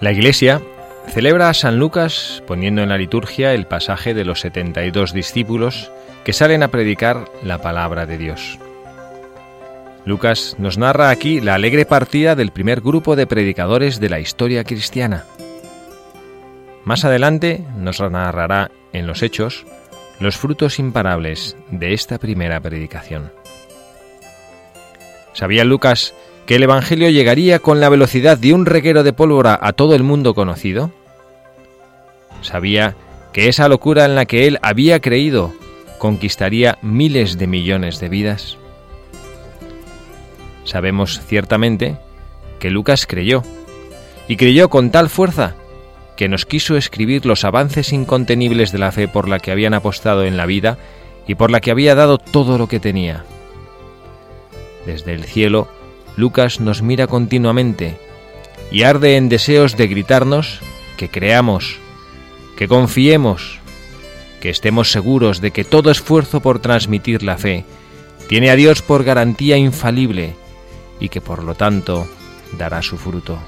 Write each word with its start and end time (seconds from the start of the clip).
La 0.00 0.12
Iglesia 0.12 0.62
celebra 1.08 1.50
a 1.50 1.54
San 1.54 1.78
Lucas 1.78 2.42
poniendo 2.46 2.82
en 2.82 2.88
la 2.88 2.96
liturgia 2.96 3.52
el 3.52 3.66
pasaje 3.66 4.14
de 4.14 4.24
los 4.24 4.40
72 4.40 5.12
discípulos 5.12 5.92
que 6.24 6.32
salen 6.32 6.62
a 6.62 6.68
predicar 6.68 7.26
la 7.42 7.58
palabra 7.58 8.06
de 8.06 8.16
Dios. 8.16 8.58
Lucas 10.06 10.56
nos 10.58 10.78
narra 10.78 11.10
aquí 11.10 11.42
la 11.42 11.54
alegre 11.54 11.84
partida 11.84 12.34
del 12.34 12.50
primer 12.50 12.80
grupo 12.80 13.14
de 13.14 13.26
predicadores 13.26 14.00
de 14.00 14.08
la 14.08 14.20
historia 14.20 14.64
cristiana. 14.64 15.24
Más 16.84 17.04
adelante 17.04 17.62
nos 17.76 18.00
narrará 18.00 18.70
en 18.94 19.06
los 19.06 19.22
Hechos 19.22 19.66
los 20.18 20.38
frutos 20.38 20.78
imparables 20.78 21.58
de 21.70 21.92
esta 21.92 22.18
primera 22.18 22.58
predicación. 22.60 23.32
¿Sabía 25.34 25.64
Lucas 25.64 26.14
que 26.50 26.56
el 26.56 26.64
Evangelio 26.64 27.08
llegaría 27.10 27.60
con 27.60 27.78
la 27.78 27.88
velocidad 27.88 28.36
de 28.36 28.52
un 28.52 28.66
reguero 28.66 29.04
de 29.04 29.12
pólvora 29.12 29.56
a 29.62 29.72
todo 29.72 29.94
el 29.94 30.02
mundo 30.02 30.34
conocido? 30.34 30.90
Sabía 32.42 32.96
que 33.32 33.46
esa 33.46 33.68
locura 33.68 34.04
en 34.04 34.16
la 34.16 34.24
que 34.24 34.48
él 34.48 34.58
había 34.60 34.98
creído 34.98 35.52
conquistaría 35.98 36.76
miles 36.82 37.38
de 37.38 37.46
millones 37.46 38.00
de 38.00 38.08
vidas. 38.08 38.58
Sabemos 40.64 41.20
ciertamente 41.24 41.98
que 42.58 42.70
Lucas 42.70 43.06
creyó, 43.06 43.44
y 44.26 44.34
creyó 44.34 44.70
con 44.70 44.90
tal 44.90 45.08
fuerza 45.08 45.54
que 46.16 46.28
nos 46.28 46.46
quiso 46.46 46.76
escribir 46.76 47.26
los 47.26 47.44
avances 47.44 47.92
incontenibles 47.92 48.72
de 48.72 48.78
la 48.78 48.90
fe 48.90 49.06
por 49.06 49.28
la 49.28 49.38
que 49.38 49.52
habían 49.52 49.74
apostado 49.74 50.24
en 50.24 50.36
la 50.36 50.46
vida 50.46 50.78
y 51.28 51.36
por 51.36 51.52
la 51.52 51.60
que 51.60 51.70
había 51.70 51.94
dado 51.94 52.18
todo 52.18 52.58
lo 52.58 52.66
que 52.66 52.80
tenía. 52.80 53.24
Desde 54.84 55.14
el 55.14 55.22
cielo, 55.22 55.68
Lucas 56.16 56.60
nos 56.60 56.82
mira 56.82 57.06
continuamente 57.06 57.98
y 58.70 58.82
arde 58.82 59.16
en 59.16 59.28
deseos 59.28 59.76
de 59.76 59.86
gritarnos 59.86 60.60
que 60.96 61.08
creamos, 61.08 61.78
que 62.56 62.68
confiemos, 62.68 63.58
que 64.40 64.50
estemos 64.50 64.92
seguros 64.92 65.40
de 65.40 65.50
que 65.50 65.64
todo 65.64 65.90
esfuerzo 65.90 66.40
por 66.40 66.60
transmitir 66.60 67.22
la 67.22 67.36
fe 67.36 67.64
tiene 68.28 68.50
a 68.50 68.56
Dios 68.56 68.82
por 68.82 69.04
garantía 69.04 69.56
infalible 69.56 70.34
y 71.00 71.08
que 71.08 71.20
por 71.20 71.42
lo 71.42 71.54
tanto 71.54 72.06
dará 72.56 72.82
su 72.82 72.96
fruto. 72.96 73.38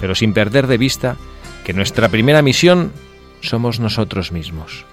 Pero 0.00 0.14
sin 0.14 0.32
perder 0.32 0.66
de 0.66 0.78
vista 0.78 1.16
que 1.64 1.72
nuestra 1.72 2.08
primera 2.08 2.42
misión 2.42 2.92
somos 3.40 3.80
nosotros 3.80 4.32
mismos. 4.32 4.84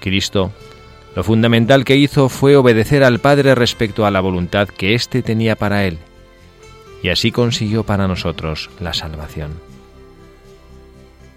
Cristo 0.00 0.52
lo 1.14 1.24
fundamental 1.24 1.84
que 1.84 1.96
hizo 1.96 2.28
fue 2.28 2.56
obedecer 2.56 3.02
al 3.02 3.18
Padre 3.18 3.54
respecto 3.54 4.06
a 4.06 4.10
la 4.10 4.20
voluntad 4.20 4.68
que 4.68 4.94
éste 4.94 5.22
tenía 5.22 5.56
para 5.56 5.84
él, 5.84 5.98
y 7.02 7.08
así 7.08 7.32
consiguió 7.32 7.84
para 7.84 8.08
nosotros 8.08 8.70
la 8.80 8.92
salvación. 8.92 9.52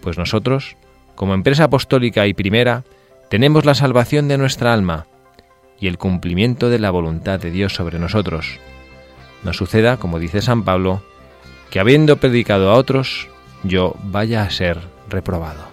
Pues 0.01 0.17
nosotros, 0.17 0.75
como 1.15 1.33
empresa 1.33 1.65
apostólica 1.65 2.27
y 2.27 2.33
primera, 2.33 2.83
tenemos 3.29 3.65
la 3.65 3.75
salvación 3.75 4.27
de 4.27 4.37
nuestra 4.37 4.73
alma 4.73 5.07
y 5.79 5.87
el 5.87 5.97
cumplimiento 5.97 6.69
de 6.69 6.79
la 6.79 6.91
voluntad 6.91 7.39
de 7.39 7.51
Dios 7.51 7.73
sobre 7.73 7.97
nosotros. 7.97 8.59
No 9.43 9.53
suceda, 9.53 9.97
como 9.97 10.19
dice 10.19 10.41
San 10.41 10.63
Pablo, 10.63 11.01
que 11.69 11.79
habiendo 11.79 12.17
predicado 12.17 12.69
a 12.69 12.75
otros, 12.75 13.29
yo 13.63 13.95
vaya 14.03 14.43
a 14.43 14.49
ser 14.49 14.79
reprobado. 15.09 15.70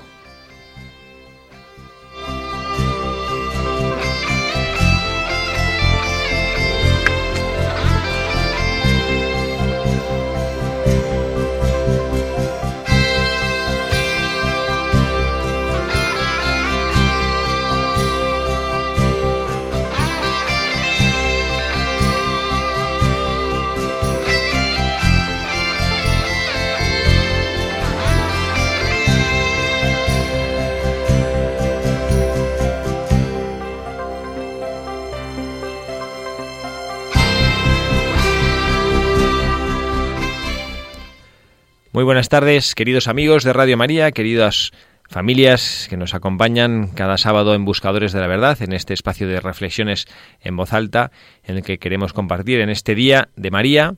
Muy 41.99 42.05
buenas 42.05 42.29
tardes, 42.29 42.77
queridos 42.77 43.09
amigos 43.09 43.43
de 43.43 43.53
Radio 43.53 43.77
María, 43.77 44.13
queridas 44.13 44.71
familias 45.11 45.89
que 45.91 45.97
nos 45.97 46.15
acompañan 46.15 46.91
cada 46.95 47.19
sábado 47.19 47.57
en 47.57 47.65
Buscadores 47.65 48.13
de 48.13 48.21
la 48.21 48.29
Verdad, 48.29 48.63
en 48.63 48.73
este 48.73 48.95
espacio 48.95 49.27
de 49.27 49.41
reflexiones 49.41 50.07
en 50.41 50.57
voz 50.57 50.73
alta, 50.73 51.11
en 51.43 51.57
el 51.57 51.65
que 51.65 51.79
queremos 51.79 52.13
compartir 52.13 52.61
en 52.61 52.71
este 52.71 52.95
día 52.95 53.31
de 53.35 53.51
María 53.51 53.97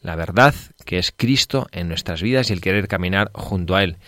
la 0.00 0.16
verdad 0.16 0.54
que 0.86 0.96
es 0.96 1.12
Cristo 1.14 1.66
en 1.70 1.86
nuestras 1.88 2.22
vidas 2.22 2.48
y 2.48 2.54
el 2.54 2.62
querer 2.62 2.88
caminar 2.88 3.30
junto 3.34 3.76
a 3.76 3.84
Él. 3.84 3.98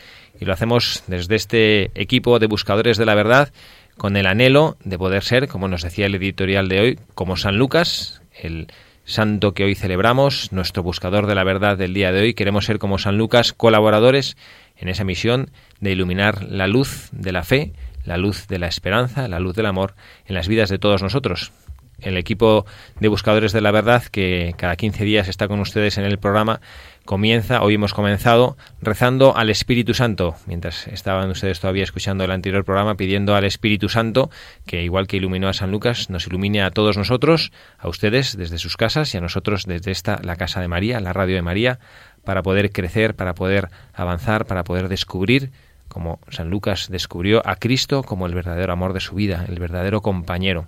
Y 0.40 0.46
lo 0.46 0.54
hacemos 0.54 1.04
desde 1.06 1.34
este 1.34 1.90
equipo 1.94 2.38
de 2.38 2.46
Buscadores 2.46 2.96
de 2.96 3.04
la 3.04 3.14
Verdad 3.14 3.52
con 3.98 4.16
el 4.16 4.28
anhelo 4.28 4.78
de 4.82 4.96
poder 4.96 5.22
ser, 5.22 5.46
como 5.46 5.68
nos 5.68 5.82
decía 5.82 6.06
el 6.06 6.14
editorial 6.14 6.70
de 6.70 6.80
hoy, 6.80 6.98
como 7.14 7.36
San 7.36 7.58
Lucas, 7.58 8.22
el 8.32 8.68
santo 9.06 9.54
que 9.54 9.64
hoy 9.64 9.74
celebramos, 9.74 10.52
nuestro 10.52 10.82
buscador 10.82 11.26
de 11.26 11.34
la 11.34 11.44
verdad 11.44 11.78
del 11.78 11.94
día 11.94 12.12
de 12.12 12.20
hoy. 12.20 12.34
Queremos 12.34 12.66
ser 12.66 12.78
como 12.78 12.98
San 12.98 13.16
Lucas, 13.16 13.54
colaboradores 13.54 14.36
en 14.76 14.88
esa 14.88 15.04
misión 15.04 15.50
de 15.80 15.92
iluminar 15.92 16.42
la 16.42 16.66
luz 16.66 17.08
de 17.12 17.32
la 17.32 17.44
fe, 17.44 17.72
la 18.04 18.18
luz 18.18 18.46
de 18.48 18.58
la 18.58 18.66
esperanza, 18.66 19.28
la 19.28 19.40
luz 19.40 19.56
del 19.56 19.66
amor 19.66 19.94
en 20.26 20.34
las 20.34 20.48
vidas 20.48 20.68
de 20.68 20.78
todos 20.78 21.02
nosotros 21.02 21.52
el 22.00 22.16
equipo 22.16 22.66
de 23.00 23.08
buscadores 23.08 23.52
de 23.52 23.60
la 23.60 23.70
verdad 23.70 24.02
que 24.04 24.54
cada 24.56 24.76
15 24.76 25.04
días 25.04 25.28
está 25.28 25.48
con 25.48 25.60
ustedes 25.60 25.98
en 25.98 26.04
el 26.04 26.18
programa 26.18 26.60
comienza, 27.06 27.62
hoy 27.62 27.74
hemos 27.74 27.94
comenzado 27.94 28.58
rezando 28.82 29.34
al 29.34 29.48
Espíritu 29.48 29.94
Santo, 29.94 30.36
mientras 30.46 30.86
estaban 30.88 31.30
ustedes 31.30 31.60
todavía 31.60 31.84
escuchando 31.84 32.24
el 32.24 32.30
anterior 32.30 32.64
programa, 32.64 32.96
pidiendo 32.96 33.34
al 33.34 33.44
Espíritu 33.44 33.88
Santo 33.88 34.28
que 34.66 34.82
igual 34.82 35.06
que 35.06 35.16
iluminó 35.16 35.48
a 35.48 35.54
San 35.54 35.70
Lucas, 35.70 36.10
nos 36.10 36.26
ilumine 36.26 36.62
a 36.62 36.70
todos 36.70 36.98
nosotros, 36.98 37.52
a 37.78 37.88
ustedes 37.88 38.36
desde 38.36 38.58
sus 38.58 38.76
casas 38.76 39.14
y 39.14 39.16
a 39.16 39.22
nosotros 39.22 39.64
desde 39.64 39.92
esta, 39.92 40.20
la 40.22 40.36
Casa 40.36 40.60
de 40.60 40.68
María, 40.68 41.00
la 41.00 41.14
Radio 41.14 41.36
de 41.36 41.42
María, 41.42 41.78
para 42.24 42.42
poder 42.42 42.72
crecer, 42.72 43.14
para 43.14 43.34
poder 43.34 43.70
avanzar, 43.94 44.44
para 44.44 44.64
poder 44.64 44.88
descubrir 44.88 45.52
como 45.88 46.18
San 46.28 46.50
Lucas 46.50 46.88
descubrió 46.90 47.40
a 47.48 47.56
Cristo 47.56 48.02
como 48.02 48.26
el 48.26 48.34
verdadero 48.34 48.72
amor 48.72 48.92
de 48.92 49.00
su 49.00 49.14
vida, 49.14 49.46
el 49.48 49.58
verdadero 49.58 50.02
compañero. 50.02 50.66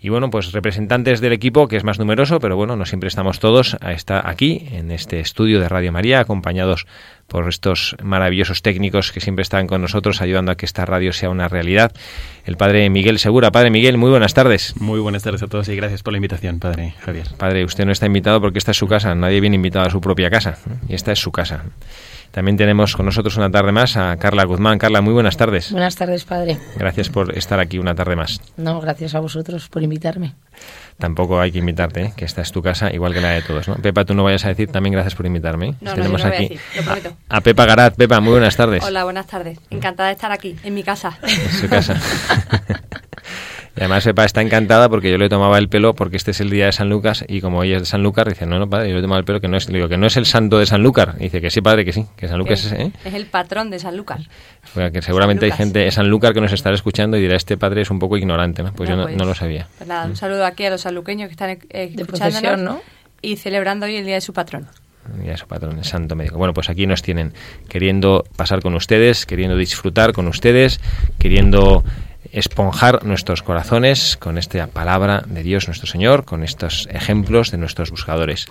Y 0.00 0.10
bueno, 0.10 0.30
pues 0.30 0.52
representantes 0.52 1.20
del 1.20 1.32
equipo, 1.32 1.66
que 1.66 1.76
es 1.76 1.82
más 1.82 1.98
numeroso, 1.98 2.38
pero 2.38 2.56
bueno, 2.56 2.76
no 2.76 2.86
siempre 2.86 3.08
estamos 3.08 3.40
todos, 3.40 3.76
está 3.88 4.28
aquí, 4.28 4.68
en 4.70 4.92
este 4.92 5.18
estudio 5.18 5.60
de 5.60 5.68
Radio 5.68 5.90
María, 5.90 6.20
acompañados 6.20 6.86
por 7.26 7.48
estos 7.48 7.96
maravillosos 8.02 8.62
técnicos 8.62 9.12
que 9.12 9.20
siempre 9.20 9.42
están 9.42 9.66
con 9.66 9.82
nosotros 9.82 10.22
ayudando 10.22 10.52
a 10.52 10.56
que 10.56 10.66
esta 10.66 10.86
radio 10.86 11.12
sea 11.12 11.30
una 11.30 11.48
realidad. 11.48 11.92
El 12.46 12.56
padre 12.56 12.88
Miguel 12.90 13.18
Segura. 13.18 13.50
Padre 13.50 13.70
Miguel, 13.70 13.98
muy 13.98 14.10
buenas 14.10 14.34
tardes. 14.34 14.74
Muy 14.80 15.00
buenas 15.00 15.24
tardes 15.24 15.42
a 15.42 15.48
todos 15.48 15.68
y 15.68 15.76
gracias 15.76 16.02
por 16.02 16.12
la 16.12 16.18
invitación, 16.18 16.58
padre 16.58 16.94
Javier. 17.00 17.26
Padre, 17.36 17.64
usted 17.64 17.84
no 17.84 17.92
está 17.92 18.06
invitado 18.06 18.40
porque 18.40 18.58
esta 18.58 18.70
es 18.70 18.76
su 18.78 18.86
casa. 18.86 19.14
Nadie 19.14 19.40
viene 19.40 19.56
invitado 19.56 19.86
a 19.86 19.90
su 19.90 20.00
propia 20.00 20.30
casa. 20.30 20.58
Y 20.88 20.94
esta 20.94 21.12
es 21.12 21.18
su 21.18 21.30
casa. 21.32 21.64
También 22.30 22.56
tenemos 22.56 22.94
con 22.94 23.06
nosotros 23.06 23.36
una 23.36 23.50
tarde 23.50 23.72
más 23.72 23.96
a 23.96 24.16
Carla 24.16 24.44
Guzmán. 24.44 24.78
Carla, 24.78 25.00
muy 25.00 25.12
buenas 25.12 25.36
tardes. 25.36 25.72
Buenas 25.72 25.96
tardes, 25.96 26.24
padre. 26.24 26.58
Gracias 26.76 27.08
por 27.08 27.36
estar 27.36 27.58
aquí 27.58 27.78
una 27.78 27.94
tarde 27.94 28.16
más. 28.16 28.40
No, 28.56 28.80
gracias 28.80 29.14
a 29.14 29.20
vosotros 29.20 29.68
por 29.68 29.82
invitarme. 29.82 30.34
Tampoco 30.98 31.40
hay 31.40 31.52
que 31.52 31.58
invitarte, 31.58 32.02
¿eh? 32.02 32.12
que 32.16 32.24
esta 32.24 32.42
es 32.42 32.50
tu 32.50 32.60
casa, 32.60 32.92
igual 32.92 33.14
que 33.14 33.20
la 33.20 33.30
de 33.30 33.42
todos. 33.42 33.68
¿no? 33.68 33.76
Pepa, 33.76 34.04
tú 34.04 34.14
no 34.14 34.24
vayas 34.24 34.44
a 34.44 34.48
decir 34.48 34.70
también 34.70 34.92
gracias 34.92 35.14
por 35.14 35.26
invitarme. 35.26 35.68
¿eh? 35.68 35.74
No, 35.80 35.94
tenemos 35.94 36.22
no, 36.22 36.28
aquí 36.28 36.58
a, 37.30 37.36
a, 37.36 37.40
Pepa 37.40 37.66
Garat. 37.66 37.96
Pepa, 37.96 38.20
muy 38.20 38.32
buenas 38.32 38.56
tardes. 38.56 38.84
Hola, 38.84 39.04
buenas 39.04 39.26
tardes. 39.26 39.58
Encantada 39.70 40.08
de 40.08 40.14
estar 40.14 40.32
aquí, 40.32 40.56
en 40.64 40.74
mi 40.74 40.82
casa. 40.82 41.18
En 41.22 41.52
su 41.52 41.68
casa. 41.68 42.00
Y 43.78 43.80
además 43.80 44.04
Pepa 44.04 44.24
está 44.24 44.42
encantada 44.42 44.88
porque 44.88 45.10
yo 45.10 45.18
le 45.18 45.28
tomaba 45.28 45.56
el 45.58 45.68
pelo 45.68 45.94
porque 45.94 46.16
este 46.16 46.32
es 46.32 46.40
el 46.40 46.50
día 46.50 46.66
de 46.66 46.72
San 46.72 46.88
Lucas 46.88 47.24
y 47.28 47.40
como 47.40 47.62
ella 47.62 47.76
es 47.76 47.82
de 47.82 47.86
San 47.86 48.02
Lucas, 48.02 48.26
dice, 48.26 48.44
no, 48.44 48.58
no, 48.58 48.68
padre, 48.68 48.90
yo 48.90 48.96
le 48.96 49.02
tomaba 49.02 49.20
el 49.20 49.24
pelo 49.24 49.40
que 49.40 49.46
no 49.46 49.56
es, 49.56 49.68
digo, 49.68 49.88
que 49.88 49.96
no 49.96 50.06
es 50.06 50.16
el 50.16 50.26
santo 50.26 50.58
de 50.58 50.66
San 50.66 50.82
Lucas. 50.82 51.16
dice 51.18 51.40
que 51.40 51.50
sí, 51.50 51.60
padre, 51.60 51.84
que 51.84 51.92
sí, 51.92 52.04
que 52.16 52.26
San 52.26 52.38
Lucas 52.38 52.64
es... 52.64 52.72
¿eh? 52.72 52.92
Es 53.04 53.14
el 53.14 53.26
patrón 53.26 53.70
de 53.70 53.78
San 53.78 53.96
Lucas. 53.96 54.28
que 54.74 55.00
seguramente 55.02 55.46
hay 55.46 55.52
gente 55.52 55.78
de 55.78 55.90
San 55.90 56.08
Lucas 56.08 56.32
que 56.32 56.40
nos 56.40 56.52
estará 56.52 56.74
escuchando 56.74 57.16
y 57.16 57.20
dirá, 57.20 57.36
este 57.36 57.56
padre 57.56 57.82
es 57.82 57.90
un 57.90 58.00
poco 58.00 58.16
ignorante, 58.16 58.62
¿no? 58.62 58.72
Pues 58.72 58.90
yo 58.90 58.96
no, 58.96 59.04
pues, 59.04 59.16
lo 59.16 59.34
sabía. 59.34 59.68
Pues 59.78 59.88
nada, 59.88 60.06
un 60.06 60.16
saludo 60.16 60.44
aquí 60.44 60.64
a 60.64 60.70
los 60.70 60.80
sanluqueños 60.80 61.28
que 61.28 61.32
están 61.32 61.50
eh, 61.50 61.94
escuchándonos 61.96 62.58
¿no? 62.58 62.80
y 63.22 63.36
celebrando 63.36 63.86
hoy 63.86 63.96
el 63.96 64.04
día 64.04 64.14
de 64.14 64.20
su 64.20 64.32
patrón 64.32 64.66
ya 65.24 65.36
su 65.36 65.46
patrón, 65.46 65.78
el 65.78 65.84
santo 65.84 66.16
médico. 66.16 66.38
Bueno, 66.38 66.54
pues 66.54 66.68
aquí 66.70 66.86
nos 66.86 67.02
tienen 67.02 67.32
queriendo 67.68 68.24
pasar 68.36 68.60
con 68.60 68.74
ustedes, 68.74 69.26
queriendo 69.26 69.56
disfrutar 69.56 70.12
con 70.12 70.28
ustedes, 70.28 70.80
queriendo 71.18 71.84
esponjar 72.32 73.04
nuestros 73.04 73.42
corazones 73.42 74.16
con 74.16 74.38
esta 74.38 74.66
palabra 74.66 75.22
de 75.26 75.42
Dios 75.42 75.66
nuestro 75.66 75.86
Señor, 75.86 76.24
con 76.24 76.42
estos 76.42 76.88
ejemplos 76.90 77.50
de 77.50 77.58
nuestros 77.58 77.90
buscadores. 77.90 78.46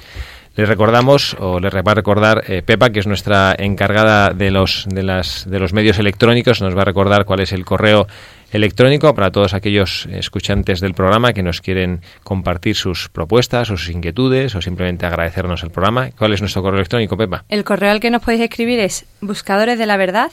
Les 0.55 0.67
recordamos, 0.67 1.35
o 1.39 1.59
les 1.59 1.71
va 1.71 1.91
a 1.91 1.93
recordar 1.93 2.43
eh, 2.47 2.63
Pepa, 2.63 2.89
que 2.89 2.99
es 2.99 3.05
nuestra 3.05 3.55
encargada 3.55 4.31
de 4.31 4.49
los, 4.49 4.85
de, 4.89 5.03
las, 5.03 5.47
de 5.47 5.59
los 5.59 5.71
medios 5.71 5.99
electrónicos, 5.99 6.61
nos 6.63 6.75
va 6.75 6.81
a 6.81 6.85
recordar 6.85 7.25
cuál 7.25 7.41
es 7.41 7.51
el 7.51 7.63
correo 7.63 8.07
electrónico 8.51 9.13
para 9.13 9.31
todos 9.31 9.53
aquellos 9.53 10.07
escuchantes 10.11 10.79
del 10.79 10.95
programa 10.95 11.33
que 11.33 11.43
nos 11.43 11.61
quieren 11.61 12.01
compartir 12.23 12.75
sus 12.75 13.07
propuestas 13.09 13.69
o 13.69 13.77
sus 13.77 13.89
inquietudes 13.89 14.55
o 14.55 14.61
simplemente 14.61 15.05
agradecernos 15.05 15.61
el 15.61 15.69
programa. 15.69 16.09
¿Cuál 16.17 16.33
es 16.33 16.41
nuestro 16.41 16.63
correo 16.63 16.79
electrónico, 16.79 17.17
Pepa? 17.17 17.45
El 17.49 17.63
correo 17.63 17.91
al 17.91 17.99
que 17.99 18.09
nos 18.09 18.23
podéis 18.23 18.41
escribir 18.41 18.79
es 18.79 19.05
buscadores 19.21 19.77
verdad 19.97 20.31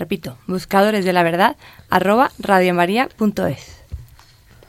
Repito, 0.00 0.38
buscadores 0.46 1.04
de 1.04 1.12
la 1.12 1.22
verdad 1.22 1.56
arroba. 1.90 2.30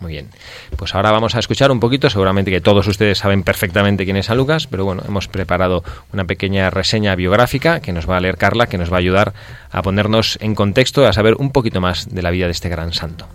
Muy 0.01 0.11
bien. 0.11 0.27
Pues 0.75 0.93
ahora 0.93 1.09
vamos 1.11 1.35
a 1.35 1.39
escuchar 1.39 1.71
un 1.71 1.79
poquito, 1.79 2.09
seguramente 2.09 2.51
que 2.51 2.59
todos 2.59 2.85
ustedes 2.85 3.19
saben 3.19 3.43
perfectamente 3.43 4.03
quién 4.03 4.17
es 4.17 4.25
San 4.25 4.35
Lucas, 4.35 4.67
pero 4.67 4.83
bueno, 4.83 5.03
hemos 5.07 5.29
preparado 5.29 5.85
una 6.11 6.25
pequeña 6.25 6.69
reseña 6.69 7.15
biográfica 7.15 7.79
que 7.79 7.93
nos 7.93 8.09
va 8.09 8.17
a 8.17 8.19
leer 8.19 8.35
Carla, 8.35 8.67
que 8.67 8.77
nos 8.77 8.91
va 8.91 8.97
a 8.97 8.99
ayudar 8.99 9.33
a 9.71 9.81
ponernos 9.81 10.37
en 10.41 10.53
contexto, 10.53 11.07
a 11.07 11.13
saber 11.13 11.35
un 11.39 11.51
poquito 11.51 11.79
más 11.79 12.13
de 12.13 12.21
la 12.21 12.31
vida 12.31 12.47
de 12.47 12.51
este 12.51 12.67
gran 12.67 12.91
santo. 12.91 13.25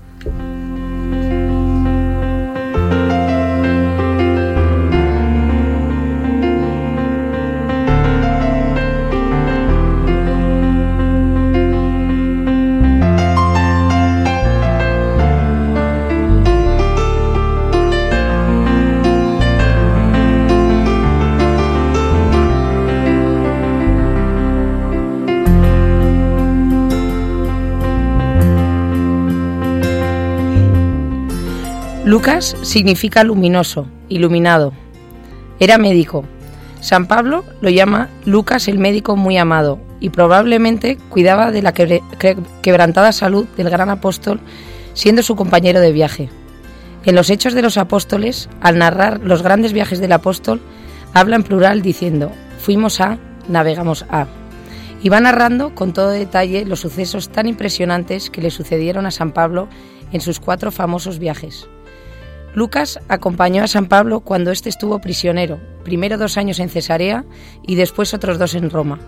Lucas 32.06 32.56
significa 32.62 33.24
luminoso, 33.24 33.88
iluminado. 34.08 34.72
Era 35.58 35.76
médico. 35.76 36.24
San 36.78 37.08
Pablo 37.08 37.42
lo 37.60 37.68
llama 37.68 38.10
Lucas 38.24 38.68
el 38.68 38.78
médico 38.78 39.16
muy 39.16 39.36
amado 39.38 39.80
y 39.98 40.10
probablemente 40.10 40.98
cuidaba 41.08 41.50
de 41.50 41.62
la 41.62 41.72
quebrantada 41.72 43.10
salud 43.10 43.48
del 43.56 43.70
gran 43.70 43.90
apóstol 43.90 44.38
siendo 44.94 45.24
su 45.24 45.34
compañero 45.34 45.80
de 45.80 45.90
viaje. 45.90 46.28
En 47.04 47.16
los 47.16 47.28
Hechos 47.28 47.54
de 47.54 47.62
los 47.62 47.76
Apóstoles, 47.76 48.48
al 48.60 48.78
narrar 48.78 49.18
los 49.24 49.42
grandes 49.42 49.72
viajes 49.72 49.98
del 49.98 50.12
apóstol, 50.12 50.60
habla 51.12 51.34
en 51.34 51.42
plural 51.42 51.82
diciendo, 51.82 52.30
fuimos 52.60 53.00
a, 53.00 53.18
navegamos 53.48 54.04
a. 54.10 54.28
Y 55.02 55.08
va 55.08 55.18
narrando 55.18 55.74
con 55.74 55.92
todo 55.92 56.10
detalle 56.10 56.66
los 56.66 56.78
sucesos 56.78 57.30
tan 57.30 57.48
impresionantes 57.48 58.30
que 58.30 58.42
le 58.42 58.52
sucedieron 58.52 59.06
a 59.06 59.10
San 59.10 59.32
Pablo 59.32 59.66
en 60.12 60.20
sus 60.20 60.38
cuatro 60.38 60.70
famosos 60.70 61.18
viajes. 61.18 61.68
Lucas 62.56 62.98
acompañó 63.08 63.62
a 63.62 63.68
San 63.68 63.84
Pablo 63.84 64.20
cuando 64.20 64.50
éste 64.50 64.70
estuvo 64.70 64.98
prisionero, 64.98 65.60
primero 65.84 66.16
dos 66.16 66.38
años 66.38 66.58
en 66.58 66.70
Cesarea 66.70 67.26
y 67.66 67.74
después 67.74 68.14
otros 68.14 68.38
dos 68.38 68.54
en 68.54 68.70
Roma. 68.70 68.98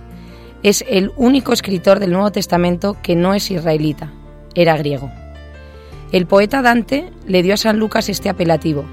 Es 0.62 0.84
el 0.86 1.12
único 1.16 1.54
escritor 1.54 1.98
del 1.98 2.12
Nuevo 2.12 2.30
Testamento 2.30 2.98
que 3.02 3.16
no 3.16 3.32
es 3.32 3.50
israelita, 3.50 4.12
era 4.54 4.76
griego. 4.76 5.10
El 6.12 6.26
poeta 6.26 6.60
Dante 6.60 7.10
le 7.26 7.42
dio 7.42 7.54
a 7.54 7.56
San 7.56 7.78
Lucas 7.78 8.10
este 8.10 8.28
apelativo, 8.28 8.84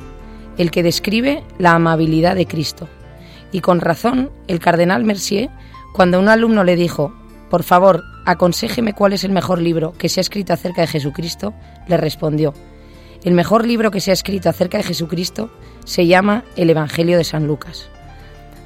el 0.57 0.71
que 0.71 0.83
describe 0.83 1.43
la 1.59 1.73
amabilidad 1.73 2.37
de 2.37 2.47
Cristo. 2.47 2.87
Y 3.51 3.59
con 3.59 3.81
razón, 3.81 4.31
el 4.47 4.59
cardenal 4.59 5.03
Mercier, 5.03 5.49
cuando 5.93 6.17
un 6.17 6.29
alumno 6.29 6.63
le 6.63 6.77
dijo, 6.77 7.13
por 7.49 7.63
favor, 7.63 8.03
aconséjeme 8.25 8.93
cuál 8.93 9.11
es 9.11 9.25
el 9.25 9.33
mejor 9.33 9.61
libro 9.61 9.91
que 9.97 10.07
se 10.07 10.21
ha 10.21 10.21
escrito 10.21 10.53
acerca 10.53 10.79
de 10.79 10.87
Jesucristo, 10.87 11.53
le 11.89 11.97
respondió, 11.97 12.53
el 13.25 13.33
mejor 13.33 13.65
libro 13.65 13.89
que 13.89 13.99
se 13.99 14.11
ha 14.11 14.13
escrito 14.13 14.49
acerca 14.49 14.77
de 14.77 14.83
Jesucristo 14.83 15.49
se 15.83 16.05
llama 16.05 16.45
El 16.55 16.69
Evangelio 16.69 17.17
de 17.17 17.23
San 17.23 17.47
Lucas. 17.47 17.89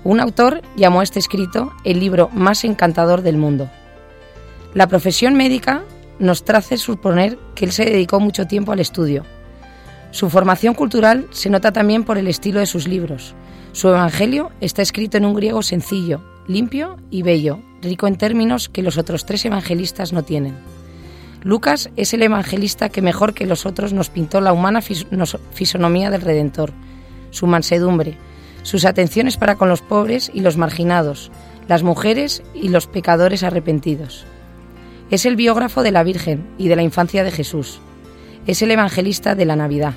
Un 0.03 0.19
autor 0.19 0.61
llamó 0.75 0.99
a 0.99 1.03
este 1.03 1.17
escrito 1.17 1.71
el 1.85 2.01
libro 2.01 2.29
más 2.33 2.65
encantador 2.65 3.21
del 3.21 3.37
mundo. 3.37 3.69
La 4.73 4.87
profesión 4.87 5.35
médica 5.35 5.83
nos 6.19 6.43
trace 6.43 6.75
suponer 6.77 7.39
que 7.55 7.65
él 7.65 7.71
se 7.71 7.85
dedicó 7.85 8.19
mucho 8.19 8.47
tiempo 8.47 8.73
al 8.73 8.81
estudio. 8.81 9.23
Su 10.11 10.29
formación 10.29 10.73
cultural 10.73 11.27
se 11.31 11.49
nota 11.49 11.71
también 11.71 12.03
por 12.03 12.17
el 12.17 12.27
estilo 12.27 12.59
de 12.59 12.65
sus 12.65 12.85
libros. 12.85 13.35
Su 13.71 13.87
Evangelio 13.87 14.51
está 14.59 14.81
escrito 14.81 15.15
en 15.15 15.25
un 15.25 15.35
griego 15.35 15.63
sencillo, 15.63 16.21
limpio 16.47 16.97
y 17.09 17.21
bello, 17.21 17.61
rico 17.81 18.07
en 18.07 18.17
términos 18.17 18.67
que 18.67 18.83
los 18.83 18.97
otros 18.97 19.25
tres 19.25 19.45
evangelistas 19.45 20.11
no 20.11 20.23
tienen. 20.23 20.55
Lucas 21.43 21.89
es 21.96 22.13
el 22.13 22.22
evangelista 22.22 22.89
que 22.89 23.01
mejor 23.01 23.34
que 23.34 23.46
los 23.46 23.65
otros 23.65 23.93
nos 23.93 24.10
pintó 24.10 24.41
la 24.41 24.51
humana 24.51 24.81
fisonomía 24.81 26.10
del 26.10 26.22
Redentor, 26.22 26.74
su 27.31 27.48
mansedumbre, 27.48 28.17
sus 28.63 28.84
atenciones 28.84 29.38
para 29.38 29.55
con 29.55 29.69
los 29.69 29.81
pobres 29.81 30.29
y 30.34 30.41
los 30.41 30.58
marginados, 30.58 31.31
las 31.69 31.81
mujeres 31.81 32.43
y 32.53 32.67
los 32.67 32.88
pecadores 32.88 33.43
arrepentidos. 33.43 34.25
Es 35.12 35.25
el 35.25 35.38
biógrafo 35.38 35.81
de 35.81 35.91
la 35.91 36.03
Virgen 36.03 36.46
y 36.58 36.67
de 36.67 36.75
la 36.75 36.84
infancia 36.84 37.24
de 37.24 37.31
Jesús. 37.31 37.79
Es 38.46 38.62
el 38.62 38.72
evangelista 38.72 39.34
de 39.34 39.46
la 39.46 39.55
Navidad. 39.55 39.93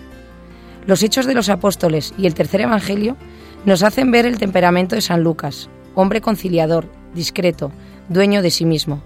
Los 0.86 1.02
hechos 1.02 1.26
de 1.26 1.34
los 1.34 1.48
apóstoles 1.48 2.14
y 2.16 2.26
el 2.26 2.34
tercer 2.34 2.60
evangelio 2.60 3.16
nos 3.64 3.82
hacen 3.82 4.12
ver 4.12 4.26
el 4.26 4.38
temperamento 4.38 4.94
de 4.94 5.02
San 5.02 5.24
Lucas, 5.24 5.68
hombre 5.96 6.20
conciliador, 6.20 6.86
discreto, 7.14 7.72
dueño 8.08 8.42
de 8.42 8.50
sí 8.50 8.64
mismo 8.64 9.02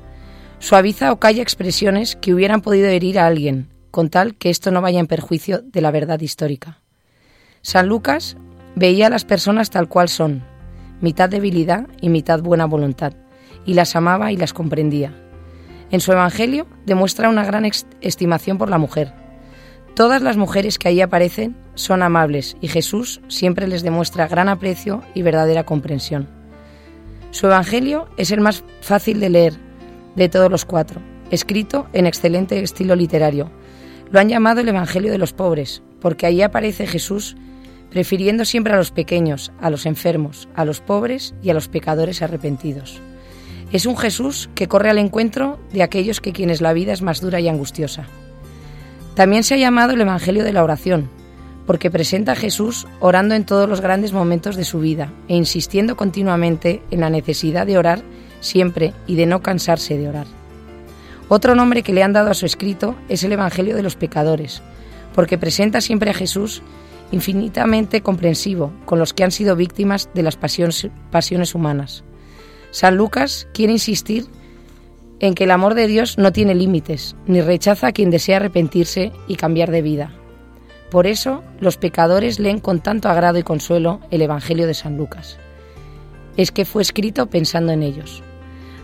Suaviza 0.66 1.12
o 1.12 1.20
calla 1.20 1.42
expresiones 1.42 2.16
que 2.16 2.35
hubieran 2.35 2.61
podido 2.61 2.88
herir 2.88 3.20
a 3.20 3.28
alguien, 3.28 3.68
con 3.92 4.11
tal 4.11 4.35
que 4.35 4.50
esto 4.50 4.73
no 4.73 4.82
vaya 4.82 4.99
en 4.99 5.06
perjuicio 5.06 5.62
de 5.62 5.80
la 5.80 5.92
verdad 5.92 6.18
histórica. 6.18 6.80
San 7.62 7.87
Lucas 7.87 8.37
veía 8.75 9.06
a 9.06 9.11
las 9.11 9.25
personas 9.25 9.70
tal 9.70 9.88
cual 9.88 10.08
son, 10.08 10.42
mitad 11.00 11.28
debilidad 11.28 11.87
y 12.00 12.08
mitad 12.08 12.42
buena 12.42 12.64
voluntad, 12.64 13.12
y 13.64 13.75
las 13.75 13.94
amaba 13.94 14.32
y 14.32 14.37
las 14.37 14.52
comprendía. 14.52 15.14
En 15.92 16.00
su 16.00 16.11
Evangelio 16.11 16.66
demuestra 16.85 17.28
una 17.28 17.44
gran 17.44 17.64
estimación 18.00 18.58
por 18.58 18.68
la 18.68 18.78
mujer. 18.78 19.12
Todas 19.94 20.20
las 20.20 20.37
mujeres 20.37 20.80
que 20.80 20.88
ahí 20.88 21.00
aparecen 21.00 21.56
son 21.76 22.02
amables 22.02 22.56
y 22.61 22.66
Jesús 22.66 23.20
siempre 23.28 23.68
les 23.68 23.85
demuestra 23.85 24.26
gran 24.26 24.49
aprecio 24.49 25.02
y 25.14 25.23
verdadera 25.23 25.62
comprensión. 25.62 26.26
Su 27.30 27.46
Evangelio 27.46 28.08
es 28.16 28.32
el 28.32 28.40
más 28.40 28.64
fácil 28.80 29.20
de 29.20 29.30
leer 29.30 29.65
de 30.16 30.28
todos 30.28 30.50
los 30.50 30.64
cuatro, 30.64 31.00
escrito 31.30 31.87
en 31.92 32.06
excelente 32.06 32.61
estilo 32.62 32.96
literario. 32.96 33.50
Lo 34.11 34.18
han 34.18 34.28
llamado 34.28 34.61
el 34.61 34.68
Evangelio 34.68 35.12
de 35.12 35.18
los 35.18 35.32
pobres, 35.32 35.82
porque 36.00 36.26
ahí 36.26 36.42
aparece 36.42 36.87
Jesús 36.87 37.37
prefiriendo 37.90 38.44
siempre 38.44 38.73
a 38.73 38.76
los 38.76 38.90
pequeños, 38.90 39.52
a 39.61 39.70
los 39.70 39.87
enfermos, 39.87 40.49
a 40.54 40.64
los 40.64 40.80
pobres 40.80 41.35
y 41.42 41.50
a 41.50 41.54
los 41.54 41.68
pecadores 41.68 42.20
arrepentidos. 42.23 43.00
Es 43.73 43.87
un 43.87 43.96
Jesús 43.96 44.50
que 44.54 44.68
corre 44.68 44.90
al 44.90 44.99
encuentro 44.99 45.58
de 45.73 45.82
aquellos 45.82 46.20
que 46.20 46.32
quienes 46.32 46.61
la 46.61 46.73
vida 46.73 46.92
es 46.92 47.02
más 47.02 47.20
dura 47.20 47.40
y 47.40 47.49
angustiosa. 47.49 48.06
También 49.14 49.44
se 49.44 49.54
ha 49.54 49.58
llamado 49.58 49.92
el 49.92 50.00
Evangelio 50.00 50.44
de 50.44 50.52
la 50.52 50.62
oración, 50.62 51.08
porque 51.66 51.90
presenta 51.90 52.32
a 52.32 52.37
Jesús 52.37 52.87
orando 53.00 53.35
en 53.35 53.44
todos 53.44 53.68
los 53.68 53.80
grandes 53.80 54.12
momentos 54.12 54.56
de 54.56 54.64
su 54.64 54.78
vida 54.78 55.12
e 55.28 55.35
insistiendo 55.35 55.96
continuamente 55.96 56.82
en 56.90 57.00
la 57.00 57.11
necesidad 57.11 57.66
de 57.66 57.78
orar 57.78 58.02
siempre 58.40 58.93
y 59.07 59.16
de 59.16 59.26
no 59.26 59.43
cansarse 59.43 59.97
de 59.97 60.09
orar. 60.09 60.26
Otro 61.28 61.55
nombre 61.55 61.83
que 61.83 61.93
le 61.93 62.02
han 62.02 62.12
dado 62.12 62.31
a 62.31 62.35
su 62.35 62.47
escrito 62.47 62.95
es 63.09 63.25
el 63.25 63.33
Evangelio 63.33 63.75
de 63.75 63.83
los 63.83 63.97
pecadores, 63.97 64.62
porque 65.14 65.38
presenta 65.38 65.81
siempre 65.81 66.11
a 66.11 66.14
Jesús 66.14 66.62
infinitamente 67.12 68.00
comprensivo 68.00 68.73
con 68.85 68.99
los 68.99 69.12
que 69.12 69.25
han 69.25 69.31
sido 69.31 69.57
víctimas 69.57 70.09
de 70.14 70.23
las 70.23 70.37
pasiones, 70.37 70.88
pasiones 71.11 71.55
humanas. 71.55 72.05
San 72.71 72.97
Lucas 72.97 73.49
quiere 73.52 73.73
insistir 73.73 74.26
en 75.21 75.35
que 75.35 75.45
el 75.45 75.50
amor 75.50 75.75
de 75.75 75.87
Dios 75.87 76.19
no 76.19 76.33
tiene 76.33 76.55
límites, 76.55 77.16
ni 77.26 77.40
rechaza 77.40 77.88
a 77.88 77.93
quien 77.93 78.11
desea 78.11 78.37
arrepentirse 78.37 79.12
y 79.28 79.37
cambiar 79.37 79.71
de 79.71 79.83
vida. 79.83 80.12
Por 80.90 81.07
eso 81.07 81.43
los 81.59 81.76
pecadores 81.76 82.38
leen 82.38 82.61
con 82.61 82.81
tanto 82.81 83.09
agrado 83.09 83.38
y 83.38 83.43
consuelo 83.43 84.00
el 84.11 84.23
Evangelio 84.23 84.66
de 84.66 84.75
San 84.75 84.97
Lucas. 84.97 85.38
Es 86.37 86.52
que 86.52 86.64
fue 86.64 86.83
escrito 86.83 87.26
pensando 87.26 87.73
en 87.73 87.83
ellos. 87.83 88.23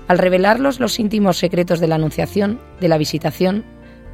Al 0.09 0.19
revelarlos 0.19 0.81
los 0.81 0.99
íntimos 0.99 1.39
secretos 1.39 1.81
de 1.81 1.89
la 1.89 1.95
Anunciación, 1.95 2.61
de 2.81 2.89
la 2.89 2.99
Visitación, 2.99 3.65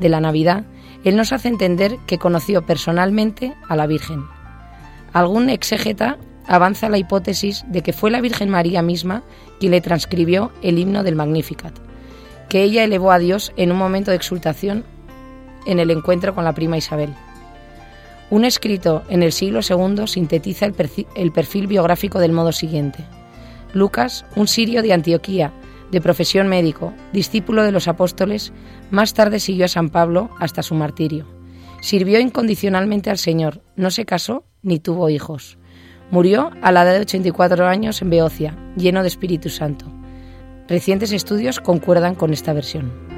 de 0.01 0.09
la 0.09 0.21
Navidad, 0.21 0.65
Él 1.05 1.17
nos 1.17 1.33
hace 1.33 1.49
entender 1.49 1.97
que 2.07 2.19
conoció 2.19 2.67
personalmente 2.67 3.55
a 3.69 3.77
la 3.77 3.87
Virgen. 3.87 4.25
Algún 5.13 5.51
exégeta 5.51 6.19
avanza 6.47 6.89
la 6.89 6.99
hipótesis 6.99 7.65
de 7.69 7.83
que 7.83 7.93
fue 7.93 8.11
la 8.11 8.21
Virgen 8.21 8.49
María 8.49 8.83
misma 8.83 9.23
quien 9.61 9.73
le 9.73 9.81
transcribió 9.81 10.53
el 10.63 10.79
himno 10.79 11.03
del 11.03 11.15
Magnificat, 11.15 11.75
que 12.49 12.63
ella 12.63 12.85
elevó 12.85 13.13
a 13.13 13.19
Dios 13.19 13.53
en 13.57 13.73
un 13.73 13.79
momento 13.79 14.11
de 14.11 14.17
exultación 14.17 14.85
en 15.67 15.79
el 15.79 15.91
encuentro 15.91 16.35
con 16.35 16.45
la 16.45 16.55
prima 16.55 16.79
Isabel. 16.79 17.15
Un 18.31 18.45
escrito 18.45 19.03
en 19.09 19.23
el 19.23 19.33
siglo 19.33 19.61
II 19.69 20.07
sintetiza 20.07 20.67
el 20.67 20.73
perfil, 20.73 21.07
el 21.15 21.33
perfil 21.33 21.67
biográfico 21.67 22.19
del 22.19 22.33
modo 22.33 22.53
siguiente. 22.53 23.05
Lucas, 23.73 24.25
un 24.37 24.49
sirio 24.49 24.83
de 24.83 24.93
Antioquía, 24.93 25.53
de 25.91 26.01
profesión 26.01 26.49
médico, 26.49 26.93
discípulo 27.13 27.63
de 27.63 27.73
los 27.73 27.89
apóstoles, 27.89 28.53
más 28.91 29.15
tarde 29.15 29.41
siguió 29.41 29.65
a 29.65 29.69
San 29.69 29.89
Pablo 29.89 30.31
hasta 30.39 30.63
su 30.63 30.75
martirio. 30.75 31.27
Sirvió 31.81 32.19
incondicionalmente 32.21 33.11
al 33.11 33.19
Señor, 33.19 33.63
no 33.77 33.91
se 33.91 34.05
casó 34.05 34.45
ni 34.63 34.79
tuvo 34.81 35.11
hijos. 35.11 35.59
Murió 36.11 36.51
a 36.63 36.73
la 36.73 36.83
edad 36.83 36.95
de 36.95 37.01
84 37.01 37.67
años 37.67 38.03
en 38.03 38.11
Beocia, 38.11 38.57
lleno 38.77 39.03
de 39.03 39.09
Espíritu 39.09 39.49
Santo. 39.51 39.87
Recientes 40.67 41.13
estudios 41.13 41.61
concuerdan 41.61 42.15
con 42.15 42.33
esta 42.33 42.53
versión. 42.53 43.18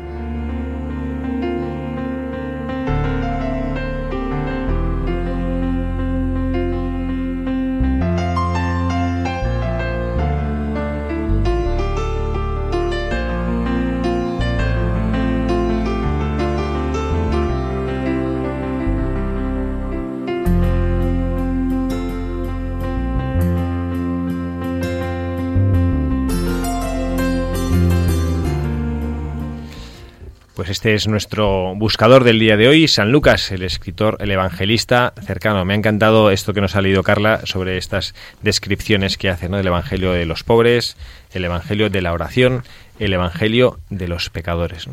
Este 30.71 30.95
es 30.95 31.09
nuestro 31.09 31.75
buscador 31.75 32.23
del 32.23 32.39
día 32.39 32.57
de 32.57 32.69
hoy, 32.69 32.87
San 32.87 33.11
Lucas, 33.11 33.51
el 33.51 33.65
escritor, 33.65 34.17
el 34.21 34.31
evangelista 34.31 35.13
cercano. 35.21 35.65
Me 35.65 35.75
ha 35.75 35.77
encantado 35.77 36.31
esto 36.31 36.55
que 36.55 36.61
nos 36.61 36.77
ha 36.77 36.81
leído 36.81 37.03
Carla 37.03 37.41
sobre 37.43 37.77
estas 37.77 38.15
descripciones 38.41 39.19
que 39.19 39.31
hace 39.31 39.49
¿no? 39.49 39.57
del 39.57 39.67
Evangelio 39.67 40.13
de 40.13 40.27
los 40.27 40.45
pobres, 40.45 40.97
el 41.33 41.45
Evangelio 41.45 41.91
de 41.91 42.03
la 42.03 42.13
oración, 42.13 42.63
el 43.01 43.13
Evangelio 43.13 43.81
de 43.91 44.07
los 44.07 44.31
pecadores 44.31 44.87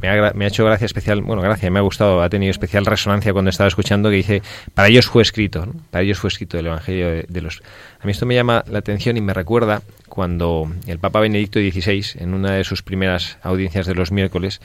me 0.00 0.08
ha, 0.08 0.46
hecho 0.46 0.64
gracia 0.64 0.86
especial, 0.86 1.22
bueno, 1.22 1.42
gracia, 1.42 1.70
me 1.70 1.78
ha 1.78 1.82
gustado, 1.82 2.22
ha 2.22 2.28
tenido 2.28 2.50
especial 2.50 2.86
resonancia 2.86 3.32
cuando 3.32 3.50
estaba 3.50 3.68
escuchando 3.68 4.10
que 4.10 4.16
dice, 4.16 4.42
para 4.74 4.88
ellos 4.88 5.06
fue 5.06 5.22
escrito, 5.22 5.66
para 5.90 6.02
ellos 6.02 6.18
fue 6.18 6.28
escrito 6.28 6.58
el 6.58 6.66
Evangelio 6.66 7.24
de, 7.28 7.40
los... 7.40 7.62
A 8.00 8.06
mí 8.06 8.12
esto 8.12 8.26
me 8.26 8.34
llama 8.34 8.64
la 8.68 8.78
atención 8.78 9.16
y 9.16 9.20
me 9.20 9.34
recuerda 9.34 9.82
cuando 10.08 10.70
el 10.86 10.98
Papa 10.98 11.20
Benedicto 11.20 11.58
XVI, 11.58 12.20
en 12.20 12.34
una 12.34 12.52
de 12.52 12.64
sus 12.64 12.82
primeras 12.82 13.38
audiencias 13.42 13.86
de 13.86 13.94
los 13.94 14.12
miércoles, 14.12 14.60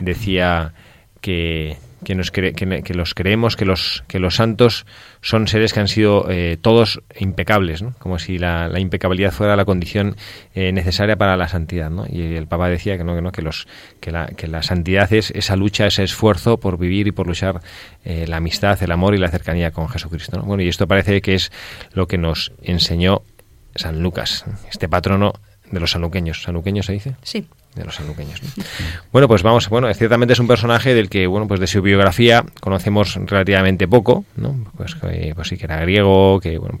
decía 0.00 0.74
que 1.20 1.78
que, 2.04 2.14
nos 2.14 2.30
que, 2.30 2.94
los 2.94 3.14
creemos, 3.14 3.56
que 3.56 3.64
los, 3.64 4.04
que 4.06 4.18
los 4.18 4.36
santos 4.36 4.86
son 5.20 5.48
seres 5.48 5.72
que 5.72 5.80
han 5.80 5.88
sido 5.88 6.30
eh, 6.30 6.56
todos 6.60 7.02
impecables, 7.18 7.82
¿no? 7.82 7.94
como 7.98 8.18
si 8.18 8.38
la, 8.38 8.70
impecabilidad 8.78 9.32
fuera 9.32 9.56
la 9.56 9.64
condición 9.64 10.16
eh, 10.54 10.70
necesaria 10.72 11.16
para 11.16 11.36
la 11.36 11.48
santidad. 11.48 11.90
¿no? 11.90 12.06
Y 12.08 12.36
el 12.36 12.46
Papa 12.46 12.68
decía 12.68 12.96
que 12.96 13.04
no, 13.04 13.14
que, 13.14 13.22
no, 13.22 13.32
que, 13.32 13.42
los, 13.42 13.66
que, 14.00 14.12
la, 14.12 14.26
que 14.26 14.46
la 14.46 14.62
santidad 14.62 15.12
es 15.12 15.30
esa 15.32 15.56
lucha, 15.56 15.86
ese 15.86 16.04
esfuerzo 16.04 16.58
por 16.58 16.78
vivir 16.78 17.08
y 17.08 17.12
por 17.12 17.26
luchar 17.26 17.60
eh, 18.04 18.26
la 18.28 18.36
amistad, 18.36 18.80
el 18.82 18.92
amor 18.92 19.14
y 19.14 19.18
la 19.18 19.28
cercanía 19.28 19.72
con 19.72 19.88
Jesucristo. 19.88 20.40
Bueno, 20.42 20.62
y 20.62 20.68
esto 20.68 20.86
parece 20.86 21.20
que 21.20 21.34
es 21.34 21.50
lo 21.92 22.06
que 22.06 22.18
nos 22.18 22.52
enseñó 22.62 23.22
San 23.74 24.02
Lucas, 24.02 24.44
este 24.70 24.88
patrono 24.88 25.32
de 25.70 25.80
los 25.80 25.92
sanuqueños. 25.92 26.42
¿Sanuqueños 26.42 26.86
se 26.86 26.92
dice? 26.92 27.16
Sí 27.22 27.48
de 27.74 27.84
los 27.84 27.94
sanuqueños. 27.96 28.40
Bueno, 29.12 29.28
pues 29.28 29.42
vamos, 29.42 29.68
bueno, 29.68 29.92
ciertamente 29.94 30.34
es 30.34 30.38
un 30.38 30.46
personaje 30.46 30.94
del 30.94 31.08
que, 31.08 31.26
bueno, 31.26 31.48
pues 31.48 31.60
de 31.60 31.66
su 31.66 31.82
biografía 31.82 32.44
conocemos 32.60 33.16
relativamente 33.26 33.88
poco, 33.88 34.24
¿no? 34.36 34.56
Pues, 34.76 34.94
pues 34.94 35.48
sí 35.48 35.56
que 35.56 35.64
era 35.64 35.80
griego, 35.80 36.40
que 36.40 36.58
bueno, 36.58 36.78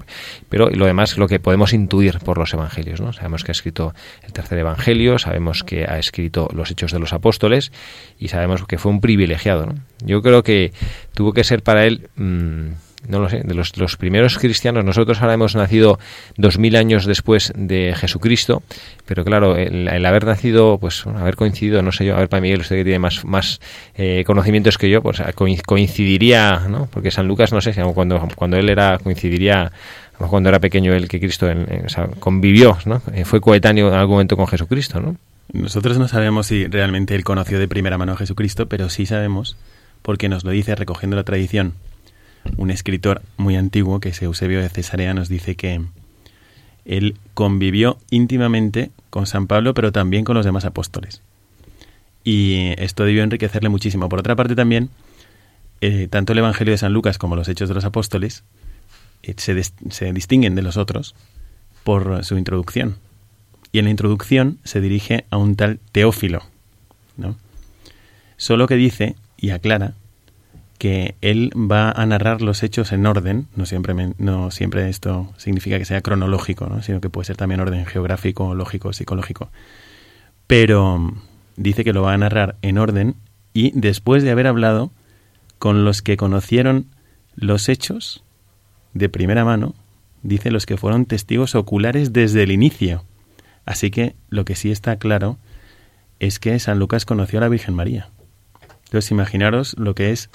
pero 0.48 0.70
lo 0.70 0.86
demás 0.86 1.16
lo 1.18 1.26
que 1.26 1.40
podemos 1.40 1.72
intuir 1.72 2.18
por 2.20 2.38
los 2.38 2.52
evangelios, 2.52 3.00
¿no? 3.00 3.12
Sabemos 3.12 3.44
que 3.44 3.50
ha 3.50 3.52
escrito 3.52 3.94
el 4.22 4.32
tercer 4.32 4.58
evangelio, 4.58 5.18
sabemos 5.18 5.64
que 5.64 5.84
ha 5.84 5.98
escrito 5.98 6.48
los 6.54 6.70
hechos 6.70 6.92
de 6.92 6.98
los 6.98 7.12
apóstoles 7.12 7.72
y 8.18 8.28
sabemos 8.28 8.64
que 8.66 8.78
fue 8.78 8.92
un 8.92 9.00
privilegiado, 9.00 9.66
¿no? 9.66 9.74
Yo 10.04 10.22
creo 10.22 10.42
que 10.42 10.72
tuvo 11.14 11.32
que 11.32 11.44
ser 11.44 11.62
para 11.62 11.86
él 11.86 12.08
mm, 12.16 12.72
no 13.08 13.20
lo 13.20 13.28
sé, 13.28 13.42
de 13.44 13.54
los, 13.54 13.96
primeros 13.96 14.38
cristianos. 14.38 14.84
Nosotros 14.84 15.20
ahora 15.20 15.34
hemos 15.34 15.54
nacido 15.54 15.98
dos 16.36 16.58
mil 16.58 16.76
años 16.76 17.06
después 17.06 17.52
de 17.56 17.94
Jesucristo, 17.96 18.62
pero 19.06 19.24
claro, 19.24 19.56
el, 19.56 20.04
haber 20.04 20.24
nacido, 20.24 20.78
pues 20.78 21.06
haber 21.06 21.36
coincidido, 21.36 21.82
no 21.82 21.92
sé 21.92 22.04
yo, 22.04 22.14
a 22.14 22.18
ver, 22.18 22.28
para 22.28 22.40
Miguel, 22.40 22.60
usted 22.60 22.76
que 22.76 22.84
tiene 22.84 22.98
más, 22.98 23.24
más 23.24 23.60
eh, 23.96 24.24
conocimientos 24.26 24.78
que 24.78 24.90
yo, 24.90 25.02
pues 25.02 25.22
coincidiría, 25.66 26.62
¿no? 26.68 26.88
Porque 26.90 27.10
San 27.10 27.26
Lucas, 27.28 27.52
no 27.52 27.60
sé, 27.60 27.74
cuando, 27.94 28.20
cuando 28.36 28.56
él 28.56 28.68
era, 28.68 28.98
coincidiría 28.98 29.72
cuando 30.18 30.48
era 30.48 30.60
pequeño 30.60 30.92
él 30.94 31.08
que 31.08 31.20
Cristo 31.20 31.48
convivió, 32.20 32.78
¿no? 32.86 33.02
Eh, 33.12 33.24
fue 33.24 33.40
coetáneo 33.40 33.88
en 33.88 33.94
algún 33.94 34.14
momento 34.14 34.36
con 34.36 34.46
Jesucristo, 34.46 35.00
¿no? 35.00 35.16
Nosotros 35.52 35.98
no 35.98 36.08
sabemos 36.08 36.46
si 36.46 36.66
realmente 36.66 37.14
él 37.14 37.24
conoció 37.24 37.58
de 37.58 37.68
primera 37.68 37.98
mano 37.98 38.12
a 38.12 38.16
Jesucristo, 38.16 38.66
pero 38.66 38.88
sí 38.88 39.06
sabemos, 39.06 39.56
porque 40.02 40.28
nos 40.28 40.44
lo 40.44 40.50
dice 40.50 40.74
recogiendo 40.74 41.16
la 41.16 41.24
tradición, 41.24 41.74
un 42.56 42.70
escritor 42.70 43.22
muy 43.36 43.56
antiguo, 43.56 44.00
que 44.00 44.10
es 44.10 44.22
Eusebio 44.22 44.60
de 44.60 44.68
Cesarea, 44.68 45.14
nos 45.14 45.28
dice 45.28 45.54
que 45.54 45.80
él 46.84 47.16
convivió 47.34 47.98
íntimamente 48.10 48.90
con 49.10 49.26
San 49.26 49.46
Pablo, 49.46 49.74
pero 49.74 49.92
también 49.92 50.24
con 50.24 50.36
los 50.36 50.44
demás 50.44 50.64
apóstoles. 50.64 51.22
Y 52.24 52.72
esto 52.78 53.04
debió 53.04 53.22
enriquecerle 53.22 53.68
muchísimo. 53.68 54.08
Por 54.08 54.18
otra 54.18 54.36
parte 54.36 54.54
también, 54.54 54.90
eh, 55.80 56.08
tanto 56.08 56.32
el 56.32 56.38
Evangelio 56.38 56.72
de 56.72 56.78
San 56.78 56.92
Lucas 56.92 57.18
como 57.18 57.36
los 57.36 57.48
Hechos 57.48 57.68
de 57.68 57.74
los 57.74 57.84
Apóstoles 57.84 58.44
eh, 59.22 59.34
se, 59.36 60.12
distinguen 60.12 60.54
de 60.54 60.62
los 60.62 60.76
otros 60.76 61.14
por 61.84 62.24
su 62.24 62.38
introducción. 62.38 62.96
Y 63.72 63.78
en 63.78 63.86
la 63.86 63.90
introducción 63.90 64.58
se 64.64 64.80
dirige 64.80 65.24
a 65.30 65.36
un 65.36 65.56
tal 65.56 65.80
Teófilo, 65.92 66.42
¿no? 67.16 67.36
Solo 68.36 68.66
que 68.66 68.76
dice 68.76 69.16
y 69.36 69.50
aclara 69.50 69.94
que 70.84 71.14
él 71.22 71.50
va 71.56 71.90
a 71.92 72.04
narrar 72.04 72.42
los 72.42 72.62
hechos 72.62 72.92
en 72.92 73.06
orden, 73.06 73.46
no 73.56 73.64
siempre, 73.64 73.94
no 74.18 74.50
siempre 74.50 74.90
esto 74.90 75.32
significa 75.38 75.78
que 75.78 75.86
sea 75.86 76.02
cronológico, 76.02 76.66
¿no? 76.66 76.82
sino 76.82 77.00
que 77.00 77.08
puede 77.08 77.24
ser 77.24 77.38
también 77.38 77.62
orden 77.62 77.86
geográfico, 77.86 78.54
lógico, 78.54 78.92
psicológico. 78.92 79.48
Pero 80.46 80.98
mm, 80.98 81.22
dice 81.56 81.84
que 81.84 81.94
lo 81.94 82.02
va 82.02 82.12
a 82.12 82.18
narrar 82.18 82.56
en 82.60 82.76
orden 82.76 83.14
y 83.54 83.72
después 83.74 84.22
de 84.22 84.30
haber 84.30 84.46
hablado 84.46 84.90
con 85.58 85.86
los 85.86 86.02
que 86.02 86.18
conocieron 86.18 86.84
los 87.34 87.70
hechos 87.70 88.22
de 88.92 89.08
primera 89.08 89.42
mano, 89.42 89.74
dice 90.22 90.50
los 90.50 90.66
que 90.66 90.76
fueron 90.76 91.06
testigos 91.06 91.54
oculares 91.54 92.12
desde 92.12 92.42
el 92.42 92.52
inicio. 92.52 93.06
Así 93.64 93.90
que 93.90 94.16
lo 94.28 94.44
que 94.44 94.54
sí 94.54 94.70
está 94.70 94.98
claro 94.98 95.38
es 96.20 96.38
que 96.38 96.58
San 96.58 96.78
Lucas 96.78 97.06
conoció 97.06 97.38
a 97.38 97.40
la 97.40 97.48
Virgen 97.48 97.72
María. 97.72 98.10
Entonces 98.84 99.10
imaginaros 99.12 99.74
lo 99.78 99.94
que 99.94 100.10
es 100.10 100.28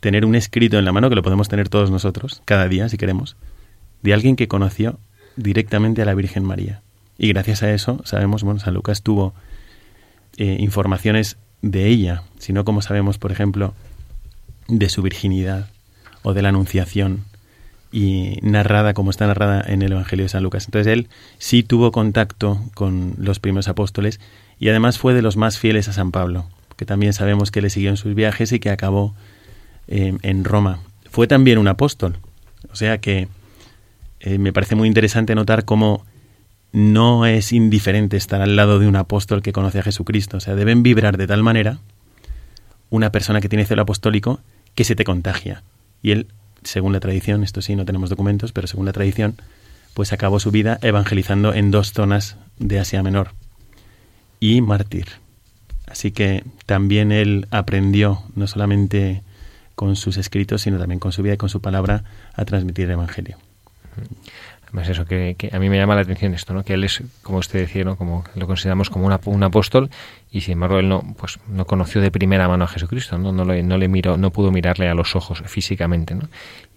tener 0.00 0.24
un 0.24 0.34
escrito 0.34 0.78
en 0.78 0.84
la 0.84 0.92
mano, 0.92 1.08
que 1.08 1.14
lo 1.14 1.22
podemos 1.22 1.48
tener 1.48 1.68
todos 1.68 1.90
nosotros, 1.90 2.42
cada 2.44 2.68
día, 2.68 2.88
si 2.88 2.96
queremos, 2.96 3.36
de 4.02 4.14
alguien 4.14 4.36
que 4.36 4.48
conoció 4.48 4.98
directamente 5.36 6.02
a 6.02 6.04
la 6.04 6.14
Virgen 6.14 6.44
María. 6.44 6.82
Y 7.18 7.28
gracias 7.28 7.62
a 7.62 7.72
eso 7.72 8.00
sabemos, 8.04 8.42
bueno, 8.42 8.60
San 8.60 8.74
Lucas 8.74 9.02
tuvo 9.02 9.34
eh, 10.36 10.56
informaciones 10.60 11.38
de 11.62 11.86
ella, 11.86 12.22
sino 12.38 12.64
como 12.64 12.82
sabemos, 12.82 13.18
por 13.18 13.32
ejemplo, 13.32 13.74
de 14.68 14.88
su 14.88 15.02
virginidad 15.02 15.68
o 16.22 16.34
de 16.34 16.42
la 16.42 16.50
Anunciación 16.50 17.24
y 17.92 18.38
narrada 18.42 18.94
como 18.94 19.10
está 19.10 19.26
narrada 19.26 19.64
en 19.66 19.82
el 19.82 19.92
Evangelio 19.92 20.24
de 20.24 20.28
San 20.28 20.42
Lucas. 20.42 20.66
Entonces 20.66 20.92
él 20.92 21.08
sí 21.38 21.62
tuvo 21.62 21.92
contacto 21.92 22.60
con 22.74 23.14
los 23.18 23.38
primeros 23.40 23.68
apóstoles 23.68 24.20
y 24.58 24.68
además 24.68 24.98
fue 24.98 25.14
de 25.14 25.22
los 25.22 25.36
más 25.36 25.58
fieles 25.58 25.88
a 25.88 25.92
San 25.92 26.10
Pablo, 26.10 26.46
que 26.76 26.84
también 26.84 27.12
sabemos 27.12 27.50
que 27.50 27.62
le 27.62 27.70
siguió 27.70 27.90
en 27.90 27.96
sus 27.96 28.14
viajes 28.14 28.52
y 28.52 28.58
que 28.58 28.70
acabó 28.70 29.14
eh, 29.88 30.16
en 30.22 30.44
Roma. 30.44 30.80
Fue 31.10 31.26
también 31.26 31.58
un 31.58 31.68
apóstol, 31.68 32.18
o 32.70 32.76
sea 32.76 32.98
que 32.98 33.28
eh, 34.20 34.38
me 34.38 34.52
parece 34.52 34.74
muy 34.74 34.88
interesante 34.88 35.34
notar 35.34 35.64
cómo 35.64 36.04
no 36.72 37.26
es 37.26 37.52
indiferente 37.52 38.16
estar 38.16 38.42
al 38.42 38.56
lado 38.56 38.78
de 38.78 38.86
un 38.86 38.96
apóstol 38.96 39.40
que 39.40 39.52
conoce 39.52 39.78
a 39.78 39.82
Jesucristo. 39.82 40.36
O 40.36 40.40
sea, 40.40 40.54
deben 40.54 40.82
vibrar 40.82 41.16
de 41.16 41.26
tal 41.26 41.42
manera 41.42 41.78
una 42.90 43.12
persona 43.12 43.40
que 43.40 43.48
tiene 43.48 43.64
celo 43.64 43.82
apostólico 43.82 44.40
que 44.74 44.84
se 44.84 44.94
te 44.94 45.04
contagia. 45.04 45.62
Y 46.02 46.10
él, 46.10 46.26
según 46.64 46.92
la 46.92 47.00
tradición, 47.00 47.42
esto 47.42 47.62
sí, 47.62 47.76
no 47.76 47.84
tenemos 47.84 48.10
documentos, 48.10 48.52
pero 48.52 48.66
según 48.66 48.86
la 48.86 48.92
tradición, 48.92 49.36
pues 49.94 50.12
acabó 50.12 50.38
su 50.38 50.50
vida 50.50 50.78
evangelizando 50.82 51.54
en 51.54 51.70
dos 51.70 51.92
zonas 51.92 52.36
de 52.58 52.78
Asia 52.78 53.02
Menor 53.02 53.30
y 54.38 54.60
mártir. 54.60 55.06
Así 55.86 56.10
que 56.10 56.44
también 56.66 57.12
él 57.12 57.46
aprendió, 57.50 58.22
no 58.34 58.46
solamente 58.46 59.22
con 59.76 59.94
sus 59.94 60.16
escritos, 60.16 60.62
sino 60.62 60.78
también 60.78 60.98
con 60.98 61.12
su 61.12 61.22
vida 61.22 61.34
y 61.34 61.36
con 61.36 61.48
su 61.48 61.60
palabra, 61.60 62.02
a 62.34 62.44
transmitir 62.44 62.86
el 62.86 62.92
Evangelio. 62.92 63.36
Además 64.64 64.88
eso, 64.88 65.04
que, 65.04 65.36
a 65.52 65.58
mí 65.60 65.68
me 65.68 65.76
llama 65.76 65.94
la 65.94 66.00
atención 66.00 66.34
esto, 66.34 66.52
¿no? 66.52 66.64
Que 66.64 66.74
él 66.74 66.82
es, 66.82 67.02
como 67.22 67.38
usted 67.38 67.60
decía, 67.60 67.84
¿no? 67.84 67.96
Como 67.96 68.24
lo 68.34 68.46
consideramos 68.48 68.90
como 68.90 69.06
un 69.06 69.42
apóstol 69.44 69.90
y 70.32 70.40
sin 70.40 70.54
embargo 70.54 70.80
él 70.80 70.88
no, 70.88 71.14
pues, 71.16 71.38
no 71.46 71.66
conoció 71.66 72.00
de 72.00 72.10
primera 72.10 72.48
mano 72.48 72.64
a 72.64 72.66
Jesucristo, 72.66 73.16
¿no? 73.16 73.30
No, 73.30 73.44
le, 73.44 73.62
no 73.62 73.78
le 73.78 73.86
miró, 73.86 74.16
no 74.16 74.32
pudo 74.32 74.50
mirarle 74.50 74.88
a 74.88 74.94
los 74.94 75.14
ojos 75.14 75.42
físicamente, 75.46 76.16
¿no? 76.16 76.28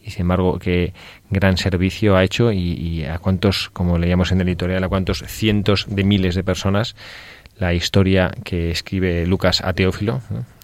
Y 0.03 0.12
sin 0.12 0.22
embargo, 0.22 0.60
qué 0.60 0.94
gran 1.29 1.58
servicio 1.58 2.15
ha 2.15 2.24
hecho 2.24 2.51
y, 2.51 3.03
a 3.06 3.18
cuántos, 3.18 3.70
como 3.70 3.98
leíamos 3.98 4.32
en 4.32 4.41
el 4.41 4.48
editorial, 4.48 4.84
a 4.84 4.89
cuántos 4.89 5.24
cientos 5.27 5.86
de 5.89 6.03
miles 6.03 6.36
de 6.36 6.44
personas 6.44 6.96
la 7.58 7.74
historia 7.74 8.32
que 8.46 8.72
escribe 8.72 9.25
Lucas 9.25 9.62
a 9.62 9.74
Teófilo, 9.74 10.22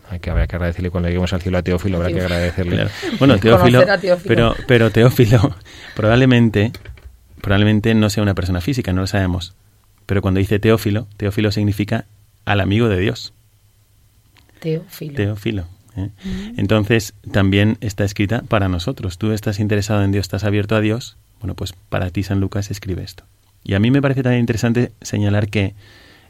hay 0.10 0.20
que 0.20 0.30
habrá 0.30 0.48
que 0.48 0.56
agradecerle 0.56 0.92
cuando 0.92 1.10
lleguemos 1.10 1.34
al 1.34 1.42
cielo 1.42 1.58
a 1.58 1.64
Teófilo 1.64 1.98
habrá 1.98 2.10
que 2.10 2.22
agradecerle 2.22 2.88
bueno 3.20 3.38
Teófilo, 3.38 3.84
pero 4.26 4.56
pero 4.68 4.92
Teófilo 4.92 5.56
probablemente 5.96 6.72
probablemente 7.46 7.94
no 7.94 8.10
sea 8.10 8.24
una 8.24 8.34
persona 8.34 8.60
física, 8.60 8.92
no 8.92 9.02
lo 9.02 9.08
sabemos. 9.08 9.54
Pero 10.08 10.24
cuando 10.24 10.40
dice 10.40 10.58
Teófilo, 10.58 11.08
Teófilo 11.16 11.52
significa 11.52 12.06
al 12.44 12.60
amigo 12.60 12.90
de 12.90 13.00
Dios. 13.00 13.34
Teófilo. 14.60 15.14
Teófilo. 15.14 15.68
¿eh? 15.96 16.10
Mm. 16.24 16.60
Entonces, 16.60 17.14
también 17.32 17.78
está 17.82 18.04
escrita 18.04 18.42
para 18.48 18.68
nosotros. 18.68 19.20
Tú 19.20 19.32
estás 19.32 19.60
interesado 19.60 20.04
en 20.04 20.12
Dios, 20.12 20.24
estás 20.24 20.44
abierto 20.44 20.76
a 20.76 20.82
Dios. 20.82 21.18
Bueno, 21.40 21.54
pues 21.54 21.74
para 21.74 22.10
ti 22.10 22.24
San 22.24 22.40
Lucas 22.40 22.72
escribe 22.72 23.04
esto. 23.04 23.26
Y 23.64 23.76
a 23.76 23.80
mí 23.80 23.92
me 23.92 24.02
parece 24.02 24.24
también 24.24 24.40
interesante 24.40 24.92
señalar 25.02 25.48
que 25.48 25.76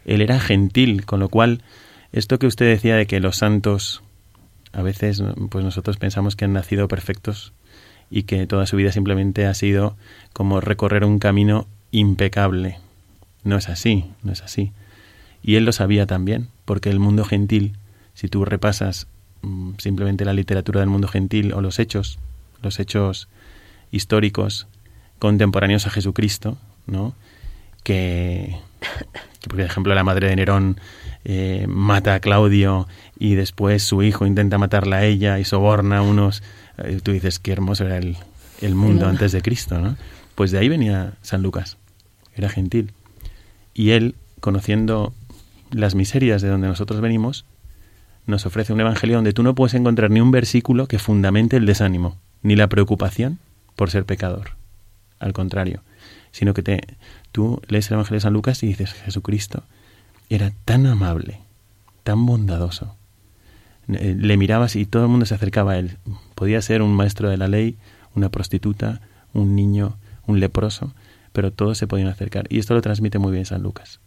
él 0.03 0.19
era 0.19 0.41
gentil, 0.41 1.05
con 1.05 1.21
lo 1.21 1.29
cual, 1.29 1.61
esto 2.11 2.39
que 2.39 2.47
usted 2.47 2.67
decía 2.67 2.95
de 2.95 3.07
que 3.07 3.19
los 3.19 3.37
santos, 3.37 4.01
a 4.73 4.81
veces, 4.81 5.23
pues 5.49 5.63
nosotros 5.63 5.97
pensamos 5.97 6.35
que 6.35 6.45
han 6.45 6.53
nacido 6.53 6.87
perfectos 6.87 7.53
y 8.09 8.23
que 8.23 8.47
toda 8.47 8.65
su 8.65 8.77
vida 8.77 8.91
simplemente 8.91 9.45
ha 9.45 9.53
sido 9.53 9.95
como 10.33 10.61
recorrer 10.61 11.03
un 11.03 11.19
camino 11.19 11.67
impecable. 11.91 12.79
No 13.43 13.57
es 13.57 13.69
así, 13.69 14.05
no 14.23 14.31
es 14.31 14.41
así. 14.41 14.71
Y 15.43 15.55
él 15.55 15.65
lo 15.65 15.71
sabía 15.71 16.05
también, 16.05 16.49
porque 16.65 16.89
el 16.89 16.99
mundo 16.99 17.23
gentil, 17.23 17.77
si 18.13 18.27
tú 18.27 18.45
repasas 18.45 19.07
mm, 19.41 19.73
simplemente 19.77 20.25
la 20.25 20.33
literatura 20.33 20.79
del 20.79 20.89
mundo 20.89 21.07
gentil 21.07 21.53
o 21.53 21.61
los 21.61 21.79
hechos, 21.79 22.19
los 22.61 22.79
hechos 22.79 23.27
históricos 23.91 24.67
contemporáneos 25.19 25.87
a 25.87 25.91
Jesucristo, 25.91 26.57
¿no? 26.87 27.13
Que, 27.83 28.57
por 29.49 29.61
ejemplo, 29.61 29.93
la 29.95 30.03
madre 30.03 30.29
de 30.29 30.35
Nerón 30.35 30.79
eh, 31.23 31.65
mata 31.67 32.15
a 32.15 32.19
Claudio 32.19 32.87
y 33.17 33.35
después 33.35 33.83
su 33.83 34.03
hijo 34.03 34.25
intenta 34.25 34.57
matarla 34.57 34.97
a 34.97 35.05
ella 35.05 35.39
y 35.39 35.45
soborna 35.45 35.99
a 35.99 36.01
unos 36.01 36.43
eh, 36.77 36.99
tú 37.01 37.11
dices 37.11 37.39
qué 37.39 37.51
hermoso 37.51 37.85
era 37.85 37.97
el, 37.97 38.75
mundo 38.75 39.07
antes 39.07 39.31
de 39.31 39.41
Cristo, 39.41 39.79
¿no? 39.79 39.95
Pues 40.35 40.51
de 40.51 40.59
ahí 40.59 40.69
venía 40.69 41.13
San 41.21 41.41
Lucas, 41.41 41.77
era 42.35 42.49
gentil. 42.49 42.91
Y 43.73 43.91
él, 43.91 44.15
conociendo 44.39 45.13
las 45.71 45.95
miserias 45.95 46.41
de 46.41 46.49
donde 46.49 46.67
nosotros 46.67 46.99
venimos, 46.99 47.45
nos 48.25 48.45
ofrece 48.45 48.73
un 48.73 48.81
evangelio 48.81 49.17
donde 49.17 49.33
tú 49.33 49.43
no 49.43 49.55
puedes 49.55 49.75
encontrar 49.75 50.09
ni 50.09 50.19
un 50.19 50.31
versículo 50.31 50.87
que 50.87 50.99
fundamente 50.99 51.57
el 51.57 51.65
desánimo, 51.65 52.17
ni 52.41 52.55
la 52.55 52.67
preocupación 52.67 53.39
por 53.75 53.91
ser 53.91 54.05
pecador. 54.05 54.51
Al 55.19 55.33
contrario, 55.33 55.81
sino 56.35 56.53
que 56.53 56.63
te, 56.63 56.97
tú 57.31 57.61
lees 57.69 57.87
el 57.87 57.93
evangelio 57.93 58.17
de 58.17 58.23
San 58.23 58.33
Lucas 58.33 58.61
y 58.61 58.67
dices, 58.67 58.91
Jesucristo 58.91 59.63
era 60.29 60.51
tan 60.65 60.85
amable, 60.85 61.39
tan 62.03 62.25
bondadoso, 62.25 62.97
eh, 63.87 64.17
le 64.19 64.35
mirabas 64.35 64.75
y 64.75 64.85
todo 64.85 65.03
el 65.03 65.07
mundo 65.07 65.25
se 65.25 65.33
acercaba 65.33 65.71
a 65.71 65.77
él. 65.77 65.97
Podía 66.35 66.61
ser 66.61 66.81
un 66.81 66.93
maestro 66.93 67.29
de 67.29 67.37
la 67.37 67.47
ley, 67.47 67.77
una 68.15 68.27
prostituta, 68.27 68.99
un 69.31 69.55
niño, 69.55 69.95
un 70.27 70.41
leproso, 70.41 70.93
pero 71.31 71.53
todos 71.53 71.77
se 71.77 71.87
podían 71.87 72.09
acercar. 72.09 72.47
Y 72.49 72.59
esto 72.59 72.73
lo 72.73 72.81
transmite 72.81 73.17
muy 73.17 73.31
bien 73.31 73.45
San 73.45 73.63
Lucas. 73.63 74.01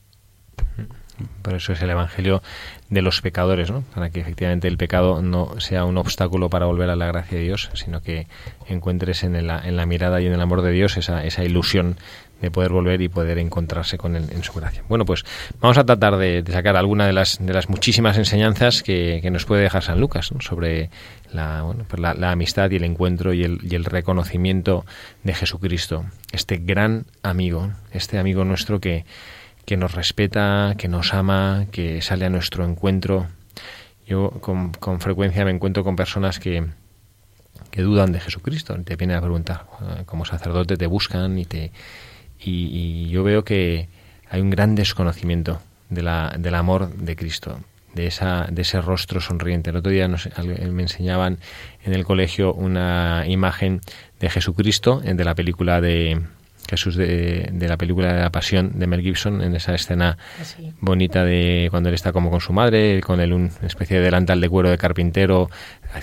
Por 1.42 1.54
eso 1.54 1.72
es 1.72 1.83
el 1.83 1.90
Evangelio 1.90 2.42
de 2.90 3.02
los 3.02 3.20
pecadores, 3.20 3.70
¿no? 3.70 3.83
Para 3.94 4.11
que 4.11 4.20
efectivamente 4.20 4.68
el 4.68 4.76
pecado 4.76 5.22
no 5.22 5.61
sea 5.61 5.85
un 5.85 5.98
obstáculo 5.98 6.48
para 6.48 6.66
volver 6.66 6.90
a 6.90 6.96
la 6.96 7.07
gracia 7.07 7.38
de 7.38 7.44
Dios, 7.44 7.70
sino 7.74 8.02
que 8.02 8.26
encuentres 8.66 9.24
en 9.24 9.46
la, 9.46 9.61
en 9.66 9.76
la 9.76 9.87
mirada 9.87 10.20
y 10.20 10.26
en 10.26 10.33
el 10.33 10.40
amor 10.40 10.62
de 10.62 10.72
Dios 10.72 10.96
esa, 10.96 11.24
esa 11.24 11.44
ilusión 11.44 11.96
de 12.40 12.50
poder 12.50 12.70
volver 12.70 13.00
y 13.02 13.09
poder 13.09 13.38
encontrarse 13.38 13.98
con 13.98 14.14
él 14.14 14.26
en 14.31 14.44
su 14.44 14.52
gracia. 14.52 14.83
Bueno, 14.88 15.04
pues 15.04 15.24
vamos 15.61 15.76
a 15.78 15.85
tratar 15.85 16.16
de, 16.16 16.44
sacar 16.50 16.76
alguna 16.76 17.07
de 17.07 17.12
las, 17.12 17.44
de 17.44 17.52
las 17.52 17.68
muchísimas 17.68 18.16
enseñanzas 18.16 18.83
que, 18.83 19.28
nos 19.28 19.44
puede 19.44 19.62
dejar 19.62 19.83
San 19.83 20.00
Lucas 20.00 20.31
sobre 20.40 20.90
la, 21.33 21.62
bueno, 21.62 21.85
pues 21.88 22.00
la, 22.00 22.31
amistad 22.31 22.70
y 22.70 22.76
el 22.76 22.85
encuentro 22.85 23.33
y 23.33 23.44
el, 23.44 23.59
y 23.62 23.74
el 23.74 23.85
reconocimiento 23.85 24.87
de 25.24 25.35
Jesucristo, 25.35 26.04
este 26.33 26.59
gran 26.59 27.07
amigo, 27.22 27.70
este 27.92 28.18
amigo 28.18 28.44
nuestro 28.44 28.81
que, 28.81 29.04
que 29.68 29.76
nos 29.76 29.92
respeta, 29.92 30.76
que 30.78 30.88
nos 30.88 31.12
ama, 31.12 31.66
que 31.70 32.00
sale 32.00 32.24
a 32.24 32.31
nuestro 32.31 32.64
encuentro. 32.64 33.26
Yo 34.07 34.31
con, 34.40 34.72
con 34.72 34.98
frecuencia 34.98 35.44
me 35.44 35.50
encuentro 35.50 35.85
con 35.85 35.94
personas 35.94 36.38
que, 36.38 36.64
que 37.70 37.83
dudan 37.83 38.11
de 38.11 38.18
Jesucristo, 38.18 38.74
te 38.83 38.96
vienen 38.96 39.18
a 39.18 39.20
preguntar, 39.20 39.66
como 40.07 40.24
sacerdote 40.24 40.78
te 40.78 40.87
buscan 40.87 41.38
y 41.38 41.44
te 41.44 41.70
y, 42.40 43.11
yo 43.11 43.22
veo 43.22 43.44
que 43.44 43.90
hay 44.31 44.40
un 44.40 44.48
gran 44.48 44.74
desconocimiento 44.74 45.61
de 45.90 46.00
la, 46.00 46.35
del 46.38 46.54
amor 46.54 46.90
de 46.94 47.14
Cristo, 47.14 47.61
de, 47.92 48.07
esa, 48.07 48.46
de 48.50 48.62
ese 48.62 48.81
rostro 48.81 49.20
sonriente. 49.20 49.68
El 49.68 49.76
otro 49.76 49.92
día 49.92 50.09
me 50.09 50.83
enseñaban 50.83 51.40
en 51.85 51.92
el 51.92 52.07
colegio 52.07 52.54
una 52.54 53.24
imagen 53.26 53.83
de 54.18 54.31
Jesucristo, 54.31 55.00
de 55.00 55.24
la 55.26 55.35
película 55.35 55.83
de 55.83 56.22
Jesús 56.68 56.96
de, 56.96 57.48
de, 57.52 57.68
la 57.68 57.76
película 57.76 58.12
de 58.12 58.20
la 58.20 58.31
Pasión 58.31 58.78
de 58.78 58.87
Mel 58.87 59.00
Gibson, 59.00 59.42
en 59.42 59.57
esa 59.57 59.74
escena 59.74 60.18
bonita 60.81 61.24
de 61.24 61.68
cuando 61.70 61.88
él 61.88 61.94
está 61.94 62.12
como 62.12 62.31
con 62.31 62.40
su 62.40 62.52
madre, 62.52 63.00
con 63.00 63.20
él 63.20 63.33
una 63.33 63.50
especie 63.62 63.98
de 63.98 64.04
delantal 64.04 64.40
de 64.40 64.48
cuero 64.48 64.70
de 64.70 64.78
carpintero, 64.78 65.50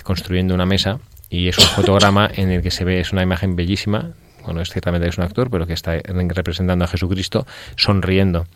construyendo 0.02 0.54
una 0.54 0.66
mesa. 0.66 0.98
Y 1.28 1.48
es 1.48 1.58
un 1.58 1.64
fotograma 1.64 2.30
en 2.34 2.50
el 2.50 2.62
que 2.62 2.70
se 2.70 2.84
ve, 2.84 3.00
es 3.00 3.12
una 3.12 3.22
imagen 3.22 3.56
bellísima 3.56 4.12
bueno, 4.46 4.60
es 4.60 4.70
ciertamente 4.70 5.08
es 5.08 5.18
un 5.18 5.24
actor, 5.24 5.50
pero 5.50 5.66
que 5.66 5.72
está 5.72 6.00
representando 6.28 6.84
a 6.84 6.88
Jesucristo 6.88 7.46
sonriendo. 7.76 8.46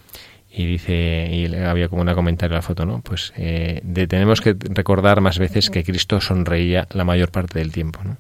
Y 0.53 0.67
dice, 0.67 1.29
y 1.31 1.55
había 1.55 1.89
como 1.89 2.03
una 2.03 2.15
comentario 2.15 2.55
en 2.55 2.59
la 2.59 2.63
foto, 2.63 2.85
¿no? 2.87 3.01
Pues 3.03 3.33
eh, 3.37 3.83
tenemos 4.09 4.41
que 4.41 4.57
recordar 4.59 5.21
más 5.21 5.39
veces 5.39 5.71
que 5.71 5.85
Cristo 5.85 6.21
sonreía 6.21 6.89
la 6.91 7.05
mayor 7.05 7.31
parte 7.31 7.59
del 7.59 7.71
tiempo, 7.71 8.01
¿no? 8.03 8.17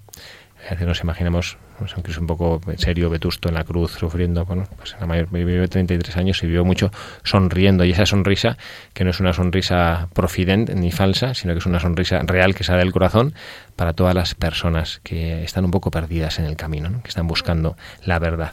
A 0.67 0.71
veces 0.71 0.87
nos 0.87 1.01
imaginamos 1.03 1.59
pues, 1.81 1.95
aunque 1.95 2.11
es 2.11 2.19
un 2.19 2.27
poco 2.27 2.61
serio, 2.77 3.09
vetusto 3.09 3.49
en 3.49 3.55
la 3.55 3.65
cruz, 3.65 3.93
sufriendo, 3.93 4.45
bueno, 4.45 4.69
pues 4.77 4.95
la 5.01 5.07
mayor, 5.07 5.31
vivió 5.31 5.67
33 5.67 6.15
años 6.19 6.43
y 6.43 6.47
vivió 6.47 6.63
mucho 6.63 6.91
sonriendo, 7.25 7.85
y 7.85 7.93
esa 7.93 8.05
sonrisa, 8.05 8.59
que 8.93 9.03
no 9.03 9.11
es 9.11 9.19
una 9.19 9.33
sonrisa 9.33 10.09
profidente 10.13 10.75
ni 10.75 10.93
falsa, 10.93 11.33
sino 11.33 11.55
que 11.55 11.61
es 11.61 11.65
una 11.65 11.81
sonrisa 11.81 12.19
real 12.19 12.55
que 12.55 12.65
sale 12.65 12.81
del 12.81 12.93
corazón 12.93 13.33
para 13.77 13.95
todas 13.95 14.15
las 14.15 14.35
personas 14.35 15.01
que 15.03 15.43
están 15.43 15.65
un 15.65 15.71
poco 15.71 15.91
perdidas 15.91 16.39
en 16.39 16.45
el 16.45 16.57
camino, 16.57 17.01
que 17.03 17.09
están 17.09 17.27
buscando 17.27 17.77
la 18.05 18.19
verdad 18.19 18.53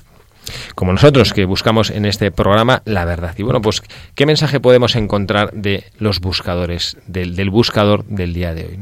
como 0.75 0.93
nosotros 0.93 1.33
que 1.33 1.43
buscamos 1.43 1.89
en 1.89 2.05
este 2.05 2.31
programa 2.31 2.81
la 2.85 3.03
verdad. 3.03 3.35
Y 3.37 3.43
bueno, 3.43 3.61
pues, 3.61 3.83
¿qué 4.15 4.25
mensaje 4.25 4.61
podemos 4.61 4.95
encontrar 4.95 5.51
de 5.51 5.83
los 5.99 6.21
buscadores, 6.21 6.95
del, 7.05 7.35
del 7.35 7.49
buscador 7.49 8.05
del 8.05 8.33
día 8.33 8.53
de 8.53 8.65
hoy? 8.65 8.79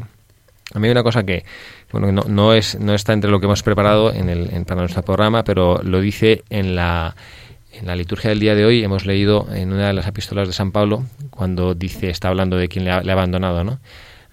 A 0.75 0.79
mí 0.79 0.87
hay 0.87 0.91
una 0.91 1.03
cosa 1.03 1.23
que, 1.23 1.45
bueno, 1.91 2.11
no, 2.11 2.23
no, 2.27 2.53
es, 2.53 2.79
no 2.79 2.93
está 2.93 3.13
entre 3.13 3.31
lo 3.31 3.39
que 3.39 3.45
hemos 3.45 3.63
preparado 3.63 4.13
en 4.13 4.29
el, 4.29 4.65
para 4.65 4.81
nuestro 4.81 5.03
programa, 5.03 5.43
pero 5.43 5.81
lo 5.83 6.01
dice 6.01 6.43
en 6.49 6.75
la, 6.75 7.15
en 7.71 7.87
la 7.87 7.95
liturgia 7.95 8.29
del 8.29 8.39
día 8.39 8.55
de 8.55 8.65
hoy. 8.65 8.83
Hemos 8.83 9.05
leído 9.05 9.47
en 9.53 9.71
una 9.71 9.87
de 9.87 9.93
las 9.93 10.07
epístolas 10.07 10.47
de 10.47 10.53
San 10.53 10.71
Pablo, 10.71 11.03
cuando 11.29 11.73
dice, 11.75 12.09
está 12.09 12.29
hablando 12.29 12.57
de 12.57 12.67
quien 12.67 12.85
le 12.85 12.91
ha, 12.91 13.01
le 13.01 13.11
abandonado, 13.11 13.63
¿no? 13.63 13.79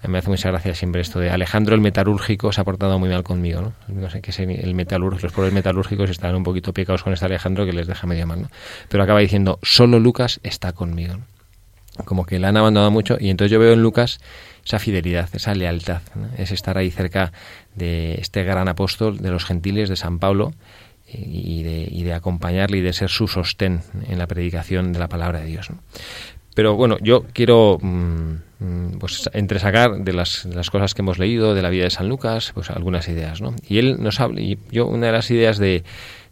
me 0.07 0.17
hace 0.17 0.29
mucha 0.29 0.49
gracia 0.49 0.75
siempre 0.75 1.01
esto 1.01 1.19
de 1.19 1.29
Alejandro 1.29 1.75
el 1.75 1.81
metalúrgico 1.81 2.51
se 2.51 2.59
ha 2.59 2.63
portado 2.63 2.99
muy 2.99 3.09
mal 3.09 3.23
conmigo, 3.23 3.61
¿no? 3.61 3.73
No 3.87 4.09
sé 4.09 4.21
el 4.37 4.75
metalúrgico, 4.75 5.27
los 5.27 5.33
pobres 5.33 5.53
metalúrgicos 5.53 6.09
están 6.09 6.35
un 6.35 6.43
poquito 6.43 6.73
picados 6.73 7.03
con 7.03 7.13
este 7.13 7.25
Alejandro 7.25 7.65
que 7.65 7.73
les 7.73 7.87
deja 7.87 8.05
medio 8.05 8.27
mal, 8.27 8.41
¿no? 8.41 8.49
Pero 8.89 9.03
acaba 9.03 9.19
diciendo, 9.19 9.59
solo 9.61 9.99
Lucas 9.99 10.39
está 10.43 10.73
conmigo. 10.73 11.15
Como 12.05 12.25
que 12.25 12.39
le 12.39 12.47
han 12.47 12.57
abandonado 12.57 12.91
mucho 12.91 13.17
y 13.19 13.29
entonces 13.29 13.51
yo 13.51 13.59
veo 13.59 13.73
en 13.73 13.81
Lucas 13.81 14.19
esa 14.65 14.79
fidelidad, 14.79 15.29
esa 15.33 15.53
lealtad, 15.53 16.01
es 16.37 16.51
estar 16.51 16.77
ahí 16.77 16.89
cerca 16.89 17.31
de 17.75 18.15
este 18.15 18.43
gran 18.43 18.67
apóstol 18.67 19.17
de 19.17 19.29
los 19.29 19.45
gentiles, 19.45 19.89
de 19.89 19.95
San 19.95 20.19
Pablo, 20.19 20.53
y 21.07 21.63
de, 21.63 21.87
y 21.91 22.03
de 22.03 22.13
acompañarle 22.13 22.77
y 22.77 22.81
de 22.81 22.93
ser 22.93 23.09
su 23.09 23.27
sostén 23.27 23.81
en 24.07 24.17
la 24.17 24.27
predicación 24.27 24.93
de 24.93 24.99
la 24.99 25.07
palabra 25.07 25.41
de 25.41 25.45
Dios. 25.45 25.69
Pero 26.55 26.75
bueno, 26.75 26.97
yo 27.01 27.25
quiero 27.33 27.77
mm, 27.81 28.33
mm, 28.59 28.99
pues 28.99 29.29
entresacar 29.33 29.97
de 29.97 30.13
las, 30.13 30.47
de 30.47 30.55
las 30.55 30.69
cosas 30.69 30.93
que 30.93 31.01
hemos 31.01 31.17
leído 31.17 31.53
de 31.55 31.61
la 31.61 31.69
vida 31.69 31.83
de 31.83 31.89
San 31.89 32.09
Lucas, 32.09 32.51
pues 32.53 32.69
algunas 32.69 33.07
ideas, 33.09 33.41
¿no? 33.41 33.55
Y 33.67 33.79
él 33.79 33.97
nos 33.99 34.19
habla, 34.19 34.41
y 34.41 34.59
yo 34.71 34.87
una 34.87 35.07
de 35.07 35.11
las 35.13 35.29
ideas 35.31 35.57
de, 35.57 35.83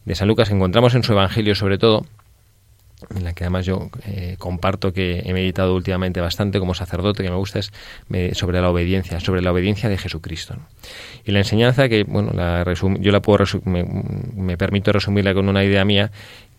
de 0.05 0.15
San 0.15 0.27
Lucas 0.27 0.49
que 0.49 0.55
encontramos 0.55 0.93
en 0.95 1.03
su 1.03 1.13
Evangelio 1.13 1.55
sobre 1.55 1.77
todo, 1.77 2.05
en 3.15 3.23
la 3.23 3.33
que 3.33 3.43
además 3.43 3.65
yo 3.65 3.89
eh, 4.05 4.35
comparto 4.37 4.93
que 4.93 5.21
he 5.25 5.33
meditado 5.33 5.75
últimamente 5.75 6.21
bastante 6.21 6.59
como 6.59 6.73
sacerdote, 6.73 7.23
que 7.23 7.29
me 7.29 7.35
gusta 7.35 7.59
es 7.59 7.71
sobre 8.33 8.61
la 8.61 8.69
obediencia, 8.69 9.19
sobre 9.19 9.41
la 9.41 9.51
obediencia 9.51 9.89
de 9.89 9.97
Jesucristo. 9.97 10.55
Y 11.25 11.31
la 11.31 11.39
enseñanza 11.39 11.89
que, 11.89 12.03
bueno, 12.03 12.31
la 12.33 12.63
yo 12.99 13.11
la 13.11 13.21
puedo 13.21 13.43
me, 13.65 14.57
permito 14.57 14.91
resumirla 14.91 15.33
con 15.33 15.49
una 15.49 15.63
idea 15.63 15.83
mía, 15.85 16.11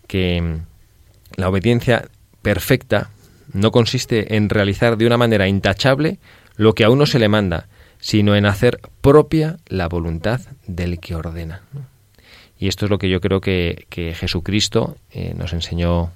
que 0.06 0.40
mm, 0.40 1.40
la 1.40 1.48
obediencia 1.48 2.08
perfecta 2.42 3.10
no 3.52 3.70
consiste 3.70 4.36
en 4.36 4.48
realizar 4.48 4.96
de 4.96 5.06
una 5.06 5.16
manera 5.16 5.48
intachable 5.48 6.18
lo 6.56 6.74
que 6.74 6.84
a 6.84 6.90
uno 6.90 7.06
se 7.06 7.18
le 7.18 7.28
manda, 7.28 7.68
sino 7.98 8.34
en 8.34 8.46
hacer 8.46 8.80
propia 9.00 9.58
la 9.68 9.88
voluntad 9.88 10.40
del 10.66 10.98
que 10.98 11.14
ordena. 11.14 11.62
Y 12.58 12.68
esto 12.68 12.86
es 12.86 12.90
lo 12.90 12.98
que 12.98 13.08
yo 13.08 13.20
creo 13.20 13.40
que, 13.40 13.86
Jesucristo 14.14 14.96
eh, 15.10 15.34
nos 15.36 15.52
enseñó 15.52 16.12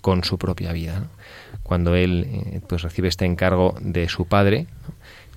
con 0.00 0.24
su 0.24 0.38
propia 0.38 0.72
vida. 0.72 1.08
Cuando 1.62 1.94
él 1.94 2.26
eh, 2.28 2.60
pues 2.66 2.82
recibe 2.82 3.08
este 3.08 3.24
encargo 3.24 3.74
de 3.80 4.08
su 4.08 4.26
padre, 4.26 4.66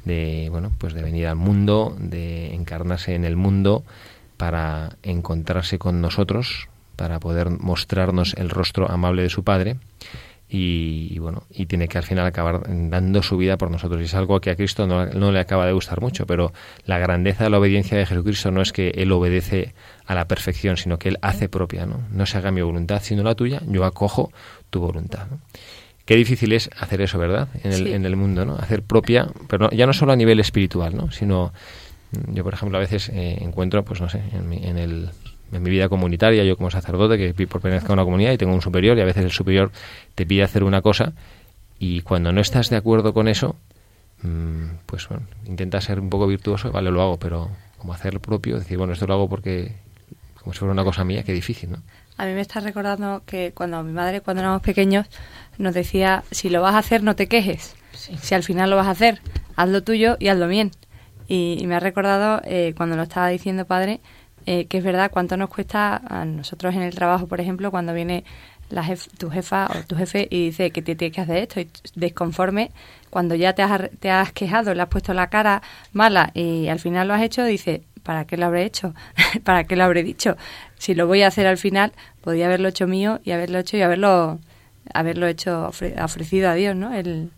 de 0.05 0.47
bueno, 0.51 0.71
pues 0.77 0.93
de 0.93 1.01
venir 1.01 1.27
al 1.27 1.35
mundo, 1.35 1.95
de 1.99 2.53
encarnarse 2.53 3.15
en 3.15 3.25
el 3.25 3.35
mundo 3.35 3.83
para 4.37 4.97
encontrarse 5.03 5.79
con 5.79 6.01
nosotros, 6.01 6.67
para 6.95 7.19
poder 7.19 7.49
mostrarnos 7.49 8.33
el 8.35 8.49
rostro 8.49 8.89
amable 8.89 9.23
de 9.23 9.29
su 9.29 9.43
padre 9.43 9.77
y, 10.55 11.17
bueno, 11.17 11.47
y 11.49 11.65
tiene 11.65 11.87
que 11.87 11.97
al 11.97 12.03
final 12.03 12.27
acabar 12.27 12.61
dando 12.67 13.23
su 13.23 13.37
vida 13.37 13.57
por 13.57 13.71
nosotros. 13.71 13.99
Y 14.01 14.03
es 14.03 14.13
algo 14.13 14.39
que 14.39 14.51
a 14.51 14.55
Cristo 14.55 14.85
no, 14.85 15.07
no, 15.07 15.31
le 15.31 15.39
acaba 15.39 15.65
de 15.65 15.73
gustar 15.73 15.99
mucho, 15.99 16.27
pero 16.27 16.53
la 16.85 16.99
grandeza 16.99 17.45
de 17.45 17.49
la 17.49 17.57
obediencia 17.57 17.97
de 17.97 18.05
Jesucristo 18.05 18.51
no 18.51 18.61
es 18.61 18.71
que 18.71 18.89
Él 18.89 19.11
obedece 19.11 19.73
a 20.05 20.13
la 20.13 20.27
perfección, 20.27 20.77
sino 20.77 20.99
que 20.99 21.09
Él 21.09 21.17
hace 21.23 21.49
propia, 21.49 21.87
¿no? 21.87 22.01
No 22.11 22.27
se 22.27 22.37
haga 22.37 22.51
mi 22.51 22.61
voluntad 22.61 23.01
sino 23.01 23.23
la 23.23 23.33
tuya, 23.33 23.63
yo 23.65 23.83
acojo 23.83 24.31
tu 24.69 24.79
voluntad. 24.79 25.25
Qué 26.05 26.15
difícil 26.15 26.53
es 26.53 26.69
hacer 26.77 27.01
eso, 27.01 27.17
¿verdad? 27.17 27.47
En 27.63 27.73
el, 27.73 27.87
en 27.87 28.05
el 28.05 28.15
mundo, 28.15 28.45
¿no? 28.45 28.55
Hacer 28.55 28.83
propia, 28.83 29.29
pero 29.47 29.71
ya 29.71 29.87
no 29.87 29.93
solo 29.93 30.11
a 30.11 30.15
nivel 30.15 30.39
espiritual, 30.39 30.95
¿no? 30.95 31.09
Sino, 31.09 31.51
yo 32.27 32.43
por 32.43 32.53
ejemplo 32.53 32.77
a 32.77 32.81
veces 32.81 33.09
eh, 33.09 33.39
encuentro, 33.41 33.83
pues 33.83 34.01
no 34.01 34.09
sé, 34.09 34.21
en, 34.33 34.53
en 34.53 34.77
el 34.77 35.09
en 35.53 35.63
mi 35.63 35.69
vida 35.69 35.89
comunitaria, 35.89 36.43
yo 36.43 36.57
como 36.57 36.71
sacerdote 36.71 37.17
que 37.17 37.33
por 37.47 37.61
pertenezco 37.61 37.91
a 37.91 37.93
una 37.93 38.03
comunidad 38.03 38.31
y 38.31 38.37
tengo 38.37 38.53
un 38.53 38.61
superior 38.61 38.97
y 38.97 39.01
a 39.01 39.05
veces 39.05 39.23
el 39.23 39.31
superior 39.31 39.71
te 40.15 40.25
pide 40.25 40.43
hacer 40.43 40.63
una 40.63 40.81
cosa 40.81 41.13
y 41.79 42.01
cuando 42.01 42.31
no 42.31 42.41
estás 42.41 42.69
de 42.69 42.77
acuerdo 42.77 43.13
con 43.13 43.27
eso, 43.27 43.55
mm, 44.21 44.85
pues 44.85 45.07
bueno, 45.09 45.25
intenta 45.45 45.81
ser 45.81 45.99
un 45.99 46.09
poco 46.09 46.27
virtuoso, 46.27 46.71
vale, 46.71 46.91
lo 46.91 47.01
hago, 47.01 47.17
pero 47.17 47.49
como 47.77 47.93
hacer 47.93 48.13
lo 48.13 48.21
propio, 48.21 48.57
decir, 48.57 48.77
bueno, 48.77 48.93
esto 48.93 49.07
lo 49.07 49.13
hago 49.13 49.29
porque 49.29 49.75
como 50.35 50.53
si 50.53 50.59
fuera 50.59 50.73
una 50.73 50.83
cosa 50.83 51.03
mía, 51.03 51.23
qué 51.23 51.33
difícil, 51.33 51.71
¿no? 51.71 51.77
A 52.17 52.25
mí 52.25 52.33
me 52.33 52.41
está 52.41 52.59
recordando 52.59 53.23
que 53.25 53.53
cuando 53.53 53.81
mi 53.83 53.91
madre, 53.91 54.21
cuando 54.21 54.41
éramos 54.41 54.61
pequeños, 54.61 55.07
nos 55.57 55.73
decía, 55.73 56.23
si 56.31 56.49
lo 56.49 56.61
vas 56.61 56.75
a 56.75 56.79
hacer, 56.79 57.01
no 57.01 57.15
te 57.15 57.27
quejes. 57.27 57.75
Si 57.93 58.35
al 58.35 58.43
final 58.43 58.69
lo 58.69 58.75
vas 58.75 58.87
a 58.87 58.91
hacer, 58.91 59.21
haz 59.55 59.69
lo 59.69 59.83
tuyo 59.83 60.17
y 60.19 60.27
hazlo 60.27 60.47
bien. 60.47 60.71
Y, 61.27 61.63
me 61.65 61.75
ha 61.75 61.79
recordado 61.79 62.41
eh, 62.43 62.73
cuando 62.75 62.95
lo 62.95 63.03
estaba 63.03 63.29
diciendo 63.29 63.65
padre, 63.65 64.01
eh, 64.45 64.65
que 64.65 64.77
es 64.79 64.83
verdad 64.83 65.11
cuánto 65.11 65.37
nos 65.37 65.49
cuesta 65.49 66.01
a 66.07 66.25
nosotros 66.25 66.75
en 66.75 66.81
el 66.81 66.95
trabajo, 66.95 67.27
por 67.27 67.41
ejemplo, 67.41 67.71
cuando 67.71 67.93
viene 67.93 68.23
la 68.69 68.83
tu 69.17 69.29
jefa 69.29 69.67
o 69.67 69.85
tu 69.85 69.95
jefe 69.95 70.27
y 70.29 70.45
dice 70.45 70.71
que 70.71 70.81
te 70.81 70.95
tienes 70.95 71.15
que 71.15 71.21
hacer 71.21 71.37
esto 71.37 71.59
y 71.59 71.69
desconforme, 71.95 72.71
cuando 73.09 73.35
ya 73.35 73.53
te 73.53 73.61
has, 73.61 73.89
te 73.99 74.09
has 74.09 74.31
quejado, 74.31 74.73
le 74.73 74.81
has 74.81 74.89
puesto 74.89 75.13
la 75.13 75.29
cara 75.29 75.61
mala 75.91 76.31
y 76.33 76.67
al 76.67 76.79
final 76.79 77.07
lo 77.07 77.13
has 77.13 77.21
hecho, 77.21 77.43
dice, 77.45 77.83
¿para 78.01 78.25
qué 78.25 78.37
lo 78.37 78.47
habré 78.47 78.65
hecho? 78.65 78.93
¿Para 79.43 79.65
qué 79.65 79.75
lo 79.75 79.83
habré 79.83 80.03
dicho? 80.03 80.37
Si 80.77 80.95
lo 80.95 81.07
voy 81.07 81.21
a 81.21 81.27
hacer 81.27 81.47
al 81.47 81.57
final, 81.57 81.93
podría 82.21 82.47
haberlo 82.47 82.67
hecho 82.69 82.87
mío 82.87 83.19
y 83.23 83.31
haberlo 83.31 83.59
hecho 83.59 83.77
y 83.77 83.81
haberlo, 83.81 84.39
haberlo 84.93 85.27
hecho 85.27 85.67
ofrecido 86.01 86.49
a 86.49 86.55
Dios, 86.55 86.75
¿no? 86.75 86.93
El, 86.93 87.29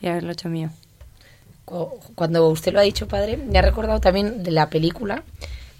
y 0.00 0.08
haberlo 0.08 0.32
hecho 0.32 0.48
mío. 0.48 0.70
Cuando 2.14 2.48
usted 2.48 2.72
lo 2.72 2.80
ha 2.80 2.82
dicho, 2.82 3.08
padre, 3.08 3.38
me 3.38 3.58
ha 3.58 3.62
recordado 3.62 3.98
también 4.00 4.42
de 4.42 4.50
la 4.50 4.68
película 4.68 5.22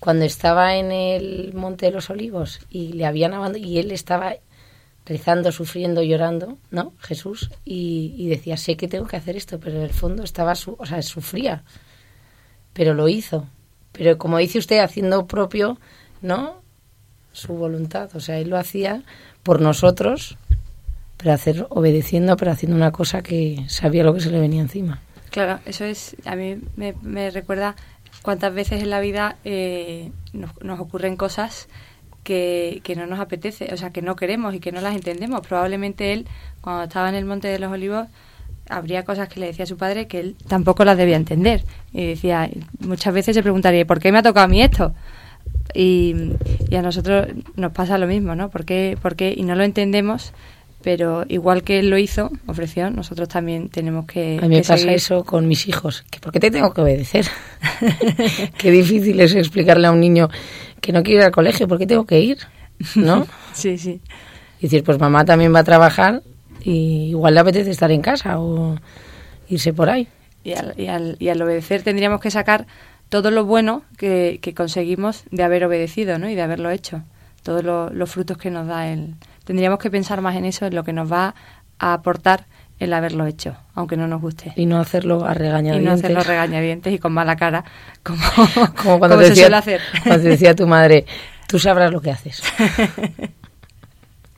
cuando 0.02 0.24
estaba 0.24 0.74
en 0.74 0.90
el 0.90 1.54
Monte 1.54 1.86
de 1.86 1.92
los 1.92 2.10
Olivos 2.10 2.58
y 2.68 2.92
le 2.94 3.06
habían 3.06 3.34
abandonado 3.34 3.64
y 3.64 3.78
él 3.78 3.92
estaba 3.92 4.34
rezando, 5.06 5.52
sufriendo, 5.52 6.02
llorando, 6.02 6.58
¿no? 6.72 6.92
Jesús 6.98 7.50
y, 7.64 8.26
decía 8.26 8.56
sé 8.56 8.76
que 8.76 8.88
tengo 8.88 9.06
que 9.06 9.16
hacer 9.16 9.36
esto, 9.36 9.60
pero 9.60 9.76
en 9.76 9.82
el 9.82 9.92
fondo 9.92 10.24
estaba, 10.24 10.56
su, 10.56 10.74
o 10.76 10.86
sea, 10.86 11.00
sufría, 11.02 11.62
pero 12.72 12.94
lo 12.94 13.08
hizo. 13.08 13.46
Pero 13.92 14.18
como 14.18 14.38
dice 14.38 14.58
usted, 14.58 14.80
haciendo 14.80 15.28
propio, 15.28 15.78
¿no? 16.20 16.56
Su 17.30 17.52
voluntad, 17.52 18.10
o 18.16 18.18
sea, 18.18 18.38
él 18.40 18.50
lo 18.50 18.58
hacía 18.58 19.04
por 19.44 19.60
nosotros, 19.60 20.36
pero 21.16 21.32
hacer 21.32 21.68
obedeciendo, 21.70 22.36
pero 22.36 22.50
haciendo 22.50 22.76
una 22.76 22.90
cosa 22.90 23.22
que 23.22 23.64
sabía 23.68 24.02
lo 24.02 24.14
que 24.14 24.20
se 24.20 24.30
le 24.32 24.40
venía 24.40 24.62
encima. 24.62 25.00
Claro, 25.30 25.60
eso 25.64 25.84
es, 25.84 26.16
a 26.24 26.34
mí 26.34 26.58
me, 26.74 26.92
me 27.02 27.30
recuerda 27.30 27.76
cuántas 28.20 28.52
veces 28.54 28.82
en 28.82 28.90
la 28.90 29.00
vida 29.00 29.36
eh, 29.44 30.12
nos, 30.32 30.80
ocurren 30.80 31.16
cosas 31.16 31.68
que, 32.24 32.80
que, 32.84 32.94
no 32.94 33.06
nos 33.06 33.20
apetece, 33.20 33.72
o 33.72 33.76
sea, 33.76 33.90
que 33.90 34.02
no 34.02 34.16
queremos 34.16 34.54
y 34.54 34.60
que 34.60 34.72
no 34.72 34.80
las 34.80 34.94
entendemos. 34.94 35.46
Probablemente 35.46 36.12
él, 36.12 36.26
cuando 36.60 36.84
estaba 36.84 37.08
en 37.08 37.14
el 37.14 37.24
Monte 37.24 37.48
de 37.48 37.58
los 37.58 37.72
Olivos, 37.72 38.08
habría 38.68 39.04
cosas 39.04 39.28
que 39.28 39.40
le 39.40 39.46
decía 39.46 39.64
a 39.64 39.66
su 39.66 39.76
padre 39.76 40.06
que 40.06 40.20
él 40.20 40.36
tampoco 40.48 40.84
las 40.84 40.96
debía 40.96 41.16
entender. 41.16 41.64
Y 41.92 42.06
decía, 42.06 42.48
muchas 42.80 43.12
veces 43.12 43.34
se 43.34 43.42
preguntaría, 43.42 43.86
¿por 43.86 43.98
qué 43.98 44.12
me 44.12 44.18
ha 44.18 44.22
tocado 44.22 44.44
a 44.44 44.48
mí 44.48 44.62
esto? 44.62 44.94
Y, 45.74 46.32
y 46.68 46.76
a 46.76 46.82
nosotros 46.82 47.28
nos 47.56 47.72
pasa 47.72 47.98
lo 47.98 48.06
mismo, 48.06 48.34
¿no? 48.34 48.50
¿Por 48.50 48.64
qué, 48.64 48.96
¿Por 49.00 49.16
qué? 49.16 49.34
Y 49.36 49.42
no 49.42 49.54
lo 49.54 49.64
entendemos 49.64 50.32
pero 50.82 51.24
igual 51.28 51.62
que 51.62 51.78
él 51.78 51.90
lo 51.90 51.98
hizo, 51.98 52.30
ofreció, 52.46 52.90
nosotros 52.90 53.28
también 53.28 53.68
tenemos 53.68 54.06
que. 54.06 54.38
A 54.38 54.48
mí 54.48 54.56
me 54.56 54.62
pasa 54.62 54.92
eso 54.92 55.24
con 55.24 55.46
mis 55.48 55.66
hijos, 55.68 56.04
que 56.10 56.20
¿por 56.20 56.32
qué 56.32 56.40
te 56.40 56.50
tengo 56.50 56.72
que 56.74 56.80
obedecer? 56.80 57.26
qué 58.58 58.70
difícil 58.70 59.20
es 59.20 59.34
explicarle 59.34 59.86
a 59.86 59.92
un 59.92 60.00
niño 60.00 60.28
que 60.80 60.92
no 60.92 61.02
quiere 61.02 61.20
ir 61.20 61.26
al 61.26 61.32
colegio, 61.32 61.68
¿por 61.68 61.78
qué 61.78 61.86
tengo 61.86 62.04
que 62.04 62.20
ir? 62.20 62.38
¿No? 62.96 63.26
sí, 63.52 63.78
sí. 63.78 64.00
Y 64.58 64.62
decir, 64.62 64.84
pues 64.84 64.98
mamá 64.98 65.24
también 65.24 65.54
va 65.54 65.60
a 65.60 65.64
trabajar 65.64 66.22
y 66.62 67.10
igual 67.10 67.34
le 67.34 67.40
apetece 67.40 67.70
estar 67.70 67.90
en 67.90 68.02
casa 68.02 68.38
o 68.40 68.76
irse 69.48 69.72
por 69.72 69.88
ahí. 69.88 70.08
Y 70.44 70.52
al, 70.54 70.74
y 70.76 70.86
al, 70.88 71.16
y 71.18 71.28
al 71.28 71.40
obedecer 71.40 71.82
tendríamos 71.82 72.20
que 72.20 72.30
sacar 72.30 72.66
todo 73.08 73.30
lo 73.30 73.44
bueno 73.44 73.82
que, 73.96 74.38
que 74.42 74.54
conseguimos 74.54 75.24
de 75.30 75.42
haber 75.42 75.64
obedecido 75.64 76.18
¿no? 76.18 76.28
y 76.28 76.34
de 76.34 76.42
haberlo 76.42 76.70
hecho, 76.70 77.02
todos 77.42 77.92
los 77.92 78.10
frutos 78.10 78.38
que 78.38 78.50
nos 78.50 78.66
da 78.66 78.88
el, 78.88 79.14
tendríamos 79.44 79.78
que 79.78 79.90
pensar 79.90 80.20
más 80.20 80.36
en 80.36 80.44
eso, 80.44 80.66
en 80.66 80.74
lo 80.74 80.84
que 80.84 80.92
nos 80.92 81.10
va 81.10 81.34
a 81.78 81.94
aportar 81.94 82.46
el 82.78 82.92
haberlo 82.92 83.26
hecho, 83.26 83.56
aunque 83.74 83.96
no 83.96 84.08
nos 84.08 84.20
guste. 84.20 84.52
Y 84.56 84.66
no 84.66 84.78
hacerlo 84.80 85.24
a 85.24 85.34
regañadientes. 85.34 85.82
Y 85.82 85.86
no 85.86 85.92
hacerlo 85.92 86.20
a 86.20 86.24
regañadientes 86.24 86.92
y 86.92 86.98
con 86.98 87.12
mala 87.12 87.36
cara, 87.36 87.64
como, 88.02 88.22
como 88.82 88.98
cuando 88.98 89.18
te 89.18 89.30
decía, 89.30 89.56
hacer. 89.56 89.80
Cuando 90.02 90.28
decía 90.28 90.54
tu 90.54 90.66
madre, 90.66 91.06
tú 91.46 91.58
sabrás 91.58 91.92
lo 91.92 92.00
que 92.00 92.10
haces. 92.10 92.42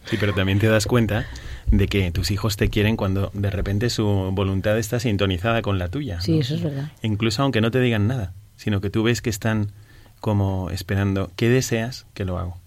Sí, 0.05 0.17
pero 0.21 0.35
también 0.35 0.59
te 0.59 0.69
das 0.69 0.87
cuenta 0.87 1.27
de 1.71 1.89
que 1.89 2.11
tus 2.11 2.31
hijos 2.31 2.57
te 2.57 2.69
quieren 2.69 2.97
cuando 2.97 3.31
de 3.33 3.51
repente 3.51 3.89
su 3.89 4.05
voluntad 4.33 4.79
está 4.79 5.01
sintonizada 5.01 5.63
con 5.63 5.79
la 5.79 5.89
tuya. 5.89 6.21
Sí, 6.21 6.39
eso 6.39 6.55
es 6.55 6.63
verdad. 6.63 6.93
Incluso 7.03 7.43
aunque 7.43 7.63
no 7.63 7.71
te 7.71 7.81
digan 7.81 8.07
nada, 8.07 8.35
sino 8.57 8.83
que 8.83 8.91
tú 8.91 9.03
ves 9.03 9.23
que 9.23 9.31
están 9.31 9.73
como 10.21 10.69
esperando, 10.71 11.31
¿qué 11.37 11.49
deseas? 11.49 12.07
Que 12.13 12.27
lo 12.27 12.39
hago 12.39 12.59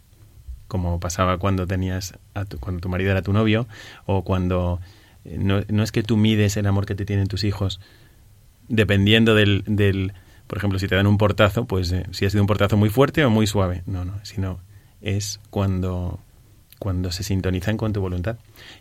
como 0.68 1.00
pasaba 1.00 1.38
cuando 1.38 1.68
tenías 1.68 2.18
a 2.34 2.46
tu, 2.46 2.60
cuando 2.60 2.82
tu 2.82 2.90
marido 2.90 3.12
era 3.12 3.22
tu 3.22 3.34
novio 3.34 3.68
o 4.06 4.24
cuando 4.24 4.80
eh, 5.26 5.38
no, 5.40 5.62
no, 5.68 5.84
es 5.84 5.92
que 5.92 6.04
tú 6.04 6.18
mides 6.18 6.58
el 6.58 6.68
amor 6.68 6.86
que 6.86 6.96
te 6.96 7.06
tienen 7.06 7.28
tus 7.28 7.44
hijos 7.44 7.80
dependiendo 8.68 9.36
del, 9.36 9.64
del 9.66 10.14
por 10.48 10.58
ejemplo, 10.58 10.80
si 10.80 10.88
te 10.88 10.96
dan 10.96 11.08
un 11.08 11.18
portazo, 11.18 11.66
pues 11.66 11.92
eh, 11.92 12.06
si 12.12 12.26
ha 12.26 12.30
sido 12.30 12.42
un 12.42 12.48
portazo 12.48 12.78
muy 12.78 12.90
fuerte 12.90 13.24
o 13.26 13.30
muy 13.30 13.48
suave. 13.48 13.84
No, 13.86 14.06
no, 14.06 14.14
sino 14.24 14.60
es 15.02 15.40
cuando, 15.50 16.20
cuando 16.80 17.12
se 17.12 17.24
sintonizan 17.24 17.78
con 17.78 17.94
tu 17.94 18.02
voluntad. 18.02 18.38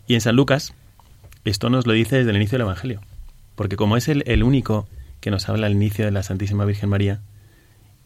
Y 0.07 0.15
en 0.15 0.21
San 0.21 0.35
Lucas, 0.35 0.73
esto 1.43 1.69
nos 1.69 1.85
lo 1.85 1.93
dice 1.93 2.17
desde 2.17 2.31
el 2.31 2.37
inicio 2.37 2.57
del 2.57 2.65
Evangelio. 2.65 3.01
Porque 3.55 3.75
como 3.75 3.97
es 3.97 4.07
el, 4.07 4.23
el 4.27 4.43
único 4.43 4.87
que 5.19 5.29
nos 5.29 5.49
habla 5.49 5.67
al 5.67 5.73
inicio 5.73 6.05
de 6.05 6.11
la 6.11 6.23
Santísima 6.23 6.63
Virgen 6.63 6.89
María 6.89 7.19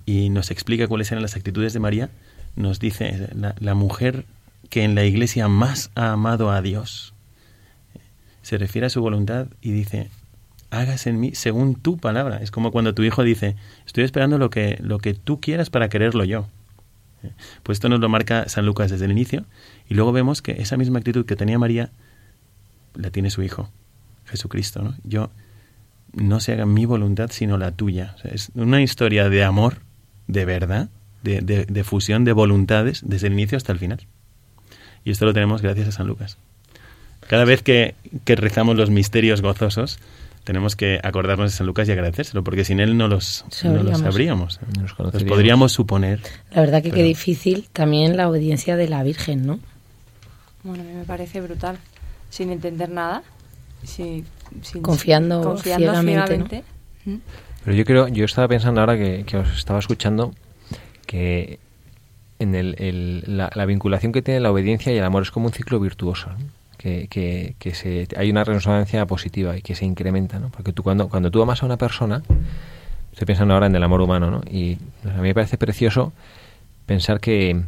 y 0.05 0.29
nos 0.29 0.49
explica 0.49 0.87
cuáles 0.87 1.11
eran 1.11 1.21
las 1.21 1.35
actitudes 1.35 1.73
de 1.73 1.79
María, 1.79 2.09
nos 2.55 2.79
dice 2.79 3.29
la, 3.33 3.73
mujer 3.73 4.25
que 4.69 4.83
en 4.83 4.95
la 4.95 5.05
iglesia 5.05 5.47
más 5.47 5.91
ha 5.95 6.11
amado 6.11 6.51
a 6.51 6.61
Dios. 6.61 7.13
Se 8.41 8.57
refiere 8.57 8.87
a 8.87 8.89
su 8.89 9.01
voluntad 9.01 9.47
y 9.61 9.71
dice, 9.71 10.09
hágase 10.69 11.09
en 11.09 11.19
mí 11.19 11.35
según 11.35 11.75
tu 11.75 11.97
palabra. 11.97 12.37
Es 12.37 12.51
como 12.51 12.71
cuando 12.71 12.93
tu 12.93 13.03
hijo 13.03 13.23
dice, 13.23 13.55
estoy 13.85 14.03
esperando 14.03 14.37
lo 14.37 14.49
que, 14.49 14.77
lo 14.81 14.99
que 14.99 15.13
tú 15.13 15.39
quieras 15.39 15.69
para 15.69 15.89
quererlo 15.89 16.23
yo. 16.23 16.47
Pues 17.63 17.75
esto 17.77 17.89
nos 17.89 17.99
lo 17.99 18.09
marca 18.09 18.49
San 18.49 18.65
Lucas 18.65 18.89
desde 18.89 19.05
el 19.05 19.11
inicio 19.11 19.45
y 19.87 19.93
luego 19.93 20.11
vemos 20.11 20.41
que 20.41 20.53
esa 20.53 20.75
misma 20.77 20.99
actitud 20.99 21.25
que 21.25 21.35
tenía 21.35 21.59
María 21.59 21.91
la 22.95 23.11
tiene 23.11 23.29
su 23.29 23.43
hijo, 23.43 23.69
Jesucristo. 24.25 24.81
¿no? 24.81 24.95
Yo 25.03 25.29
no 26.13 26.39
se 26.39 26.53
haga 26.53 26.65
mi 26.65 26.85
voluntad 26.85 27.29
sino 27.31 27.57
la 27.57 27.71
tuya. 27.71 28.15
es 28.23 28.51
una 28.55 28.81
historia 28.81 29.29
de 29.29 29.43
amor, 29.43 29.77
de 30.27 30.45
verdad, 30.45 30.89
de, 31.23 31.41
de 31.41 31.83
fusión 31.83 32.25
de 32.25 32.33
voluntades 32.33 33.01
desde 33.05 33.27
el 33.27 33.33
inicio 33.33 33.57
hasta 33.57 33.71
el 33.71 33.79
final. 33.79 33.99
Y 35.03 35.11
esto 35.11 35.25
lo 35.25 35.33
tenemos 35.33 35.61
gracias 35.61 35.87
a 35.87 35.91
San 35.91 36.07
Lucas. 36.07 36.37
Cada 37.27 37.45
vez 37.45 37.63
que, 37.63 37.95
que 38.25 38.35
rezamos 38.35 38.75
los 38.75 38.89
misterios 38.89 39.41
gozosos, 39.41 39.99
tenemos 40.43 40.75
que 40.75 40.99
acordarnos 41.03 41.51
de 41.51 41.57
San 41.57 41.67
Lucas 41.67 41.87
y 41.87 41.91
agradecérselo, 41.91 42.43
porque 42.43 42.65
sin 42.65 42.79
él 42.79 42.97
no 42.97 43.07
los, 43.07 43.45
no 43.63 43.83
los 43.83 43.99
sabríamos. 43.99 44.59
Nos 44.79 44.93
podríamos 44.93 45.71
suponer. 45.71 46.19
La 46.51 46.61
verdad 46.61 46.81
que 46.81 46.91
qué 46.91 47.03
difícil 47.03 47.67
también 47.71 48.17
la 48.17 48.27
obediencia 48.27 48.75
de 48.75 48.89
la 48.89 49.03
Virgen, 49.03 49.45
¿no? 49.45 49.59
Bueno, 50.63 50.83
a 50.83 50.85
mí 50.85 50.93
me 50.93 51.05
parece 51.05 51.41
brutal. 51.41 51.77
Sin 52.29 52.51
entender 52.51 52.89
nada, 52.89 53.23
sin, 53.83 54.25
confiando, 54.81 55.41
confiando 55.41 56.01
ciegamente. 56.01 56.63
¿Mm? 57.05 57.15
Pero 57.65 57.75
yo 57.75 57.85
creo, 57.85 58.07
yo 58.07 58.25
estaba 58.25 58.47
pensando 58.47 58.79
ahora 58.79 58.97
que, 58.97 59.23
que 59.25 59.37
os 59.37 59.57
estaba 59.57 59.79
escuchando 59.79 60.33
que 61.11 61.59
en 62.39 62.55
el, 62.55 63.23
la, 63.27 63.51
la, 63.53 63.65
vinculación 63.65 64.13
que 64.13 64.21
tiene 64.21 64.39
la 64.39 64.49
obediencia 64.49 64.93
y 64.93 64.97
el 64.97 65.03
amor 65.03 65.23
es 65.23 65.31
como 65.31 65.47
un 65.47 65.51
ciclo 65.51 65.77
virtuoso. 65.77 66.29
que, 66.77 67.53
que, 67.59 67.75
se, 67.75 68.07
hay 68.15 68.31
una 68.31 68.45
resonancia 68.45 69.05
positiva 69.05 69.57
y 69.57 69.61
que 69.61 69.75
se 69.75 69.83
incrementa, 69.83 70.39
¿no? 70.39 70.49
Porque 70.49 70.71
tú 70.71 70.83
cuando, 70.83 71.09
cuando 71.09 71.29
tú 71.29 71.41
amas 71.41 71.63
a 71.63 71.65
una 71.65 71.75
persona, 71.75 72.23
estoy 73.11 73.25
pensando 73.25 73.53
ahora 73.53 73.65
en 73.65 73.75
el 73.75 73.83
amor 73.83 73.99
humano, 73.99 74.31
¿no? 74.31 74.41
Y 74.49 74.77
a 75.03 75.17
mí 75.17 75.23
me 75.23 75.33
parece 75.33 75.57
precioso 75.57 76.13
pensar 76.85 77.19
que, 77.19 77.61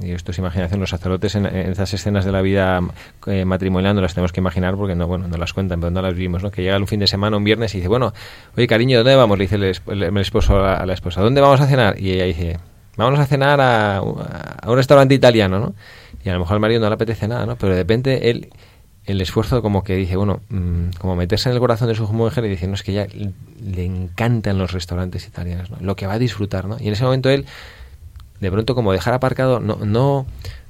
y 0.00 0.10
esto 0.12 0.32
es 0.32 0.38
imaginación, 0.38 0.80
los 0.80 0.90
sacerdotes 0.90 1.34
en, 1.34 1.46
en 1.46 1.70
estas 1.70 1.94
escenas 1.94 2.24
de 2.24 2.32
la 2.32 2.42
vida 2.42 2.80
eh, 3.26 3.44
matrimonial 3.44 3.94
no 3.94 4.00
las 4.00 4.14
tenemos 4.14 4.32
que 4.32 4.40
imaginar 4.40 4.76
porque 4.76 4.94
no, 4.94 5.06
bueno, 5.06 5.28
no 5.28 5.36
las 5.36 5.52
cuentan, 5.52 5.80
pero 5.80 5.90
no 5.90 6.02
las 6.02 6.14
vivimos, 6.14 6.42
¿no? 6.42 6.50
Que 6.50 6.62
llega 6.62 6.76
un 6.76 6.86
fin 6.86 7.00
de 7.00 7.06
semana, 7.06 7.36
un 7.36 7.44
viernes 7.44 7.74
y 7.74 7.78
dice, 7.78 7.88
bueno, 7.88 8.12
oye 8.56 8.66
cariño, 8.66 8.98
¿dónde 8.98 9.14
vamos? 9.14 9.38
Le 9.38 9.44
dice 9.44 9.56
el, 9.56 10.02
el 10.02 10.18
esposo 10.18 10.64
a 10.64 10.84
la, 10.84 10.94
esposa, 10.94 11.20
¿dónde 11.20 11.40
vamos 11.40 11.60
a 11.60 11.66
cenar? 11.66 11.98
Y 12.00 12.12
ella 12.12 12.24
dice, 12.24 12.58
vamos 12.96 13.18
a 13.18 13.26
cenar 13.26 13.60
a, 13.60 13.98
a 13.98 14.70
un 14.70 14.76
restaurante 14.76 15.14
italiano, 15.14 15.60
¿no? 15.60 15.74
y 16.24 16.30
a 16.30 16.32
lo 16.32 16.40
mejor 16.40 16.54
al 16.54 16.60
marido 16.60 16.80
no 16.80 16.88
le 16.88 16.94
apetece 16.94 17.28
nada, 17.28 17.44
¿no? 17.44 17.56
Pero 17.56 17.74
de 17.74 17.80
repente 17.80 18.30
él, 18.30 18.48
el 19.04 19.20
esfuerzo 19.20 19.60
como 19.60 19.84
que 19.84 19.94
dice, 19.94 20.16
bueno, 20.16 20.40
mmm, 20.48 20.88
como 20.98 21.16
meterse 21.16 21.50
en 21.50 21.54
el 21.54 21.60
corazón 21.60 21.88
de 21.88 21.94
su 21.94 22.10
mujer 22.12 22.44
y 22.46 22.48
decir, 22.48 22.68
no, 22.68 22.74
es 22.74 22.82
que 22.82 22.94
ya 22.94 23.06
le 23.06 23.84
encantan 23.84 24.56
los 24.56 24.72
restaurantes 24.72 25.26
italianos, 25.26 25.70
¿no? 25.70 25.76
Lo 25.80 25.96
que 25.96 26.06
va 26.06 26.14
a 26.14 26.18
disfrutar, 26.18 26.66
¿no? 26.66 26.78
Y 26.80 26.86
en 26.86 26.94
ese 26.94 27.04
momento 27.04 27.28
él, 27.28 27.44
de 28.44 28.52
pronto 28.52 28.74
como 28.74 28.92
dejar 28.92 29.14
aparcado, 29.14 29.60
no, 29.60 29.76
no, 29.84 30.26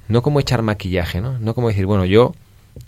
no 0.07 0.21
como 0.21 0.39
echar 0.39 0.61
maquillaje, 0.61 1.21
¿no? 1.21 1.37
No 1.39 1.53
como 1.53 1.67
decir, 1.67 1.85
bueno, 1.85 2.05
yo 2.05 2.33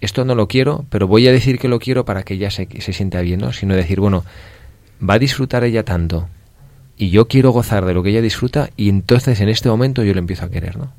esto 0.02 0.26
no 0.26 0.36
lo 0.36 0.47
quiero, 0.47 0.86
pero 0.89 1.08
voy 1.08 1.28
a 1.28 1.32
decir 1.32 1.60
que 1.60 1.67
lo 1.67 1.80
quiero 1.80 2.06
para 2.06 2.23
que 2.23 2.36
ella 2.36 2.50
se, 2.52 2.67
se 2.82 2.93
sienta 2.93 3.21
bien, 3.21 3.39
¿no? 3.39 3.54
Sino 3.54 3.76
decir, 3.76 4.00
bueno, 4.00 4.26
va 5.08 5.15
a 5.15 5.19
disfrutar 5.19 5.63
ella 5.63 5.84
tanto 5.84 6.28
y 6.97 7.10
yo 7.10 7.28
quiero 7.28 7.52
gozar 7.52 7.86
de 7.86 7.93
lo 7.93 8.02
que 8.02 8.10
ella 8.10 8.21
disfruta 8.21 8.69
y 8.76 8.89
entonces 8.89 9.39
en 9.39 9.50
este 9.50 9.69
momento 9.69 10.04
yo 10.04 10.13
le 10.13 10.19
empiezo 10.19 10.45
a 10.45 10.50
querer, 10.50 10.78
¿no? 10.78 10.91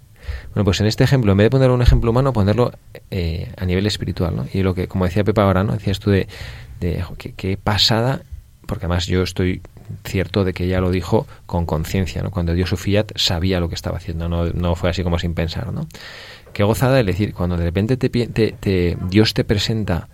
Bueno, 0.54 0.64
pues 0.64 0.80
en 0.80 0.86
este 0.86 1.04
ejemplo, 1.04 1.32
en 1.32 1.38
vez 1.38 1.46
de 1.46 1.50
poner 1.50 1.70
un 1.70 1.82
ejemplo 1.82 2.10
humano, 2.10 2.32
ponerlo 2.32 2.72
eh, 3.10 3.50
a 3.56 3.64
nivel 3.64 3.86
espiritual, 3.86 4.36
¿no? 4.36 4.46
Y 4.52 4.62
lo 4.62 4.74
que, 4.74 4.86
como 4.86 5.04
decía 5.04 5.24
Pepa 5.24 5.42
ahora, 5.42 5.64
¿no? 5.64 5.72
Decías 5.72 5.98
tú 5.98 6.10
de, 6.10 6.28
de 6.80 7.02
qué, 7.16 7.56
pasada, 7.56 8.22
porque 8.66 8.86
además 8.86 9.06
yo 9.06 9.22
estoy 9.22 9.62
cierto 10.04 10.44
de 10.44 10.52
que 10.52 10.64
ella 10.64 10.80
lo 10.80 10.90
dijo 10.90 11.26
con 11.46 11.66
conciencia, 11.66 12.22
¿no? 12.22 12.30
Cuando 12.30 12.54
dio 12.54 12.66
su 12.66 12.76
fiat 12.76 13.12
sabía 13.16 13.60
lo 13.60 13.68
que 13.68 13.74
estaba 13.74 13.96
haciendo, 13.96 14.28
no, 14.28 14.46
no 14.46 14.74
fue 14.74 14.90
así 14.90 15.02
como 15.02 15.18
sin 15.18 15.34
pensar, 15.34 15.72
¿no? 15.72 15.86
Qué 16.52 16.64
gozada 16.64 17.00
es 17.00 17.06
decir, 17.06 17.34
cuando 17.34 17.56
de 17.56 17.64
repente 17.64 17.96
te, 17.96 18.08
te, 18.08 18.52
te, 18.52 18.96
Dios 19.08 19.34
te 19.34 19.44
presenta 19.44 20.08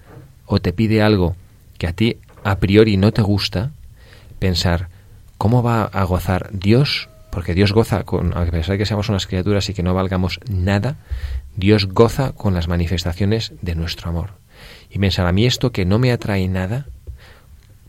o 0.46 0.60
te 0.60 0.72
pide 0.72 1.02
algo 1.02 1.36
que 1.78 1.86
a 1.86 1.92
ti 1.92 2.18
a 2.42 2.58
priori 2.58 2.96
no 2.96 3.12
te 3.12 3.22
gusta, 3.22 3.72
pensar, 4.38 4.88
¿cómo 5.38 5.62
va 5.62 5.84
a 5.84 6.04
gozar 6.04 6.50
Dios 6.52 7.08
porque 7.34 7.54
Dios 7.54 7.72
goza 7.72 8.04
con, 8.04 8.32
a 8.38 8.46
pesar 8.46 8.74
de 8.74 8.78
que 8.78 8.86
seamos 8.86 9.08
unas 9.08 9.26
criaturas 9.26 9.68
y 9.68 9.74
que 9.74 9.82
no 9.82 9.92
valgamos 9.92 10.38
nada, 10.48 10.98
Dios 11.56 11.88
goza 11.88 12.30
con 12.30 12.54
las 12.54 12.68
manifestaciones 12.68 13.52
de 13.60 13.74
nuestro 13.74 14.08
amor. 14.08 14.30
Y 14.88 15.00
pensar, 15.00 15.26
a 15.26 15.32
mí 15.32 15.44
esto 15.44 15.72
que 15.72 15.84
no 15.84 15.98
me 15.98 16.12
atrae 16.12 16.46
nada, 16.46 16.86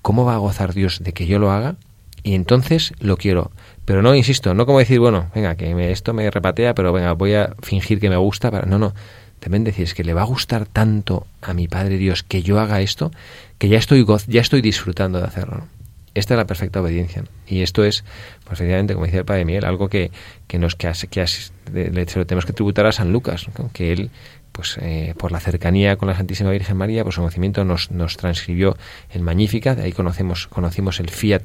¿cómo 0.06 0.24
va 0.24 0.36
a 0.36 0.38
gozar 0.38 0.76
Dios 0.76 1.04
de 1.04 1.14
que 1.14 1.26
yo 1.26 1.40
lo 1.40 1.50
haga? 1.50 1.78
Y 2.22 2.36
entonces 2.36 2.94
lo 3.00 3.18
quiero. 3.18 3.50
Pero 3.86 4.04
no, 4.04 4.14
insisto, 4.14 4.54
no 4.54 4.68
como 4.68 4.78
decir, 4.78 5.00
bueno, 5.00 5.32
venga, 5.34 5.56
que 5.56 5.74
me, 5.74 5.92
esto 5.92 6.14
me 6.14 6.30
repatea, 6.30 6.76
pero 6.76 6.94
venga, 6.94 7.14
voy 7.14 7.34
a 7.34 7.56
fingir 7.64 8.00
que 8.00 8.08
me 8.12 8.16
gusta. 8.16 8.52
Para... 8.52 8.68
No, 8.68 8.78
no. 8.78 8.94
También 9.40 9.64
decir, 9.64 9.86
es 9.86 9.96
que 9.96 10.04
le 10.04 10.14
va 10.14 10.22
a 10.22 10.26
gustar 10.26 10.68
tanto 10.68 11.26
a 11.42 11.56
mi 11.56 11.68
Padre 11.68 11.98
Dios 11.98 12.22
que 12.22 12.44
yo 12.44 12.60
haga 12.60 12.82
esto, 12.82 13.10
que 13.58 13.68
ya 13.68 13.80
estoy, 13.80 14.06
ya 14.28 14.42
estoy 14.42 14.62
disfrutando 14.62 15.18
de 15.18 15.26
hacerlo. 15.26 15.66
Esta 16.14 16.36
es 16.36 16.38
la 16.38 16.46
perfecta 16.46 16.82
obediencia. 16.82 17.24
Y 17.48 17.64
esto 17.64 17.84
es, 17.84 18.04
pues 18.44 18.60
efectivamente, 18.60 18.94
como 18.94 19.08
decía 19.08 19.22
el 19.22 19.26
Padre 19.26 19.44
Miguel, 19.44 19.66
algo 19.66 19.90
que, 19.90 20.12
que 20.48 20.60
nos 20.60 20.76
que, 20.76 20.92
que 21.10 21.26
le, 21.74 22.08
se 22.08 22.20
lo 22.20 22.28
tenemos 22.28 22.46
que 22.46 22.54
tributar 22.54 22.86
a 22.86 22.92
San 22.92 23.12
Lucas, 23.12 23.48
que 23.74 23.92
él, 23.92 24.12
pues 24.56 24.78
eh, 24.82 25.14
por 25.18 25.34
la 25.34 25.42
cercanía 25.42 25.98
con 25.98 26.08
la 26.08 26.16
Santísima 26.16 26.50
Virgen 26.50 26.78
María, 26.78 27.04
por 27.04 27.12
su 27.12 27.20
conocimiento 27.20 27.66
nos, 27.66 27.92
nos 27.92 28.16
transcribió 28.16 28.78
en 29.12 29.22
Magnífica, 29.22 29.76
de 29.76 29.84
ahí 29.84 29.92
conocemos, 29.92 30.48
conocimos 30.48 31.02
el 31.02 31.10
fiat 31.10 31.44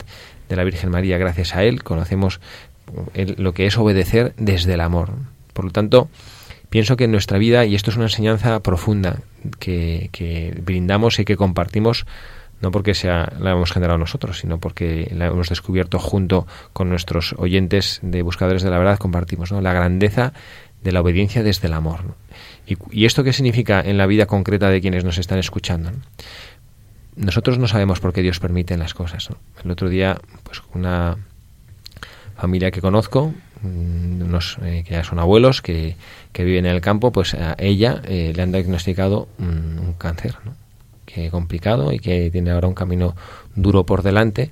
de 0.48 0.56
la 0.56 0.62
Virgen 0.62 0.90
María 0.90 1.18
gracias 1.18 1.56
a 1.56 1.64
él, 1.64 1.82
conocemos 1.82 2.40
el, 3.14 3.34
lo 3.38 3.52
que 3.52 3.66
es 3.66 3.76
obedecer 3.76 4.32
desde 4.36 4.74
el 4.74 4.80
amor. 4.80 5.10
Por 5.52 5.64
lo 5.64 5.72
tanto, 5.72 6.08
pienso 6.68 6.96
que 6.96 7.04
en 7.04 7.10
nuestra 7.10 7.38
vida, 7.38 7.64
y 7.64 7.74
esto 7.74 7.90
es 7.90 7.96
una 7.96 8.06
enseñanza 8.06 8.60
profunda 8.60 9.18
que, 9.58 10.60
brindamos 10.64 11.18
y 11.18 11.24
que 11.24 11.36
compartimos 11.36 12.06
no 12.60 12.70
porque 12.70 12.92
sea, 12.92 13.32
la 13.40 13.52
hemos 13.52 13.72
generado 13.72 13.98
nosotros, 13.98 14.38
sino 14.38 14.60
porque 14.60 15.10
la 15.16 15.28
hemos 15.28 15.48
descubierto 15.48 15.98
junto 15.98 16.46
con 16.74 16.90
nuestros 16.90 17.34
oyentes 17.38 18.00
de 18.02 18.20
Buscadores 18.20 18.62
de 18.62 18.68
la 18.68 18.76
Verdad, 18.76 18.98
compartimos 18.98 19.50
la 19.50 19.72
grandeza 19.72 20.34
de 20.82 20.92
la 20.92 21.00
obediencia 21.00 21.42
desde 21.42 21.68
el 21.68 21.72
amor. 21.72 22.00
Y, 22.70 22.78
¿Y, 22.90 23.04
esto 23.04 23.24
qué 23.24 23.32
significa 23.32 23.80
en 23.80 23.98
la 23.98 24.06
vida 24.06 24.26
concreta 24.26 24.70
de 24.70 24.80
quienes 24.80 25.04
nos 25.04 25.18
están 25.18 25.38
escuchando? 25.38 25.90
¿no? 25.90 25.98
Nosotros 27.16 27.58
no 27.58 27.66
sabemos 27.66 28.00
por 28.00 28.12
qué 28.12 28.22
Dios 28.22 28.38
permite 28.38 28.76
las 28.76 28.94
cosas. 28.94 29.28
El 29.62 29.70
otro 29.70 29.88
día, 29.88 30.18
pues 30.44 30.62
una 30.74 31.18
familia 32.36 32.70
que 32.70 32.80
conozco, 32.80 33.34
mm, 33.62 34.22
unos 34.22 34.58
eh, 34.62 34.84
que 34.86 34.94
ya 34.94 35.04
son 35.04 35.18
abuelos, 35.18 35.60
que, 35.60 35.96
que, 36.32 36.44
viven 36.44 36.64
en 36.66 36.72
el 36.72 36.80
campo, 36.80 37.12
pues 37.12 37.34
a 37.34 37.56
ella 37.58 38.00
eh, 38.04 38.32
le 38.34 38.42
han 38.42 38.52
diagnosticado 38.52 39.28
un, 39.38 39.78
un 39.78 39.92
cáncer. 39.94 40.36
¿no? 40.44 40.54
que 41.12 41.30
complicado 41.30 41.92
y 41.92 41.98
que 41.98 42.30
tiene 42.30 42.50
ahora 42.50 42.68
un 42.68 42.74
camino 42.74 43.16
duro 43.54 43.84
por 43.84 44.02
delante. 44.02 44.50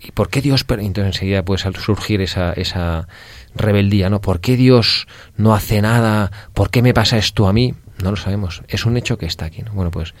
¿Y 0.00 0.10
por 0.10 0.28
qué 0.28 0.40
Dios? 0.40 0.64
Entonces 0.68 1.14
enseguida 1.14 1.44
puede 1.44 1.58
surgir 1.58 2.20
esa, 2.20 2.52
esa 2.54 3.06
rebeldía, 3.54 4.10
¿no? 4.10 4.20
¿Por 4.20 4.40
qué 4.40 4.56
Dios 4.56 5.06
no 5.36 5.54
hace 5.54 5.82
nada? 5.82 6.30
¿Por 6.54 6.70
qué 6.70 6.82
me 6.82 6.94
pasa 6.94 7.18
esto 7.18 7.48
a 7.48 7.52
mí? 7.52 7.74
No 8.02 8.10
lo 8.10 8.16
sabemos. 8.16 8.62
Es 8.68 8.86
un 8.86 8.96
hecho 8.96 9.18
que 9.18 9.26
está 9.26 9.46
aquí, 9.46 9.62
¿no? 9.62 9.72
Bueno, 9.72 9.90
pues 9.90 10.14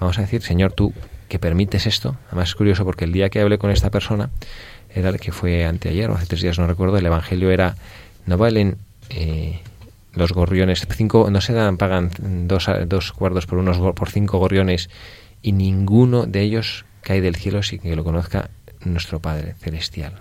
vamos 0.00 0.18
a 0.18 0.22
decir, 0.22 0.42
Señor, 0.42 0.72
tú 0.72 0.92
que 1.28 1.38
permites 1.38 1.86
esto. 1.86 2.16
Además 2.28 2.50
es 2.50 2.54
curioso 2.54 2.84
porque 2.84 3.04
el 3.04 3.12
día 3.12 3.30
que 3.30 3.40
hablé 3.40 3.58
con 3.58 3.70
esta 3.70 3.90
persona, 3.90 4.30
era 4.94 5.08
el 5.08 5.18
que 5.18 5.32
fue 5.32 5.64
anteayer 5.64 6.10
o 6.10 6.14
hace 6.14 6.26
tres 6.26 6.42
días, 6.42 6.58
no 6.58 6.66
recuerdo, 6.66 6.96
el 6.98 7.06
Evangelio 7.06 7.50
era, 7.50 7.76
no 8.26 8.38
valen... 8.38 8.76
Eh, 9.10 9.60
los 10.14 10.32
gorriones, 10.32 10.86
cinco, 10.90 11.28
no 11.30 11.40
se 11.40 11.52
dan, 11.52 11.76
pagan 11.76 12.10
dos, 12.46 12.68
dos 12.86 13.12
cuartos 13.12 13.46
por 13.46 13.58
unos 13.58 13.78
por 13.94 14.10
cinco 14.10 14.38
gorriones 14.38 14.88
y 15.42 15.52
ninguno 15.52 16.26
de 16.26 16.42
ellos 16.42 16.84
cae 17.00 17.20
del 17.20 17.36
cielo 17.36 17.62
sin 17.62 17.80
que 17.80 17.96
lo 17.96 18.04
conozca 18.04 18.50
nuestro 18.84 19.20
Padre 19.20 19.54
celestial. 19.60 20.14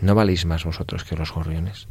No 0.00 0.14
valéis 0.14 0.44
más 0.44 0.64
vosotros 0.64 1.04
que 1.04 1.16
los 1.16 1.32
gorriones. 1.32 1.88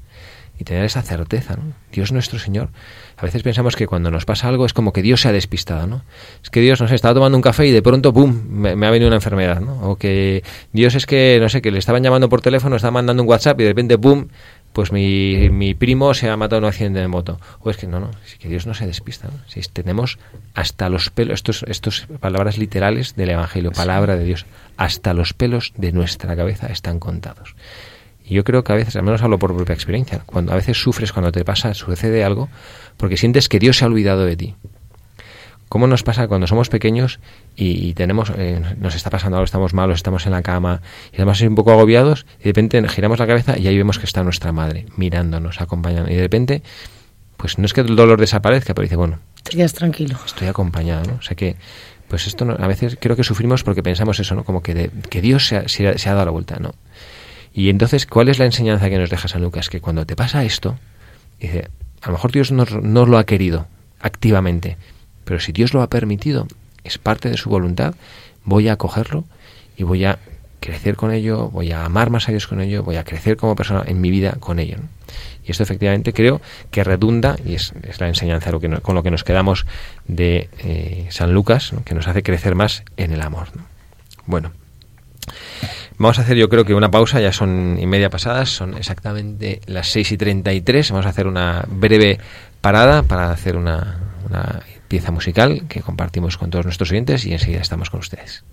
y 0.59 0.63
tener 0.63 0.85
esa 0.85 1.03
certeza. 1.03 1.55
¿no? 1.55 1.73
Dios 1.91 2.11
nuestro 2.11 2.39
Señor. 2.39 2.69
A 3.17 3.23
veces 3.23 3.43
pensamos 3.43 3.75
que 3.75 3.85
cuando 3.85 4.09
nos 4.09 4.25
pasa 4.25 4.47
algo 4.47 4.65
es 4.65 4.73
como 4.73 4.91
que 4.91 5.01
Dios 5.03 5.21
se 5.21 5.27
ha 5.27 5.31
despistado, 5.31 5.85
¿no? 5.85 6.03
Es 6.43 6.49
que 6.49 6.61
Dios, 6.61 6.81
no 6.81 6.87
sé, 6.87 6.95
estaba 6.95 7.13
tomando 7.13 7.37
un 7.37 7.43
café 7.43 7.67
y 7.67 7.71
de 7.71 7.81
pronto, 7.83 8.11
¡pum!, 8.11 8.41
me, 8.49 8.87
ha 8.87 8.89
venido 8.89 9.07
una 9.07 9.17
enfermedad, 9.17 9.61
¿no? 9.61 9.79
O 9.89 9.97
que 9.97 10.43
Dios 10.73 10.95
es 10.95 11.05
que, 11.05 11.37
no 11.39 11.49
sé, 11.49 11.61
que 11.61 11.69
le 11.69 11.77
estaban 11.77 12.01
llamando 12.01 12.27
por 12.27 12.41
teléfono, 12.41 12.75
estaba 12.75 12.91
mandando 12.91 13.21
un 13.21 13.29
WhatsApp 13.29 13.59
y 13.59 13.63
de 13.63 13.69
repente, 13.69 13.97
¡pum!, 13.99 14.29
pues 14.73 14.91
mi, 14.91 15.49
mi 15.49 15.73
primo 15.73 16.13
se 16.13 16.29
ha 16.29 16.37
matado 16.37 16.59
en 16.59 16.65
un 16.65 16.69
accidente 16.69 16.99
de 16.99 17.07
moto. 17.07 17.39
O 17.61 17.71
es 17.71 17.77
que 17.77 17.87
no, 17.87 17.99
no, 17.99 18.11
es 18.25 18.35
que 18.35 18.47
Dios 18.47 18.67
no 18.67 18.75
se 18.75 18.85
despista. 18.85 19.27
¿no? 19.27 19.33
Si 19.47 19.59
tenemos 19.61 20.19
hasta 20.53 20.89
los 20.89 21.09
pelos, 21.09 21.35
estos, 21.35 21.63
estos 21.67 22.07
palabras 22.19 22.59
literales 22.59 23.15
del 23.15 23.29
Evangelio, 23.29 23.71
palabra 23.71 24.15
de 24.15 24.23
Dios, 24.23 24.45
hasta 24.75 25.15
los 25.15 25.33
pelos 25.33 25.73
de 25.77 25.91
nuestra 25.91 26.35
cabeza 26.35 26.67
están 26.67 26.99
contados. 26.99 27.55
Y 28.27 28.35
yo 28.35 28.43
creo 28.43 28.63
que 28.63 28.73
a 28.73 28.75
veces, 28.75 28.95
al 28.97 29.03
menos 29.03 29.21
hablo 29.21 29.39
por 29.39 29.55
propia 29.55 29.73
experiencia, 29.73 30.21
cuando 30.25 30.51
a 30.51 30.55
veces 30.55 30.77
sufres 30.77 31.13
cuando 31.13 31.31
te 31.31 31.45
pasa, 31.45 31.73
sucede 31.73 32.23
algo, 32.25 32.49
porque 32.97 33.15
sientes 33.15 33.47
que 33.47 33.57
Dios 33.57 33.77
se 33.77 33.85
ha 33.85 33.87
olvidado 33.87 34.25
de 34.25 34.35
ti. 34.35 34.55
¿Cómo 35.69 35.87
nos 35.87 36.03
pasa 36.03 36.27
cuando 36.27 36.47
somos 36.47 36.69
pequeños 36.69 37.19
y, 37.55 37.93
tenemos, 37.93 38.31
eh, 38.37 38.61
nos 38.79 38.95
está 38.95 39.09
pasando 39.09 39.37
algo, 39.37 39.45
estamos 39.45 39.73
malos, 39.73 39.97
estamos 39.97 40.25
en 40.25 40.31
la 40.31 40.41
cama 40.41 40.81
y 41.11 41.17
además 41.17 41.41
un 41.41 41.55
poco 41.55 41.71
agobiados 41.71 42.25
y 42.39 42.43
de 42.43 42.49
repente 42.49 42.87
giramos 42.87 43.19
la 43.19 43.27
cabeza 43.27 43.57
y 43.57 43.67
ahí 43.67 43.77
vemos 43.77 43.99
que 43.99 44.05
está 44.05 44.23
nuestra 44.23 44.53
madre 44.53 44.85
mirándonos, 44.95 45.59
acompañando 45.59 46.09
y 46.09 46.15
de 46.15 46.21
repente, 46.21 46.63
pues 47.35 47.57
no 47.57 47.65
es 47.65 47.73
que 47.73 47.81
el 47.81 47.95
dolor 47.97 48.19
desaparezca, 48.19 48.73
pero 48.73 48.83
dice, 48.83 48.95
bueno, 48.95 49.19
quedas 49.43 49.73
tranquilo. 49.73 50.17
Estoy 50.25 50.47
acompañado, 50.47 51.03
¿no? 51.03 51.15
O 51.15 51.21
sea 51.21 51.35
que, 51.35 51.57
pues 52.07 52.27
esto 52.27 52.45
a 52.57 52.67
veces 52.67 52.97
creo 52.99 53.17
que 53.17 53.25
sufrimos 53.25 53.63
porque 53.63 53.83
pensamos 53.83 54.19
eso, 54.19 54.35
¿no? 54.35 54.45
Como 54.45 54.63
que, 54.63 54.89
que 55.09 55.21
Dios 55.21 55.47
se 55.47 55.57
ha, 55.57 55.67
se 55.67 55.85
ha 55.85 56.13
dado 56.13 56.25
la 56.25 56.31
vuelta, 56.31 56.57
¿no? 56.59 56.75
Y 57.57 57.71
entonces, 57.71 58.05
¿cuál 58.05 58.29
es 58.29 58.37
la 58.37 58.45
enseñanza 58.45 58.87
que 58.87 58.99
nos 58.99 59.09
deja 59.09 59.27
San 59.27 59.41
Lucas? 59.41 59.69
Que 59.69 59.81
cuando 59.81 60.05
te 60.05 60.15
pasa 60.15 60.43
esto, 60.43 60.77
dice, 61.39 61.69
a 62.03 62.07
lo 62.09 62.13
mejor 62.13 62.31
Dios 62.31 62.51
no, 62.51 63.05
lo 63.07 63.17
ha 63.17 63.25
querido 63.25 63.65
activamente, 63.99 64.77
pero 65.25 65.39
si 65.39 65.53
Dios 65.53 65.73
lo 65.73 65.81
ha 65.81 65.89
permitido, 65.89 66.45
es 66.83 66.99
parte 66.99 67.31
de 67.31 67.37
su 67.37 67.49
voluntad, 67.49 67.95
voy 68.43 68.67
a 68.67 68.73
acogerlo 68.73 69.23
y 69.75 69.81
voy 69.81 70.05
a 70.05 70.19
crecer 70.59 70.95
con 70.95 71.11
ello, 71.11 71.49
voy 71.49 71.71
a 71.71 71.83
amar 71.83 72.11
más 72.11 72.29
a 72.29 72.31
Dios 72.31 72.45
con 72.45 72.61
ello, 72.61 72.83
voy 72.83 72.97
a 72.97 73.03
crecer 73.03 73.37
como 73.37 73.55
persona 73.55 73.81
en 73.87 74.01
mi 74.01 74.11
vida 74.11 74.33
con 74.39 74.59
ello. 74.59 74.77
Y 75.43 75.49
esto 75.49 75.63
efectivamente 75.63 76.13
creo 76.13 76.41
que 76.69 76.83
redunda, 76.83 77.37
y 77.43 77.55
es, 77.55 77.73
la 77.97 78.07
enseñanza 78.07 78.51
con 78.83 78.93
lo 78.93 79.01
que 79.01 79.09
nos 79.09 79.23
quedamos 79.23 79.65
de 80.05 80.47
eh, 80.59 81.07
San 81.09 81.33
Lucas, 81.33 81.73
que 81.85 81.95
nos 81.95 82.07
hace 82.07 82.21
crecer 82.21 82.53
más 82.53 82.83
en 82.97 83.13
el 83.13 83.21
amor. 83.23 83.47
Bueno, 84.27 84.51
Vamos 85.99 86.19
a 86.19 86.21
hacer 86.21 86.37
yo 86.37 86.47
creo 86.47 86.63
que 86.63 86.75
una 86.75 86.91
pausa, 86.91 87.19
ya 87.19 87.31
son 87.31 87.77
y 87.79 87.87
media 87.87 88.11
pasadas, 88.11 88.49
son 88.49 88.77
exactamente 88.77 89.61
las 89.65 89.87
6 89.89 90.11
y 90.11 90.17
33. 90.17 90.91
Vamos 90.91 91.07
a 91.07 91.09
hacer 91.09 91.25
una 91.25 91.65
breve 91.67 92.19
parada 92.61 93.01
para 93.01 93.31
hacer 93.31 93.57
una, 93.57 93.97
una 94.29 94.61
pieza 94.87 95.11
musical 95.11 95.63
que 95.67 95.81
compartimos 95.81 96.37
con 96.37 96.51
todos 96.51 96.65
nuestros 96.65 96.91
oyentes 96.91 97.25
y 97.25 97.33
enseguida 97.33 97.61
estamos 97.61 97.89
con 97.89 98.01
ustedes. 98.01 98.43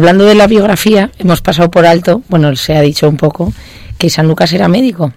Hablando 0.00 0.24
de 0.24 0.34
la 0.34 0.46
biografía, 0.46 1.10
hemos 1.18 1.42
pasado 1.42 1.70
por 1.70 1.84
alto, 1.84 2.22
bueno, 2.30 2.56
se 2.56 2.74
ha 2.74 2.80
dicho 2.80 3.06
un 3.06 3.18
poco, 3.18 3.52
que 3.98 4.08
San 4.08 4.26
Lucas 4.26 4.50
era 4.54 4.66
médico. 4.66 5.12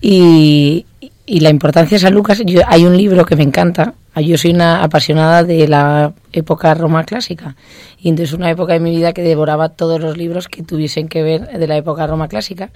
Y, 0.00 0.84
y 1.26 1.38
la 1.38 1.50
importancia 1.50 1.94
de 1.94 2.00
San 2.00 2.12
Lucas, 2.12 2.42
hay 2.66 2.84
un 2.86 2.96
libro 2.96 3.24
que 3.24 3.36
me 3.36 3.44
encanta, 3.44 3.94
yo 4.16 4.36
soy 4.36 4.50
una 4.50 4.82
apasionada 4.82 5.44
de 5.44 5.68
la 5.68 6.12
época 6.32 6.74
Roma 6.74 7.04
clásica, 7.04 7.54
y 7.96 8.08
entonces 8.08 8.34
una 8.34 8.50
época 8.50 8.72
de 8.72 8.80
mi 8.80 8.90
vida 8.96 9.12
que 9.12 9.22
devoraba 9.22 9.68
todos 9.68 10.00
los 10.00 10.16
libros 10.16 10.48
que 10.48 10.64
tuviesen 10.64 11.06
que 11.06 11.22
ver 11.22 11.46
de 11.56 11.66
la 11.68 11.76
época 11.76 12.04
Roma 12.08 12.26
clásica. 12.26 12.72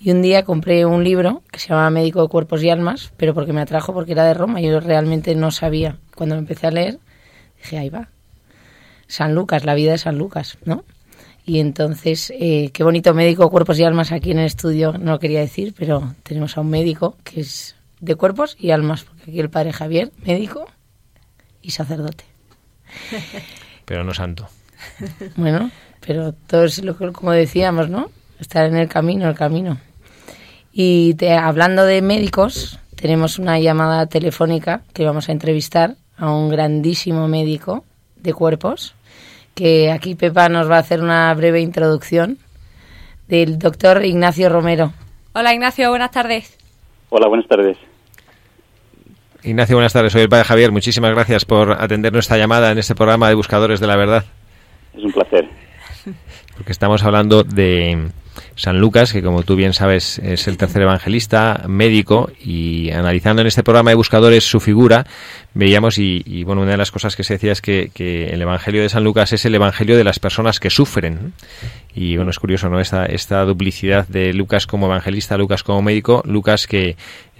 Y 0.00 0.10
un 0.10 0.20
día 0.20 0.42
compré 0.42 0.84
un 0.84 1.04
libro 1.04 1.42
que 1.52 1.60
se 1.60 1.68
llama 1.68 1.88
Médico 1.90 2.22
de 2.22 2.28
Cuerpos 2.28 2.60
y 2.64 2.70
Almas, 2.70 3.12
pero 3.16 3.34
porque 3.34 3.52
me 3.52 3.60
atrajo 3.60 3.94
porque 3.94 4.12
era 4.12 4.24
de 4.24 4.34
Roma, 4.34 4.60
yo 4.60 4.80
realmente 4.80 5.36
no 5.36 5.52
sabía. 5.52 5.96
Cuando 6.16 6.34
me 6.34 6.40
empecé 6.40 6.66
a 6.66 6.72
leer, 6.72 6.98
dije, 7.62 7.78
ahí 7.78 7.88
va. 7.88 8.08
San 9.06 9.34
Lucas, 9.34 9.64
la 9.64 9.74
vida 9.74 9.92
de 9.92 9.98
San 9.98 10.18
Lucas, 10.18 10.58
¿no? 10.64 10.84
Y 11.44 11.60
entonces, 11.60 12.32
eh, 12.38 12.70
qué 12.72 12.82
bonito 12.82 13.14
médico, 13.14 13.48
cuerpos 13.50 13.78
y 13.78 13.84
almas 13.84 14.10
aquí 14.10 14.32
en 14.32 14.40
el 14.40 14.46
estudio, 14.46 14.94
no 14.98 15.12
lo 15.12 15.18
quería 15.20 15.40
decir, 15.40 15.74
pero 15.78 16.14
tenemos 16.24 16.56
a 16.56 16.60
un 16.60 16.70
médico 16.70 17.16
que 17.22 17.40
es 17.40 17.76
de 18.00 18.16
cuerpos 18.16 18.56
y 18.58 18.72
almas, 18.72 19.04
porque 19.04 19.30
aquí 19.30 19.40
el 19.40 19.48
padre 19.48 19.72
Javier, 19.72 20.12
médico 20.24 20.66
y 21.62 21.70
sacerdote. 21.70 22.24
Pero 23.84 24.02
no 24.02 24.12
santo. 24.12 24.48
Bueno, 25.36 25.70
pero 26.00 26.32
todo 26.32 26.64
es 26.64 26.82
lo 26.82 26.98
que, 26.98 27.12
como 27.12 27.30
decíamos, 27.30 27.88
¿no? 27.88 28.10
Estar 28.40 28.66
en 28.66 28.76
el 28.76 28.88
camino, 28.88 29.28
el 29.28 29.36
camino. 29.36 29.78
Y 30.72 31.14
te, 31.14 31.32
hablando 31.32 31.84
de 31.84 32.02
médicos, 32.02 32.80
tenemos 32.96 33.38
una 33.38 33.60
llamada 33.60 34.06
telefónica 34.06 34.82
que 34.92 35.04
vamos 35.04 35.28
a 35.28 35.32
entrevistar 35.32 35.96
a 36.16 36.32
un 36.32 36.48
grandísimo 36.48 37.28
médico 37.28 37.84
de 38.26 38.34
cuerpos, 38.34 38.94
que 39.54 39.90
aquí 39.90 40.14
Pepa 40.14 40.50
nos 40.50 40.70
va 40.70 40.76
a 40.76 40.80
hacer 40.80 41.00
una 41.00 41.32
breve 41.32 41.60
introducción 41.60 42.38
del 43.28 43.58
doctor 43.58 44.04
Ignacio 44.04 44.50
Romero. 44.50 44.92
Hola 45.32 45.54
Ignacio, 45.54 45.88
buenas 45.88 46.10
tardes. 46.10 46.58
Hola, 47.08 47.28
buenas 47.28 47.48
tardes. 47.48 47.78
Ignacio, 49.42 49.76
buenas 49.76 49.92
tardes. 49.92 50.12
Soy 50.12 50.22
el 50.22 50.28
padre 50.28 50.44
Javier. 50.44 50.72
Muchísimas 50.72 51.12
gracias 51.12 51.44
por 51.44 51.72
atender 51.80 52.12
nuestra 52.12 52.36
llamada 52.36 52.72
en 52.72 52.78
este 52.78 52.96
programa 52.96 53.28
de 53.28 53.36
Buscadores 53.36 53.78
de 53.78 53.86
la 53.86 53.96
Verdad. 53.96 54.24
Es 54.96 55.04
un 55.04 55.12
placer. 55.12 55.48
Porque 56.56 56.72
estamos 56.72 57.04
hablando 57.04 57.44
de 57.44 58.10
San 58.54 58.80
Lucas, 58.80 59.12
que 59.12 59.22
como 59.22 59.42
tú 59.42 59.56
bien 59.56 59.72
sabes 59.72 60.18
es 60.18 60.48
el 60.48 60.56
tercer 60.56 60.82
evangelista, 60.82 61.64
médico, 61.68 62.30
y 62.42 62.90
analizando 62.90 63.42
en 63.42 63.48
este 63.48 63.62
programa 63.62 63.90
de 63.90 63.96
Buscadores 63.96 64.44
su 64.44 64.60
figura, 64.60 65.06
veíamos, 65.54 65.98
y, 65.98 66.44
bueno, 66.44 66.62
una 66.62 66.72
de 66.72 66.76
las 66.76 66.90
cosas 66.90 67.16
que 67.16 67.24
se 67.24 67.34
decía 67.34 67.52
es 67.52 67.60
que, 67.60 67.90
que, 67.92 68.28
el 68.28 68.42
Evangelio 68.42 68.82
de 68.82 68.88
San 68.88 69.04
Lucas 69.04 69.32
es 69.32 69.44
el 69.44 69.54
Evangelio 69.54 69.96
de 69.96 70.04
las 70.04 70.18
personas 70.18 70.60
que 70.60 70.70
sufren. 70.70 71.32
Y 71.96 72.14
bueno, 72.16 72.30
es 72.30 72.38
curioso, 72.38 72.68
¿no? 72.68 72.78
Esta, 72.78 73.06
esta 73.06 73.42
duplicidad 73.46 74.06
de 74.06 74.34
Lucas 74.34 74.66
como 74.66 74.84
evangelista, 74.84 75.38
Lucas 75.38 75.62
como 75.62 75.80
médico, 75.80 76.22
Lucas 76.26 76.66
que 76.66 76.94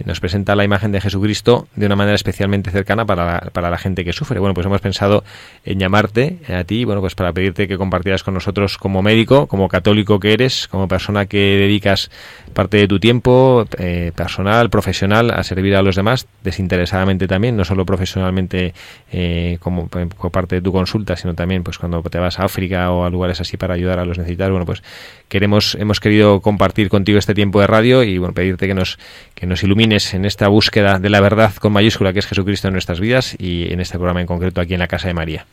nos 0.04 0.20
presenta 0.20 0.54
la 0.54 0.64
imagen 0.64 0.92
de 0.92 1.00
Jesucristo 1.00 1.68
de 1.74 1.86
una 1.86 1.96
manera 1.96 2.14
especialmente 2.14 2.70
cercana 2.70 3.04
para 3.04 3.24
la, 3.24 3.50
para 3.50 3.70
la 3.70 3.76
gente 3.76 4.02
que 4.02 4.14
sufre. 4.14 4.38
Bueno, 4.40 4.54
pues 4.54 4.66
hemos 4.66 4.80
pensado 4.80 5.24
en 5.64 5.78
llamarte 5.78 6.38
a 6.48 6.64
ti, 6.64 6.84
bueno, 6.84 7.02
pues 7.02 7.14
para 7.14 7.32
pedirte 7.32 7.68
que 7.68 7.76
compartieras 7.76 8.22
con 8.22 8.32
nosotros 8.32 8.78
como 8.78 9.02
médico, 9.02 9.46
como 9.46 9.68
católico 9.68 10.20
que 10.20 10.32
eres, 10.32 10.68
como 10.68 10.88
persona 10.88 11.26
que 11.26 11.38
dedicas 11.38 12.10
parte 12.54 12.78
de 12.78 12.88
tu 12.88 12.98
tiempo 12.98 13.66
eh, 13.78 14.12
personal, 14.14 14.70
profesional, 14.70 15.30
a 15.30 15.42
servir 15.42 15.76
a 15.76 15.82
los 15.82 15.96
demás, 15.96 16.26
desinteresadamente 16.42 17.26
también, 17.26 17.56
no 17.56 17.64
solo 17.64 17.84
profesionalmente 17.84 18.72
eh, 19.12 19.58
como, 19.60 19.88
como, 19.88 20.30
parte 20.30 20.56
de 20.56 20.62
tu 20.62 20.72
consulta, 20.72 21.16
sino 21.16 21.34
también 21.34 21.62
pues 21.62 21.78
cuando 21.78 22.02
te 22.02 22.18
vas 22.18 22.38
a 22.38 22.44
África 22.44 22.90
o 22.90 23.04
a 23.04 23.10
lugares 23.10 23.40
así 23.40 23.56
para 23.56 23.74
ayudar 23.74 23.98
a 23.98 24.04
los 24.04 24.18
necesitados. 24.18 24.45
Bueno, 24.50 24.66
pues 24.66 24.82
queremos, 25.28 25.76
hemos 25.80 26.00
querido 26.00 26.40
compartir 26.40 26.88
contigo 26.88 27.18
este 27.18 27.34
tiempo 27.34 27.60
de 27.60 27.66
radio 27.66 28.02
y 28.02 28.18
bueno, 28.18 28.34
pedirte 28.34 28.66
que 28.66 28.74
nos, 28.74 28.98
que 29.34 29.46
nos 29.46 29.62
ilumines 29.62 30.14
en 30.14 30.24
esta 30.24 30.48
búsqueda 30.48 30.98
de 30.98 31.10
la 31.10 31.20
verdad 31.20 31.54
con 31.54 31.72
mayúscula 31.72 32.12
que 32.12 32.20
es 32.20 32.26
Jesucristo 32.26 32.68
en 32.68 32.74
nuestras 32.74 33.00
vidas 33.00 33.36
y 33.38 33.72
en 33.72 33.80
este 33.80 33.98
programa 33.98 34.20
en 34.20 34.26
concreto 34.26 34.60
aquí 34.60 34.74
en 34.74 34.80
la 34.80 34.88
Casa 34.88 35.08
de 35.08 35.14
María. 35.14 35.46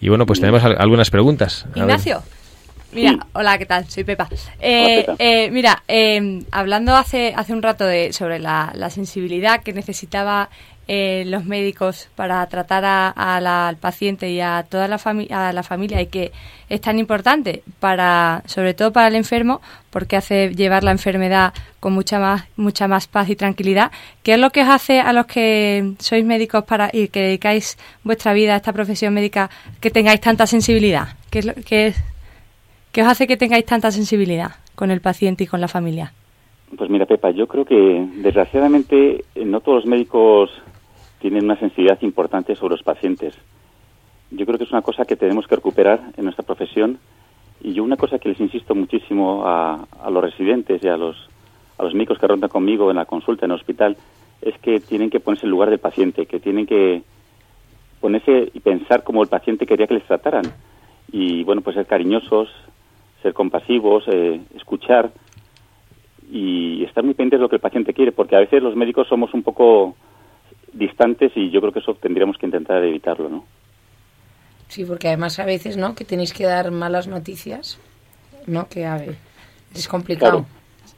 Y 0.00 0.08
bueno, 0.08 0.26
pues 0.26 0.40
tenemos 0.40 0.64
algunas 0.64 1.10
preguntas. 1.10 1.66
Ignacio. 1.76 2.22
Mira, 2.92 3.26
hola, 3.32 3.56
¿qué 3.56 3.64
tal? 3.64 3.88
Soy 3.88 4.04
Pepa. 4.04 4.28
Eh, 4.60 5.06
eh, 5.18 5.50
mira, 5.50 5.82
eh, 5.88 6.44
hablando 6.50 6.94
hace, 6.94 7.32
hace 7.34 7.54
un 7.54 7.62
rato 7.62 7.86
de, 7.86 8.12
sobre 8.12 8.38
la, 8.38 8.70
la 8.74 8.90
sensibilidad 8.90 9.62
que 9.62 9.72
necesitaba 9.72 10.50
eh, 10.94 11.24
los 11.24 11.46
médicos 11.46 12.10
para 12.16 12.46
tratar 12.48 12.84
a, 12.84 13.40
la, 13.40 13.66
al 13.66 13.78
paciente 13.78 14.30
y 14.30 14.42
a 14.42 14.62
toda 14.68 14.88
la, 14.88 15.00
a 15.30 15.52
la 15.54 15.62
familia 15.62 16.02
y 16.02 16.06
que 16.08 16.32
es 16.68 16.82
tan 16.82 16.98
importante 16.98 17.62
para, 17.80 18.42
sobre 18.44 18.74
todo 18.74 18.92
para 18.92 19.08
el 19.08 19.14
enfermo, 19.14 19.62
porque 19.88 20.16
hace 20.16 20.54
llevar 20.54 20.84
la 20.84 20.90
enfermedad 20.90 21.54
con 21.80 21.94
mucha 21.94 22.18
más, 22.18 22.46
mucha 22.56 22.88
más 22.88 23.06
paz 23.06 23.30
y 23.30 23.36
tranquilidad. 23.36 23.90
¿Qué 24.22 24.34
es 24.34 24.38
lo 24.38 24.50
que 24.50 24.60
os 24.60 24.68
hace 24.68 25.00
a 25.00 25.14
los 25.14 25.24
que 25.24 25.94
sois 25.98 26.26
médicos 26.26 26.64
para 26.64 26.90
y 26.92 27.08
que 27.08 27.22
dedicáis 27.22 27.78
vuestra 28.04 28.34
vida 28.34 28.52
a 28.52 28.56
esta 28.56 28.74
profesión 28.74 29.14
médica 29.14 29.48
que 29.80 29.90
tengáis 29.90 30.20
tanta 30.20 30.46
sensibilidad? 30.46 31.16
¿Qué 31.30 31.38
es 31.38 31.46
lo 31.46 31.54
que 31.54 31.86
es? 31.86 31.96
¿Qué 32.92 33.00
os 33.00 33.08
hace 33.08 33.26
que 33.26 33.38
tengáis 33.38 33.64
tanta 33.64 33.90
sensibilidad 33.90 34.56
con 34.74 34.90
el 34.90 35.00
paciente 35.00 35.44
y 35.44 35.46
con 35.46 35.62
la 35.62 35.68
familia? 35.68 36.12
Pues 36.76 36.90
mira, 36.90 37.06
Pepa, 37.06 37.30
yo 37.30 37.46
creo 37.46 37.64
que 37.64 38.06
desgraciadamente 38.16 39.24
no 39.36 39.60
todos 39.60 39.84
los 39.84 39.86
médicos 39.86 40.50
tienen 41.22 41.44
una 41.44 41.58
sensibilidad 41.58 42.02
importante 42.02 42.56
sobre 42.56 42.74
los 42.74 42.82
pacientes. 42.82 43.34
Yo 44.32 44.44
creo 44.44 44.58
que 44.58 44.64
es 44.64 44.72
una 44.72 44.82
cosa 44.82 45.04
que 45.04 45.16
tenemos 45.16 45.46
que 45.46 45.54
recuperar 45.54 46.00
en 46.16 46.24
nuestra 46.24 46.44
profesión 46.44 46.98
y 47.62 47.74
yo 47.74 47.84
una 47.84 47.96
cosa 47.96 48.18
que 48.18 48.28
les 48.28 48.40
insisto 48.40 48.74
muchísimo 48.74 49.46
a, 49.46 49.86
a 50.02 50.10
los 50.10 50.22
residentes 50.22 50.82
y 50.82 50.88
a 50.88 50.96
los, 50.96 51.16
a 51.78 51.84
los 51.84 51.94
médicos 51.94 52.18
que 52.18 52.26
rondan 52.26 52.50
conmigo 52.50 52.90
en 52.90 52.96
la 52.96 53.04
consulta 53.04 53.44
en 53.44 53.52
el 53.52 53.58
hospital 53.58 53.96
es 54.40 54.58
que 54.58 54.80
tienen 54.80 55.10
que 55.10 55.20
ponerse 55.20 55.46
en 55.46 55.52
lugar 55.52 55.70
del 55.70 55.78
paciente, 55.78 56.26
que 56.26 56.40
tienen 56.40 56.66
que 56.66 57.02
ponerse 58.00 58.50
y 58.52 58.58
pensar 58.58 59.04
como 59.04 59.22
el 59.22 59.28
paciente 59.28 59.64
quería 59.64 59.86
que 59.86 59.94
les 59.94 60.06
trataran. 60.06 60.44
Y 61.12 61.44
bueno, 61.44 61.62
pues 61.62 61.76
ser 61.76 61.86
cariñosos, 61.86 62.48
ser 63.22 63.32
compasivos, 63.32 64.02
eh, 64.08 64.40
escuchar 64.56 65.12
y 66.32 66.82
estar 66.82 67.04
muy 67.04 67.14
pendientes 67.14 67.38
de 67.38 67.42
lo 67.42 67.48
que 67.48 67.56
el 67.56 67.62
paciente 67.62 67.94
quiere, 67.94 68.10
porque 68.10 68.34
a 68.34 68.40
veces 68.40 68.60
los 68.60 68.74
médicos 68.74 69.06
somos 69.06 69.32
un 69.34 69.44
poco 69.44 69.94
distantes 70.72 71.32
y 71.36 71.50
yo 71.50 71.60
creo 71.60 71.72
que 71.72 71.80
eso 71.80 71.94
tendríamos 71.94 72.38
que 72.38 72.46
intentar 72.46 72.82
evitarlo, 72.82 73.28
¿no? 73.28 73.44
Sí, 74.68 74.84
porque 74.84 75.08
además 75.08 75.38
a 75.38 75.44
veces, 75.44 75.76
¿no? 75.76 75.94
Que 75.94 76.04
tenéis 76.04 76.32
que 76.32 76.44
dar 76.44 76.70
malas 76.70 77.06
noticias, 77.06 77.78
¿no? 78.46 78.68
Que 78.68 78.86
a 78.86 78.96
ver, 78.96 79.16
es 79.74 79.86
complicado. 79.86 80.46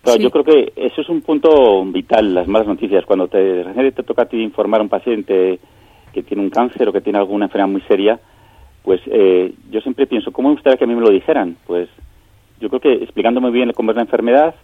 Claro, 0.03 0.21
yo 0.21 0.31
creo 0.31 0.45
que 0.45 0.73
eso 0.77 1.01
es 1.01 1.09
un 1.09 1.23
punto 1.23 1.85
vital, 1.87 2.35
las 2.35 2.47
malas 2.47 2.69
noticias. 2.69 3.05
Cuando 3.07 3.27
te, 3.27 3.65
te 3.65 4.03
toca 4.03 4.23
a 4.23 4.27
ti 4.27 4.41
informar 4.41 4.81
a 4.81 4.85
un 4.85 4.91
paciente 4.91 5.59
que 6.13 6.23
tiene 6.23 6.43
un 6.43 6.51
cáncer 6.51 6.89
o 6.89 6.93
que 6.93 7.01
tiene 7.01 7.19
alguna 7.19 7.47
enfermedad 7.47 7.73
muy 7.73 7.81
seria, 7.83 8.21
pues 8.83 9.01
eh, 9.07 9.55
yo 9.71 9.81
siempre 9.81 10.07
pienso, 10.07 10.31
¿cómo 10.31 10.49
me 10.49 10.55
gustaría 10.55 10.77
que 10.77 10.85
a 10.85 10.87
mí 10.87 10.95
me 10.95 11.01
lo 11.01 11.11
dijeran? 11.11 11.57
Pues 11.67 11.89
yo 12.61 12.69
creo 12.69 12.81
que 12.81 12.93
explicando 13.03 13.41
muy 13.41 13.51
bien 13.51 13.73
cómo 13.73 13.91
es 13.91 13.97
la 13.97 14.03
enfermedad, 14.03 14.55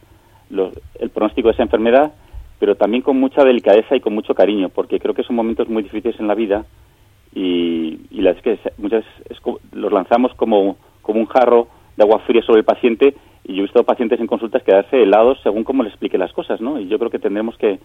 el 0.50 1.10
pronóstico 1.10 1.48
de 1.48 1.54
esa 1.54 1.62
enfermedad, 1.62 2.12
pero 2.60 2.76
también 2.76 3.02
con 3.02 3.18
mucha 3.18 3.42
delicadeza 3.42 3.96
y 3.96 4.00
con 4.00 4.14
mucho 4.14 4.34
cariño, 4.34 4.68
porque 4.68 5.00
creo 5.00 5.14
que 5.14 5.24
son 5.24 5.34
momentos 5.34 5.68
muy 5.68 5.82
difíciles 5.82 6.20
en 6.20 6.28
la 6.28 6.34
vida 6.34 6.64
y, 7.34 7.98
y 8.10 8.20
las 8.20 8.40
que 8.42 8.58
muchas 8.76 9.04
los 9.72 9.92
lanzamos 9.92 10.32
como, 10.34 10.76
como 11.02 11.20
un 11.20 11.26
jarro 11.26 11.68
de 11.96 12.04
agua 12.04 12.20
fría 12.20 12.42
sobre 12.42 12.60
el 12.60 12.64
paciente 12.64 13.14
y 13.44 13.54
yo 13.54 13.60
he 13.60 13.62
visto 13.62 13.82
pacientes 13.82 14.20
en 14.20 14.26
consultas 14.26 14.62
quedarse 14.62 15.02
helados 15.02 15.38
según 15.42 15.64
cómo 15.64 15.82
les 15.82 15.92
explique 15.92 16.18
las 16.18 16.32
cosas, 16.32 16.60
¿no? 16.60 16.78
Y 16.78 16.86
yo 16.86 16.98
creo 16.98 17.10
que 17.10 17.18
tendremos 17.18 17.56
que, 17.56 17.80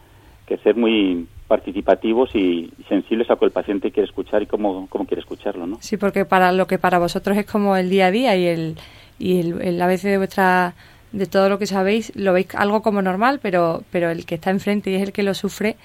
que 0.46 0.58
ser 0.58 0.76
muy 0.76 1.26
participativos 1.48 2.36
y 2.36 2.70
sensibles 2.90 3.30
a 3.30 3.34
lo 3.34 3.40
que 3.40 3.46
el 3.46 3.52
paciente 3.52 3.92
quiere 3.92 4.10
escuchar 4.10 4.44
y 4.44 4.46
cómo, 4.46 4.88
cómo 4.90 5.06
quiere 5.06 5.22
escucharlo, 5.22 5.66
¿no? 5.66 5.78
Sí, 5.80 5.96
porque 5.96 6.26
para 6.26 6.52
lo 6.52 6.68
que 6.68 6.78
para 6.78 7.00
vosotros 7.00 7.38
es 7.38 7.46
como 7.50 7.78
el 7.78 7.90
día 7.90 8.08
a 8.08 8.12
día 8.12 8.36
y 8.36 8.46
el 8.46 8.76
y 9.18 9.40
el, 9.40 9.82
a 9.82 9.88
veces 9.88 10.12
de 10.12 10.18
vuestra 10.18 10.74
de 11.16 11.26
todo 11.26 11.50
lo 11.50 11.60
que 11.60 11.66
sabéis 11.66 12.12
lo 12.16 12.34
veis 12.34 12.48
algo 12.56 12.82
como 12.82 13.02
normal 13.02 13.40
pero 13.42 13.84
pero 13.92 14.12
el 14.12 14.26
que 14.26 14.36
está 14.36 14.52
enfrente 14.52 14.92
y 14.92 14.96
es 14.96 15.02
el 15.02 15.14
que 15.14 15.24
lo 15.24 15.34
sufre 15.34 15.78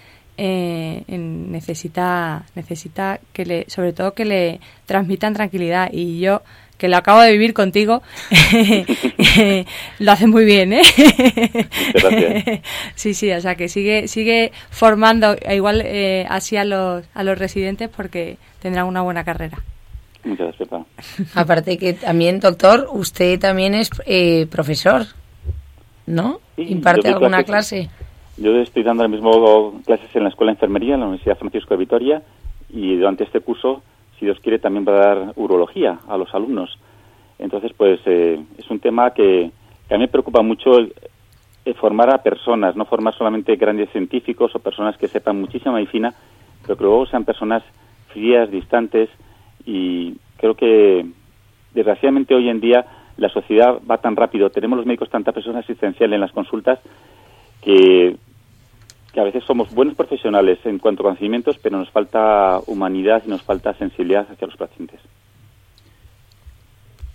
eh, 0.42 1.04
necesita 1.08 2.44
necesita 2.54 3.20
que 3.32 3.44
le 3.44 3.64
sobre 3.68 3.92
todo 3.92 4.14
que 4.14 4.24
le 4.24 4.60
transmitan 4.86 5.34
tranquilidad. 5.34 5.90
Y 5.92 6.20
yo 6.20 6.42
que 6.78 6.88
lo 6.88 6.96
acabo 6.96 7.20
de 7.20 7.32
vivir 7.32 7.52
contigo 7.52 8.02
lo 9.98 10.12
hace 10.12 10.26
muy 10.26 10.46
bien 10.46 10.72
¿eh? 10.72 10.82
sí 12.94 13.12
sí 13.12 13.30
o 13.32 13.40
sea 13.42 13.54
que 13.54 13.68
sigue 13.68 14.08
sigue 14.08 14.50
formando 14.70 15.36
igual 15.50 15.82
eh, 15.84 16.24
así 16.30 16.56
a 16.56 16.64
los 16.64 17.04
a 17.12 17.22
los 17.22 17.38
residentes 17.38 17.90
porque 17.90 18.38
tendrán 18.62 18.86
una 18.86 19.02
buena 19.02 19.24
carrera. 19.24 19.58
Muchas 20.24 20.54
gracias, 20.58 20.86
Aparte 21.34 21.78
que 21.78 21.94
también, 21.94 22.40
doctor, 22.40 22.88
usted 22.92 23.38
también 23.40 23.74
es 23.74 23.90
eh, 24.04 24.46
profesor, 24.50 25.06
¿no? 26.10 26.40
¿Imparte 26.56 27.08
alguna 27.08 27.42
clase? 27.44 27.88
Yo 28.36 28.56
estoy 28.56 28.82
dando 28.82 29.02
ahora 29.02 29.14
mismo 29.14 29.80
clases 29.84 30.14
en 30.14 30.24
la 30.24 30.30
Escuela 30.30 30.52
de 30.52 30.56
Enfermería, 30.56 30.94
en 30.94 31.00
la 31.00 31.06
Universidad 31.06 31.38
Francisco 31.38 31.74
de 31.74 31.78
Vitoria, 31.78 32.22
y 32.68 32.96
durante 32.96 33.24
este 33.24 33.40
curso 33.40 33.82
si 34.20 34.26
Dios 34.26 34.38
quiere, 34.40 34.58
también 34.58 34.84
va 34.86 34.92
a 34.92 35.06
dar 35.06 35.32
urología 35.36 35.98
a 36.06 36.16
los 36.18 36.32
alumnos. 36.34 36.78
Entonces, 37.38 37.72
pues 37.74 38.00
eh, 38.04 38.38
es 38.58 38.70
un 38.70 38.78
tema 38.78 39.12
que, 39.14 39.50
a 39.88 39.94
mí 39.94 40.00
me 40.00 40.08
preocupa 40.08 40.42
mucho 40.42 40.76
el, 40.76 40.94
formar 41.76 42.12
a 42.12 42.22
personas, 42.22 42.76
no 42.76 42.84
formar 42.84 43.16
solamente 43.16 43.56
grandes 43.56 43.90
científicos 43.90 44.54
o 44.54 44.58
personas 44.58 44.96
que 44.98 45.08
sepan 45.08 45.40
muchísima 45.40 45.74
medicina, 45.74 46.12
pero 46.62 46.76
que 46.76 46.84
luego 46.84 47.06
sean 47.06 47.24
personas 47.24 47.62
frías, 48.08 48.50
distantes 48.50 49.08
y 49.64 50.16
creo 50.36 50.54
que 50.54 51.06
desgraciadamente 51.72 52.34
hoy 52.34 52.48
en 52.48 52.60
día 52.60 52.84
la 53.20 53.28
sociedad 53.28 53.78
va 53.88 53.98
tan 53.98 54.16
rápido, 54.16 54.50
tenemos 54.50 54.78
los 54.78 54.86
médicos 54.86 55.10
tanta 55.10 55.30
presión 55.30 55.56
asistencial 55.56 56.12
en 56.12 56.20
las 56.20 56.32
consultas 56.32 56.80
que 57.62 58.16
que 59.12 59.20
a 59.20 59.24
veces 59.24 59.42
somos 59.44 59.72
buenos 59.74 59.94
profesionales 59.96 60.58
en 60.64 60.78
cuanto 60.78 61.02
a 61.02 61.06
conocimientos, 61.06 61.58
pero 61.60 61.78
nos 61.78 61.90
falta 61.90 62.60
humanidad 62.66 63.22
y 63.26 63.28
nos 63.28 63.42
falta 63.42 63.74
sensibilidad 63.74 64.26
hacia 64.30 64.46
los 64.46 64.56
pacientes. 64.56 65.00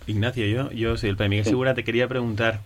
Ignacio, 0.07 0.45
yo, 0.45 0.71
yo 0.71 0.97
soy 0.97 1.09
el 1.09 1.15
Padre 1.15 1.29
Miguel 1.29 1.45
Segura, 1.45 1.73
te 1.73 1.83
quería 1.83 2.07
preguntar, 2.07 2.59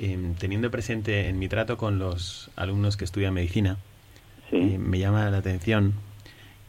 em, 0.00 0.34
teniendo 0.34 0.70
presente 0.70 1.28
en 1.28 1.38
mi 1.38 1.48
trato 1.48 1.76
con 1.76 1.98
los 1.98 2.50
alumnos 2.56 2.96
que 2.96 3.04
estudian 3.04 3.34
medicina, 3.34 3.76
eh, 4.50 4.78
me 4.78 4.98
llama 4.98 5.30
la 5.30 5.38
atención, 5.38 5.94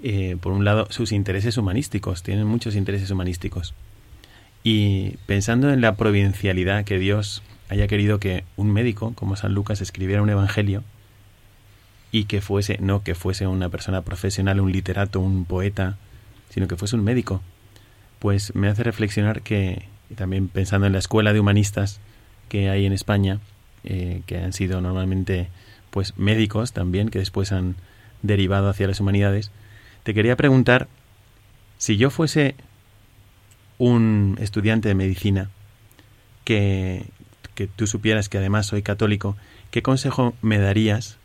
eh, 0.03 0.35
por 0.39 0.51
un 0.51 0.65
lado, 0.65 0.87
sus 0.89 1.11
intereses 1.11 1.57
humanísticos, 1.57 2.21
tienen 2.21 2.45
muchos 2.45 2.75
intereses 2.75 3.09
humanísticos. 3.09 3.73
Y 4.63 5.17
pensando 5.25 5.71
en 5.71 5.81
la 5.81 5.95
providencialidad 5.95 6.83
que 6.83 6.99
Dios 6.99 7.43
haya 7.69 7.87
querido 7.87 8.19
que 8.19 8.43
un 8.55 8.71
médico 8.71 9.13
como 9.13 9.35
San 9.35 9.53
Lucas 9.53 9.81
escribiera 9.81 10.21
un 10.21 10.29
evangelio, 10.29 10.83
y 12.11 12.25
que 12.25 12.41
fuese, 12.41 12.77
no 12.79 13.03
que 13.03 13.15
fuese 13.15 13.47
una 13.47 13.69
persona 13.69 14.01
profesional, 14.01 14.59
un 14.59 14.71
literato, 14.71 15.19
un 15.19 15.45
poeta, 15.45 15.97
sino 16.49 16.67
que 16.67 16.75
fuese 16.75 16.95
un 16.95 17.03
médico, 17.03 17.41
pues 18.19 18.55
me 18.55 18.67
hace 18.69 18.83
reflexionar 18.83 19.41
que, 19.41 19.85
también 20.15 20.47
pensando 20.47 20.87
en 20.87 20.93
la 20.93 20.99
escuela 20.99 21.33
de 21.33 21.39
humanistas 21.39 21.99
que 22.49 22.69
hay 22.69 22.85
en 22.85 22.93
España, 22.93 23.39
eh, 23.83 24.21
que 24.25 24.37
han 24.37 24.53
sido 24.53 24.81
normalmente 24.81 25.49
pues 25.91 26.17
médicos 26.17 26.73
también, 26.73 27.09
que 27.09 27.19
después 27.19 27.51
han 27.51 27.75
derivado 28.21 28.69
hacia 28.69 28.87
las 28.87 28.99
humanidades, 28.99 29.51
te 30.03 30.13
quería 30.13 30.35
preguntar 30.35 30.87
si 31.77 31.97
yo 31.97 32.09
fuese 32.09 32.55
un 33.77 34.37
estudiante 34.39 34.87
de 34.87 34.95
medicina, 34.95 35.49
que, 36.43 37.05
que 37.55 37.67
tú 37.67 37.87
supieras 37.87 38.29
que 38.29 38.37
además 38.37 38.65
soy 38.67 38.81
católico, 38.81 39.35
¿qué 39.71 39.81
consejo 39.81 40.33
me 40.41 40.57
darías 40.57 41.17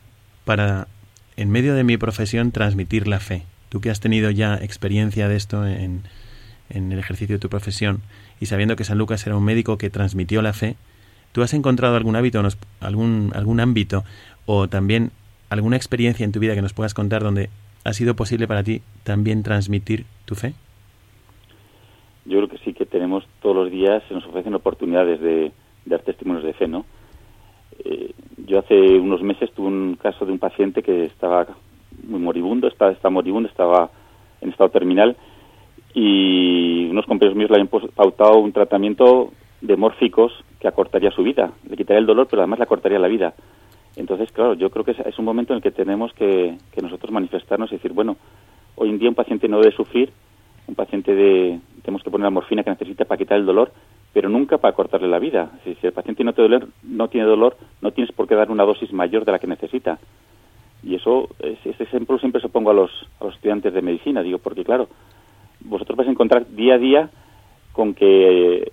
para, 0.45 0.89
en 1.37 1.51
medio 1.51 1.75
de 1.75 1.85
mi 1.85 1.97
profesión, 1.97 2.53
transmitir 2.53 3.09
la 3.09 3.21
fe. 3.21 3.45
Tú 3.69 3.81
que 3.81 3.91
has 3.91 4.01
tenido 4.01 4.31
ya 4.31 4.57
experiencia 4.57 5.29
de 5.29 5.37
esto 5.37 5.67
en, 5.67 6.03
en 6.69 6.93
el 6.93 6.99
ejercicio 6.99 7.37
de 7.37 7.41
tu 7.41 7.49
profesión 7.49 8.03
y 8.41 8.47
sabiendo 8.47 8.77
que 8.77 8.85
San 8.85 8.99
Lucas 8.99 9.27
era 9.27 9.37
un 9.37 9.45
médico 9.45 9.79
que 9.79 9.91
transmitió 9.91 10.43
la 10.43 10.53
fe, 10.53 10.77
¿tú 11.33 11.43
has 11.43 11.55
encontrado 11.55 11.97
algún 11.97 12.17
hábito, 12.17 12.43
algún, 12.81 13.33
algún 13.35 13.61
ámbito 13.61 14.05
o 14.47 14.69
también 14.69 15.13
alguna 15.49 15.77
experiencia 15.77 16.25
en 16.25 16.33
tu 16.33 16.41
vida 16.41 16.55
que 16.55 16.63
nos 16.63 16.73
puedas 16.73 16.95
contar 16.95 17.23
donde 17.23 17.51
ha 17.85 17.93
sido 17.93 18.15
posible 18.17 18.47
para 18.47 18.63
ti 18.63 18.83
también 19.05 19.43
transmitir 19.43 20.07
tu 20.25 20.35
fe? 20.35 20.55
Yo 22.25 22.39
creo 22.39 22.49
que 22.49 22.59
sí, 22.59 22.73
que 22.73 22.87
tenemos 22.87 23.25
todos 23.41 23.57
los 23.57 23.71
días, 23.71 24.03
se 24.09 24.15
nos 24.15 24.27
ofrecen 24.27 24.55
oportunidades 24.55 25.21
de 25.21 25.53
dar 25.85 26.01
testimonios 26.01 26.45
de 26.45 26.53
fe, 26.53 26.69
¿no? 26.69 26.85
Eh, 27.85 28.13
yo 28.47 28.59
hace 28.59 28.75
unos 28.99 29.23
meses 29.23 29.51
tuve 29.53 29.69
un 29.69 29.97
caso 30.01 30.25
de 30.25 30.33
un 30.33 30.39
paciente 30.39 30.83
que 30.83 31.07
estaba 31.07 31.47
muy 32.07 32.21
moribundo, 32.21 32.69
está, 32.69 32.91
está 32.91 33.11
moribundo, 33.11 33.49
estaba 33.49 33.91
en 34.41 34.51
estado 34.51 34.71
terminal 34.71 35.17
y 35.95 36.87
unos 36.91 37.07
compañeros 37.07 37.37
míos 37.37 37.51
le 37.51 37.57
habían 37.57 37.69
pautado 37.95 38.39
un 38.39 38.53
tratamiento 38.53 39.33
de 39.61 39.77
mórficos 39.77 40.33
que 40.59 40.69
acortaría 40.69 41.11
su 41.11 41.23
vida, 41.23 41.53
le 41.69 41.77
quitaría 41.77 42.01
el 42.01 42.07
dolor, 42.07 42.27
pero 42.31 42.43
además 42.43 42.59
le 42.59 42.65
acortaría 42.65 42.99
la 42.99 43.09
vida. 43.09 43.35
Entonces, 43.97 44.33
claro, 44.33 44.55
yo 44.55 44.71
creo 44.71 44.85
que 44.85 44.93
es, 44.93 45.19
un 45.19 45.25
momento 45.25 45.53
en 45.53 45.59
el 45.59 45.63
que 45.63 45.71
tenemos 45.71 46.13
que, 46.15 46.57
que, 46.73 46.81
nosotros 46.81 47.13
manifestarnos 47.13 47.71
y 47.71 47.77
decir, 47.77 47.93
bueno, 47.93 48.17
hoy 48.75 48.89
en 48.89 48.99
día 48.99 49.09
un 49.09 49.15
paciente 49.15 49.49
no 49.49 49.61
debe 49.61 49.77
sufrir, 49.77 50.11
un 50.67 50.75
paciente 50.75 51.15
de, 51.15 51.61
tenemos 51.83 52.03
que 52.03 52.11
poner 52.11 52.25
la 52.25 52.31
morfina 52.31 52.63
que 52.63 52.71
necesita 52.71 53.05
para 53.05 53.19
quitar 53.19 53.39
el 53.39 53.47
dolor, 53.47 53.73
pero 54.13 54.29
nunca 54.29 54.59
para 54.59 54.75
cortarle 54.75 55.09
la 55.09 55.19
vida. 55.19 55.51
Si, 55.65 55.77
el 55.83 55.93
paciente 55.93 56.25
no, 56.25 56.33
te 56.33 56.43
no 56.83 57.09
tiene 57.09 57.27
dolor, 57.27 57.57
no 57.81 57.91
tienes 57.93 58.13
por 58.13 58.29
qué 58.29 58.35
dar 58.35 58.51
una 58.51 58.65
dosis 58.65 58.93
mayor 58.93 59.25
de 59.25 59.33
la 59.33 59.39
que 59.39 59.47
necesita. 59.47 59.99
Y 60.83 60.95
eso, 60.95 61.29
ese 61.41 61.83
ejemplo 61.83 62.19
siempre 62.19 62.41
se 62.41 62.49
pongo 62.49 62.71
a 62.71 62.75
los, 62.75 62.91
a 63.21 63.25
los 63.25 63.35
estudiantes 63.35 63.73
de 63.73 63.83
medicina, 63.83 64.23
digo, 64.23 64.39
porque 64.39 64.65
claro, 64.65 64.89
vosotros 65.61 65.97
vais 65.97 66.09
a 66.09 66.13
encontrar 66.13 66.47
día 66.49 66.75
a 66.75 66.79
día 66.79 67.11
con 67.73 67.95
que 67.95 68.73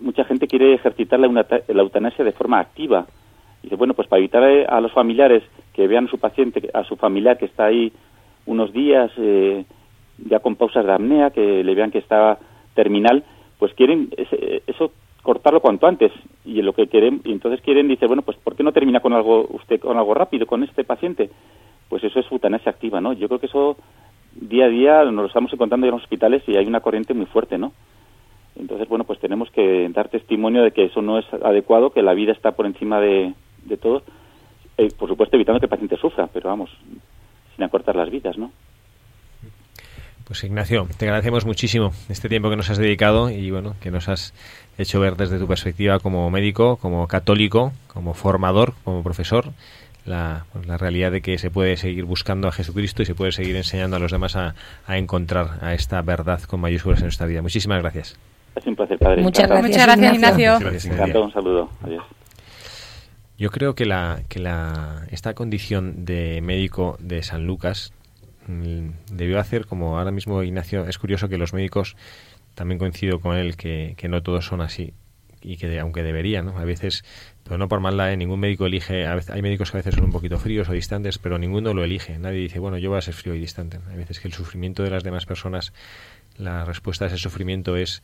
mucha 0.00 0.24
gente 0.24 0.46
quiere 0.46 0.74
ejercitar 0.74 1.18
la, 1.18 1.28
la 1.28 1.82
eutanasia 1.82 2.24
de 2.24 2.32
forma 2.32 2.60
activa. 2.60 3.06
Y 3.60 3.64
dice, 3.64 3.76
bueno, 3.76 3.94
pues 3.94 4.08
para 4.08 4.20
evitar 4.20 4.42
a 4.42 4.80
los 4.80 4.92
familiares 4.92 5.42
que 5.72 5.88
vean 5.88 6.06
a 6.06 6.10
su 6.10 6.18
paciente, 6.18 6.70
a 6.72 6.84
su 6.84 6.96
familiar 6.96 7.38
que 7.38 7.46
está 7.46 7.66
ahí 7.66 7.92
unos 8.46 8.72
días 8.72 9.10
eh, 9.18 9.64
ya 10.18 10.40
con 10.40 10.56
pausas 10.56 10.84
de 10.84 10.92
apnea, 10.92 11.30
que 11.30 11.62
le 11.62 11.74
vean 11.74 11.90
que 11.90 11.98
está 11.98 12.38
terminal, 12.74 13.24
pues 13.58 13.74
quieren 13.74 14.10
eso 14.66 14.92
cortarlo 15.22 15.60
cuanto 15.60 15.86
antes. 15.86 16.12
Y 16.44 16.62
lo 16.62 16.72
que 16.72 16.86
quieren 16.86 17.20
y 17.24 17.32
entonces 17.32 17.60
quieren 17.60 17.88
dice 17.88 18.06
bueno 18.06 18.22
pues 18.22 18.38
por 18.38 18.56
qué 18.56 18.62
no 18.62 18.72
termina 18.72 19.00
con 19.00 19.12
algo 19.12 19.46
usted 19.50 19.78
con 19.78 19.98
algo 19.98 20.14
rápido 20.14 20.46
con 20.46 20.62
este 20.62 20.84
paciente 20.84 21.28
pues 21.90 22.02
eso 22.02 22.20
es 22.20 22.32
eutanasia 22.32 22.70
activa 22.70 23.02
no 23.02 23.12
yo 23.12 23.28
creo 23.28 23.38
que 23.38 23.46
eso 23.46 23.76
día 24.32 24.64
a 24.64 24.68
día 24.68 25.04
nos 25.04 25.14
lo 25.14 25.26
estamos 25.26 25.52
encontrando 25.52 25.86
en 25.86 25.92
los 25.92 26.02
hospitales 26.02 26.42
y 26.46 26.56
hay 26.56 26.66
una 26.66 26.80
corriente 26.80 27.12
muy 27.12 27.26
fuerte 27.26 27.58
no 27.58 27.72
entonces 28.56 28.88
bueno 28.88 29.04
pues 29.04 29.18
tenemos 29.18 29.50
que 29.50 29.88
dar 29.90 30.08
testimonio 30.08 30.62
de 30.62 30.70
que 30.70 30.84
eso 30.84 31.02
no 31.02 31.18
es 31.18 31.26
adecuado 31.34 31.90
que 31.90 32.02
la 32.02 32.14
vida 32.14 32.32
está 32.32 32.52
por 32.52 32.64
encima 32.64 32.98
de, 32.98 33.34
de 33.66 33.76
todo 33.76 34.02
eh, 34.78 34.88
por 34.98 35.10
supuesto 35.10 35.36
evitando 35.36 35.60
que 35.60 35.66
el 35.66 35.70
paciente 35.70 35.98
sufra 35.98 36.28
pero 36.32 36.48
vamos 36.48 36.70
sin 37.54 37.64
acortar 37.64 37.96
las 37.96 38.08
vidas 38.08 38.38
no 38.38 38.50
pues 40.28 40.44
Ignacio, 40.44 40.86
te 40.98 41.06
agradecemos 41.06 41.46
muchísimo 41.46 41.92
este 42.10 42.28
tiempo 42.28 42.50
que 42.50 42.56
nos 42.56 42.68
has 42.68 42.76
dedicado 42.76 43.30
y 43.30 43.50
bueno, 43.50 43.76
que 43.80 43.90
nos 43.90 44.10
has 44.10 44.34
hecho 44.76 45.00
ver 45.00 45.16
desde 45.16 45.38
tu 45.38 45.48
perspectiva 45.48 46.00
como 46.00 46.30
médico, 46.30 46.76
como 46.76 47.08
católico, 47.08 47.72
como 47.86 48.12
formador, 48.12 48.74
como 48.84 49.02
profesor, 49.02 49.46
la, 50.04 50.44
pues, 50.52 50.66
la 50.66 50.76
realidad 50.76 51.10
de 51.10 51.22
que 51.22 51.38
se 51.38 51.50
puede 51.50 51.78
seguir 51.78 52.04
buscando 52.04 52.46
a 52.46 52.52
Jesucristo 52.52 53.00
y 53.00 53.06
se 53.06 53.14
puede 53.14 53.32
seguir 53.32 53.56
enseñando 53.56 53.96
a 53.96 54.00
los 54.00 54.12
demás 54.12 54.36
a, 54.36 54.54
encontrar 54.88 55.60
a 55.62 55.72
esta 55.72 56.02
verdad 56.02 56.42
con 56.42 56.60
mayúsculas 56.60 56.98
en 56.98 57.06
nuestra 57.06 57.26
vida. 57.26 57.40
Muchísimas 57.40 57.80
gracias. 57.80 58.18
Es 58.54 58.66
un 58.66 58.76
placer, 58.76 58.98
padre. 58.98 59.22
Muchas 59.22 59.48
gracias, 59.48 59.66
Muchas 59.70 59.86
gracias 59.86 60.14
Ignacio. 60.14 60.58
Ignacio. 60.92 61.24
Un 61.24 61.32
saludo. 61.32 61.70
Adiós. 61.82 62.04
Yo 63.38 63.50
creo 63.50 63.74
que 63.74 63.86
la 63.86 64.20
que 64.28 64.40
la 64.40 65.06
esta 65.10 65.32
condición 65.32 66.04
de 66.04 66.40
médico 66.42 66.96
de 67.00 67.22
San 67.22 67.46
Lucas 67.46 67.92
debió 68.48 69.38
hacer, 69.38 69.66
como 69.66 69.98
ahora 69.98 70.10
mismo 70.10 70.42
Ignacio, 70.42 70.86
es 70.86 70.98
curioso 70.98 71.28
que 71.28 71.38
los 71.38 71.52
médicos, 71.52 71.96
también 72.54 72.78
coincido 72.78 73.20
con 73.20 73.36
él, 73.36 73.56
que, 73.56 73.94
no 74.08 74.22
todos 74.22 74.46
son 74.46 74.60
así 74.60 74.94
y 75.40 75.56
que 75.56 75.78
aunque 75.78 76.02
deberían, 76.02 76.46
¿no? 76.46 76.58
A 76.58 76.64
veces, 76.64 77.04
pero 77.44 77.58
no 77.58 77.68
por 77.68 77.78
maldad, 77.78 78.12
¿eh? 78.12 78.16
ningún 78.16 78.40
médico 78.40 78.66
elige, 78.66 79.06
hay 79.06 79.42
médicos 79.42 79.70
que 79.70 79.76
a 79.76 79.80
veces 79.80 79.94
son 79.94 80.04
un 80.04 80.10
poquito 80.10 80.36
fríos 80.38 80.68
o 80.68 80.72
distantes, 80.72 81.18
pero 81.18 81.38
ninguno 81.38 81.72
lo 81.74 81.84
elige. 81.84 82.18
Nadie 82.18 82.40
dice, 82.40 82.58
bueno, 82.58 82.76
yo 82.76 82.90
voy 82.90 82.98
a 82.98 83.02
ser 83.02 83.14
frío 83.14 83.34
y 83.34 83.38
distante. 83.38 83.78
Hay 83.88 83.96
veces 83.96 84.18
que 84.18 84.26
el 84.26 84.34
sufrimiento 84.34 84.82
de 84.82 84.90
las 84.90 85.04
demás 85.04 85.26
personas, 85.26 85.72
la 86.36 86.64
respuesta 86.64 87.04
a 87.04 87.08
ese 87.08 87.18
sufrimiento 87.18 87.76
es 87.76 88.02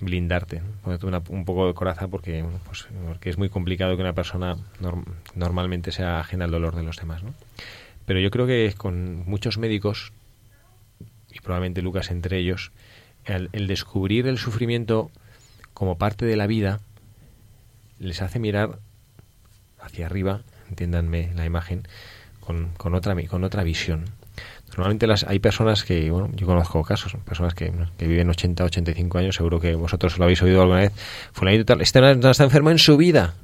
blindarte, 0.00 0.62
ponerte 0.82 1.06
un 1.06 1.44
poco 1.44 1.66
de 1.66 1.74
coraza 1.74 2.08
porque, 2.08 2.44
pues, 2.66 2.86
porque 3.06 3.30
es 3.30 3.38
muy 3.38 3.50
complicado 3.50 3.96
que 3.96 4.02
una 4.02 4.14
persona 4.14 4.56
normalmente 5.34 5.92
sea 5.92 6.20
ajena 6.20 6.46
al 6.46 6.50
dolor 6.50 6.74
de 6.74 6.82
los 6.82 6.96
demás, 6.96 7.22
¿no? 7.22 7.34
Pero 8.06 8.20
yo 8.20 8.30
creo 8.30 8.46
que 8.46 8.72
con 8.76 9.24
muchos 9.26 9.58
médicos, 9.58 10.12
y 11.32 11.40
probablemente 11.40 11.82
Lucas 11.82 12.10
entre 12.10 12.38
ellos, 12.38 12.72
el, 13.24 13.66
descubrir 13.66 14.26
el 14.26 14.38
sufrimiento 14.38 15.10
como 15.72 15.96
parte 15.98 16.26
de 16.26 16.36
la 16.36 16.46
vida 16.46 16.80
les 17.98 18.22
hace 18.22 18.38
mirar 18.38 18.78
hacia 19.80 20.06
arriba, 20.06 20.42
entiéndanme 20.68 21.32
la 21.34 21.44
imagen, 21.44 21.86
con, 22.40 22.70
con, 22.76 22.94
otra, 22.94 23.16
con 23.26 23.44
otra 23.44 23.64
visión. 23.64 24.04
Normalmente 24.76 25.06
las, 25.06 25.24
hay 25.24 25.38
personas 25.38 25.84
que, 25.84 26.10
bueno, 26.10 26.30
yo 26.34 26.46
conozco 26.46 26.82
casos, 26.82 27.16
personas 27.24 27.54
que, 27.54 27.72
que 27.96 28.08
viven 28.08 28.28
80, 28.28 28.64
85 28.64 29.18
años, 29.18 29.36
seguro 29.36 29.60
que 29.60 29.74
vosotros 29.74 30.18
lo 30.18 30.24
habéis 30.24 30.42
oído 30.42 30.62
alguna 30.62 30.80
vez. 30.80 30.92
Fulanito 31.32 31.64
tal, 31.64 31.80
este 31.80 32.00
no, 32.00 32.30
está 32.30 32.44
enfermo 32.44 32.70
en 32.70 32.78
su 32.78 32.96
vida. 32.96 33.34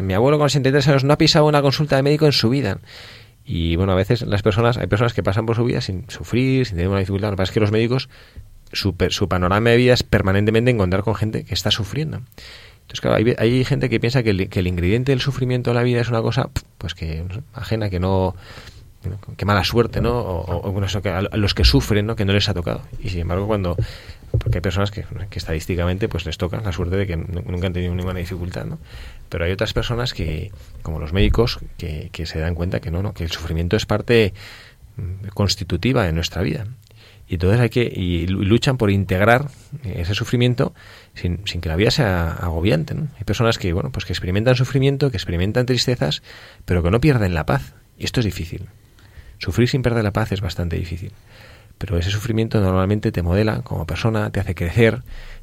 Mi 0.00 0.14
abuelo 0.14 0.38
con 0.38 0.48
63 0.48 0.88
años 0.88 1.04
no 1.04 1.12
ha 1.12 1.18
pisado 1.18 1.44
una 1.46 1.60
consulta 1.60 1.96
de 1.96 2.02
médico 2.02 2.24
en 2.24 2.32
su 2.32 2.48
vida. 2.48 2.78
Y 3.44 3.76
bueno, 3.76 3.92
a 3.92 3.96
veces 3.96 4.22
las 4.22 4.42
personas, 4.42 4.78
hay 4.78 4.86
personas 4.86 5.14
que 5.14 5.22
pasan 5.22 5.46
por 5.46 5.56
su 5.56 5.64
vida 5.64 5.80
sin 5.80 6.08
sufrir, 6.08 6.66
sin 6.66 6.76
tener 6.76 6.88
una 6.88 7.00
dificultad. 7.00 7.28
Lo 7.28 7.32
que 7.32 7.38
pasa 7.38 7.50
es 7.50 7.54
que 7.54 7.60
los 7.60 7.72
médicos, 7.72 8.08
su, 8.72 8.94
su 9.10 9.28
panorama 9.28 9.70
de 9.70 9.76
vida 9.76 9.94
es 9.94 10.02
permanentemente 10.02 10.70
encontrar 10.70 11.02
con 11.02 11.14
gente 11.14 11.44
que 11.44 11.54
está 11.54 11.70
sufriendo. 11.70 12.18
Entonces, 12.82 13.00
claro, 13.00 13.16
hay, 13.16 13.34
hay 13.38 13.64
gente 13.64 13.88
que 13.88 14.00
piensa 14.00 14.22
que 14.22 14.30
el, 14.30 14.48
que 14.48 14.60
ingrediente 14.60 15.12
del 15.12 15.20
sufrimiento 15.20 15.70
de 15.70 15.74
la 15.74 15.82
vida 15.82 16.00
es 16.00 16.08
una 16.08 16.22
cosa, 16.22 16.50
pues 16.78 16.94
que 16.94 17.24
ajena, 17.54 17.90
que 17.90 18.00
no 18.00 18.34
qué 19.36 19.44
mala 19.44 19.64
suerte, 19.64 20.00
¿no? 20.00 20.18
O, 20.20 20.84
eso 20.84 21.02
que 21.02 21.10
a, 21.10 21.22
los 21.22 21.54
que 21.54 21.64
sufren, 21.64 22.06
¿no? 22.06 22.16
Que 22.16 22.24
no 22.24 22.32
les 22.32 22.48
ha 22.48 22.54
tocado. 22.54 22.82
Y 23.02 23.08
sin 23.08 23.20
embargo, 23.20 23.46
cuando 23.46 23.76
porque 24.38 24.58
hay 24.58 24.62
personas 24.62 24.90
que, 24.90 25.04
estadísticamente 25.32 26.08
pues 26.08 26.24
les 26.26 26.38
toca 26.38 26.60
la 26.60 26.72
suerte 26.72 26.96
de 26.96 27.06
que 27.06 27.16
nunca 27.16 27.66
han 27.66 27.72
tenido 27.72 27.94
ninguna 27.94 28.18
dificultad, 28.18 28.64
¿no? 28.64 28.78
Pero 29.28 29.44
hay 29.44 29.52
otras 29.52 29.72
personas 29.72 30.14
que, 30.14 30.50
como 30.82 30.98
los 30.98 31.12
médicos, 31.12 31.58
que, 31.78 32.10
que 32.12 32.26
se 32.26 32.38
dan 32.38 32.54
cuenta 32.54 32.80
que 32.80 32.90
no, 32.90 33.02
no, 33.02 33.14
que 33.14 33.24
el 33.24 33.30
sufrimiento 33.30 33.76
es 33.76 33.86
parte 33.86 34.34
mm, 34.96 35.28
constitutiva 35.28 36.04
de 36.04 36.12
nuestra 36.12 36.42
vida. 36.42 36.66
Y 37.28 37.34
entonces 37.34 37.60
hay 37.60 37.70
que, 37.70 37.82
y 37.82 38.26
luchan 38.26 38.76
por 38.76 38.90
integrar 38.90 39.48
ese 39.84 40.14
sufrimiento 40.14 40.74
sin, 41.14 41.46
sin 41.46 41.60
que 41.60 41.68
la 41.68 41.76
vida 41.76 41.90
sea 41.90 42.32
agobiante. 42.32 42.94
Hay 42.94 43.24
personas 43.24 43.58
que, 43.58 43.72
bueno, 43.72 43.90
pues 43.90 44.04
que 44.04 44.12
experimentan 44.12 44.54
sufrimiento, 44.56 45.10
que 45.10 45.16
experimentan 45.16 45.64
tristezas, 45.64 46.22
pero 46.66 46.82
que 46.82 46.90
no 46.90 47.00
pierden 47.00 47.32
la 47.32 47.46
paz. 47.46 47.74
Y 47.96 48.04
esto 48.04 48.20
es 48.20 48.26
difícil. 48.26 48.66
Sufrir 49.38 49.68
sin 49.68 49.82
perder 49.82 50.04
la 50.04 50.12
paz 50.12 50.32
es 50.32 50.40
bastante 50.40 50.76
difícil. 50.76 51.12
Pero 51.82 51.98
ese 51.98 52.10
sufrimiento 52.10 52.60
normalmente 52.60 53.10
te 53.10 53.22
modela 53.22 53.62
como 53.62 53.86
persona, 53.86 54.30
te 54.30 54.38
hace 54.38 54.54
crecer, 54.54 55.02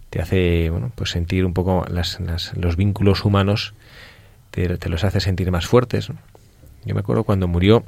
te 0.10 0.22
hace 0.22 0.70
bueno, 0.70 0.90
pues 0.96 1.10
sentir 1.10 1.44
un 1.44 1.54
poco 1.54 1.86
las, 1.90 2.18
los 2.56 2.78
vínculos 2.78 3.26
humanos, 3.26 3.74
te, 4.52 4.70
los 4.88 5.04
hace 5.04 5.20
sentir 5.20 5.52
más 5.52 5.68
fuertes. 5.68 6.08
Yo 6.86 6.96
me 6.96 7.02
acuerdo 7.02 7.26
cuando 7.26 7.50
murió 7.50 7.84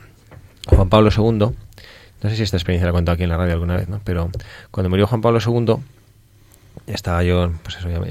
Juan 0.68 0.89
Pablo 0.89 1.12
II, 1.16 1.32
no 1.38 2.30
sé 2.30 2.36
si 2.36 2.43
esta 2.43 2.58
experiencia 2.58 2.86
la 2.88 2.89
he 2.89 2.93
contado 2.93 3.14
aquí 3.14 3.24
en 3.24 3.30
la 3.30 3.38
radio 3.38 3.54
alguna 3.54 3.78
vez, 3.78 3.88
¿no? 3.88 4.02
pero 4.04 4.30
cuando 4.70 4.89
murió 4.89 5.08
Juan 5.08 5.22
Pablo 5.22 5.39
II, 5.39 5.78
ya 6.88 6.93
estaba 6.93 7.24
yo, 7.24 7.54
pues 7.64 7.78
eso, 7.78 7.89
ya, 7.89 8.06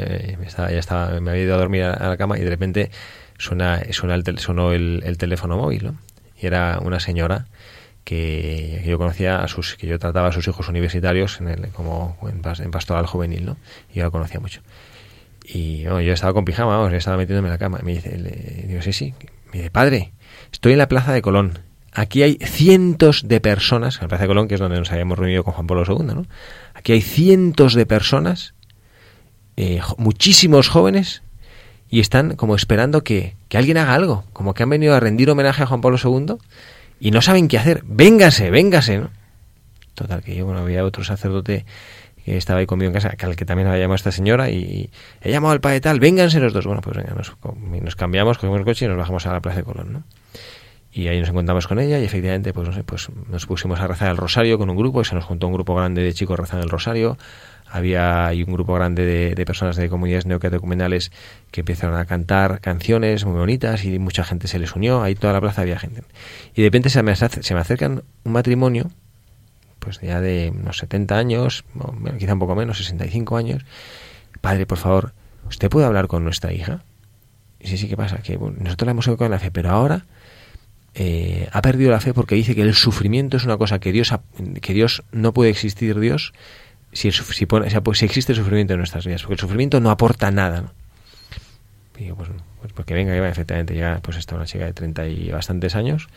estaba, 0.46 0.70
ya 0.70 0.78
estaba, 0.78 1.20
me 1.20 1.32
había 1.32 1.42
ido 1.42 1.54
a 1.54 1.58
dormir 1.58 1.82
a, 1.82 2.08
la 2.08 2.16
cama 2.16 2.38
y 2.38 2.40
de 2.40 2.48
repente 2.48 2.90
suena, 3.36 3.82
suena 3.90 4.14
el, 4.14 4.38
sonó 4.38 4.72
el, 4.72 5.02
el 5.04 5.18
teléfono 5.18 5.58
móvil, 5.58 5.84
¿no? 5.84 5.96
Y 6.40 6.46
era 6.46 6.78
una 6.82 6.98
señora 6.98 7.44
que, 8.04 8.82
yo 8.86 8.98
conocía 8.98 9.42
a 9.42 9.48
sus 9.48 9.76
que 9.76 9.86
yo 9.86 9.98
trataba 9.98 10.28
a 10.28 10.32
sus 10.32 10.46
hijos 10.48 10.68
universitarios 10.68 11.40
en 11.40 11.48
el, 11.48 11.68
como 11.68 12.16
en, 12.28 12.70
pastoral 12.70 13.06
juvenil 13.06 13.44
no 13.44 13.56
y 13.92 13.98
yo 13.98 14.04
la 14.04 14.10
conocía 14.10 14.40
mucho. 14.40 14.60
Y 15.44 15.82
yo 15.82 15.98
estaba 15.98 16.32
con 16.32 16.44
pijama 16.44 16.76
vamos, 16.76 16.92
estaba 16.92 17.16
metiéndome 17.16 17.48
en 17.48 17.52
la 17.52 17.58
cama. 17.58 17.78
Y 17.82 17.84
me 17.84 17.92
dice 17.94 18.16
le, 18.16 18.82
sí 18.82 18.92
sí. 18.92 19.14
Me 19.46 19.58
dice 19.58 19.70
padre 19.70 20.12
estoy 20.52 20.72
en 20.72 20.78
la 20.78 20.88
plaza 20.88 21.12
de 21.12 21.22
Colón. 21.22 21.58
Aquí 21.92 22.22
hay 22.22 22.38
cientos 22.40 23.26
de 23.26 23.40
personas 23.40 23.96
en 23.96 24.02
la 24.02 24.08
plaza 24.08 24.24
de 24.24 24.28
Colón 24.28 24.48
que 24.48 24.54
es 24.54 24.60
donde 24.60 24.78
nos 24.78 24.92
habíamos 24.92 25.18
reunido 25.18 25.42
con 25.42 25.54
Juan 25.54 25.66
Pablo 25.66 25.84
II 25.84 26.06
no 26.06 26.26
aquí 26.74 26.92
hay 26.92 27.00
cientos 27.00 27.74
de 27.74 27.84
personas 27.84 28.54
eh, 29.56 29.80
muchísimos 29.98 30.68
jóvenes 30.68 31.22
y 31.88 31.98
están 31.98 32.36
como 32.36 32.54
esperando 32.54 33.02
que, 33.02 33.34
que 33.48 33.58
alguien 33.58 33.76
haga 33.76 33.94
algo 33.94 34.24
como 34.32 34.54
que 34.54 34.62
han 34.62 34.70
venido 34.70 34.94
a 34.94 35.00
rendir 35.00 35.28
homenaje 35.30 35.64
a 35.64 35.66
Juan 35.66 35.80
Pablo 35.80 35.98
II 36.02 36.36
y 37.00 37.10
no 37.10 37.22
saben 37.22 37.48
qué 37.48 37.58
hacer. 37.58 37.82
Véngase, 37.86 38.50
véngase, 38.50 38.98
¿no? 38.98 39.10
Total, 39.94 40.22
que 40.22 40.36
yo, 40.36 40.44
bueno, 40.44 40.60
había 40.60 40.84
otro 40.84 41.02
sacerdote 41.02 41.64
que 42.24 42.36
estaba 42.36 42.60
ahí 42.60 42.66
conmigo 42.66 42.88
en 42.88 42.94
casa, 42.94 43.10
que 43.16 43.26
al 43.26 43.34
que 43.34 43.44
también 43.44 43.66
había 43.66 43.80
llamado 43.80 43.96
esta 43.96 44.12
señora, 44.12 44.50
y 44.50 44.90
he 45.22 45.30
llamado 45.30 45.52
al 45.52 45.60
padre 45.60 45.80
tal, 45.80 45.98
vénganse 45.98 46.38
los 46.38 46.52
dos. 46.52 46.66
Bueno, 46.66 46.82
pues 46.82 46.96
venga, 46.96 47.14
nos, 47.14 47.34
nos 47.82 47.96
cambiamos, 47.96 48.38
cogimos 48.38 48.58
el 48.58 48.64
coche 48.64 48.84
y 48.84 48.88
nos 48.88 48.98
bajamos 48.98 49.26
a 49.26 49.32
la 49.32 49.40
Plaza 49.40 49.58
de 49.58 49.64
Colón, 49.64 49.92
¿no? 49.92 50.04
Y 50.92 51.06
ahí 51.08 51.20
nos 51.20 51.28
encontramos 51.28 51.66
con 51.66 51.78
ella 51.78 51.98
y 52.00 52.04
efectivamente, 52.04 52.52
pues 52.52 52.66
no 52.66 52.74
sé, 52.74 52.82
pues 52.82 53.08
nos 53.28 53.46
pusimos 53.46 53.80
a 53.80 53.86
rezar 53.86 54.10
el 54.10 54.16
rosario 54.16 54.58
con 54.58 54.68
un 54.70 54.76
grupo, 54.76 55.00
y 55.00 55.04
se 55.04 55.14
nos 55.14 55.24
juntó 55.24 55.46
un 55.46 55.54
grupo 55.54 55.74
grande 55.74 56.02
de 56.02 56.12
chicos 56.12 56.38
rezando 56.38 56.64
el 56.64 56.70
rosario, 56.70 57.16
había 57.70 58.26
hay 58.26 58.42
un 58.42 58.52
grupo 58.52 58.74
grande 58.74 59.34
de, 59.34 59.44
personas 59.44 59.76
de 59.76 59.88
comunidades 59.88 60.26
neocatecumenales 60.26 61.12
que 61.50 61.60
empezaron 61.60 61.96
a 61.96 62.04
cantar 62.04 62.60
canciones 62.60 63.24
muy 63.24 63.38
bonitas 63.38 63.84
y 63.84 63.98
mucha 63.98 64.24
gente 64.24 64.48
se 64.48 64.58
les 64.58 64.74
unió, 64.74 65.02
ahí 65.02 65.14
toda 65.14 65.32
la 65.32 65.40
plaza 65.40 65.62
había 65.62 65.78
gente. 65.78 66.02
Y 66.54 66.62
de 66.62 66.68
repente 66.68 66.90
se 66.90 67.02
me, 67.02 67.14
se 67.14 67.54
me 67.54 67.60
acercan 67.60 68.02
un 68.24 68.32
matrimonio, 68.32 68.90
pues 69.78 70.00
ya 70.00 70.20
de 70.20 70.52
unos 70.54 70.78
70 70.78 71.16
años, 71.16 71.64
quizá 72.18 72.34
un 72.34 72.38
poco 72.40 72.54
menos, 72.54 72.78
65 72.78 73.36
años. 73.36 73.64
Padre, 74.40 74.66
por 74.66 74.78
favor, 74.78 75.12
¿usted 75.48 75.68
puede 75.70 75.86
hablar 75.86 76.06
con 76.06 76.24
nuestra 76.24 76.52
hija? 76.52 76.82
Y 77.58 77.68
sí, 77.68 77.78
sí, 77.78 77.88
¿qué 77.88 77.96
pasa? 77.96 78.18
Que 78.18 78.38
nosotros 78.38 78.86
la 78.86 78.92
hemos 78.92 79.06
educado 79.06 79.26
en 79.26 79.32
la 79.32 79.38
fe, 79.38 79.50
pero 79.50 79.70
ahora 79.70 80.06
eh, 80.94 81.48
ha 81.52 81.62
perdido 81.62 81.90
la 81.90 82.00
fe 82.00 82.12
porque 82.12 82.34
dice 82.34 82.54
que 82.54 82.62
el 82.62 82.74
sufrimiento 82.74 83.36
es 83.36 83.44
una 83.44 83.56
cosa 83.56 83.78
que 83.78 83.92
Dios, 83.92 84.12
que 84.60 84.74
Dios 84.74 85.04
no 85.12 85.32
puede 85.32 85.50
existir 85.50 85.98
Dios 85.98 86.32
si, 86.92 87.10
si, 87.12 87.46
pues, 87.46 87.98
si 87.98 88.04
existe 88.04 88.34
sufrimiento 88.34 88.74
en 88.74 88.78
nuestras 88.78 89.06
vidas, 89.06 89.22
porque 89.22 89.34
el 89.34 89.40
sufrimiento 89.40 89.80
no 89.80 89.90
aporta 89.90 90.30
nada. 90.30 90.62
¿no? 90.62 90.72
Y 91.98 92.12
pues, 92.12 92.30
pues, 92.60 92.72
porque 92.72 92.94
venga, 92.94 93.12
que 93.12 93.20
va, 93.20 93.28
efectivamente, 93.28 93.74
llega 93.74 94.00
pues 94.00 94.16
esta 94.16 94.34
una 94.34 94.46
chica 94.46 94.64
de 94.64 94.72
30 94.72 95.06
y 95.08 95.30
bastantes 95.30 95.74
años 95.74 96.08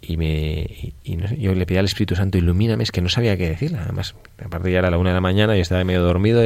y 0.00 0.16
me 0.16 0.94
y, 1.04 1.16
yo 1.38 1.54
le 1.54 1.64
pedí 1.64 1.78
al 1.78 1.84
Espíritu 1.84 2.16
Santo, 2.16 2.36
ilumíname, 2.36 2.82
es 2.82 2.90
que 2.90 3.00
no 3.00 3.08
sabía 3.08 3.36
qué 3.36 3.48
decirle. 3.48 3.78
Además, 3.78 4.16
aparte 4.44 4.70
ya 4.72 4.80
era 4.80 4.90
la 4.90 4.98
una 4.98 5.10
de 5.10 5.14
la 5.14 5.20
mañana 5.20 5.56
y 5.56 5.60
estaba 5.60 5.82
medio 5.84 6.02
dormido, 6.02 6.42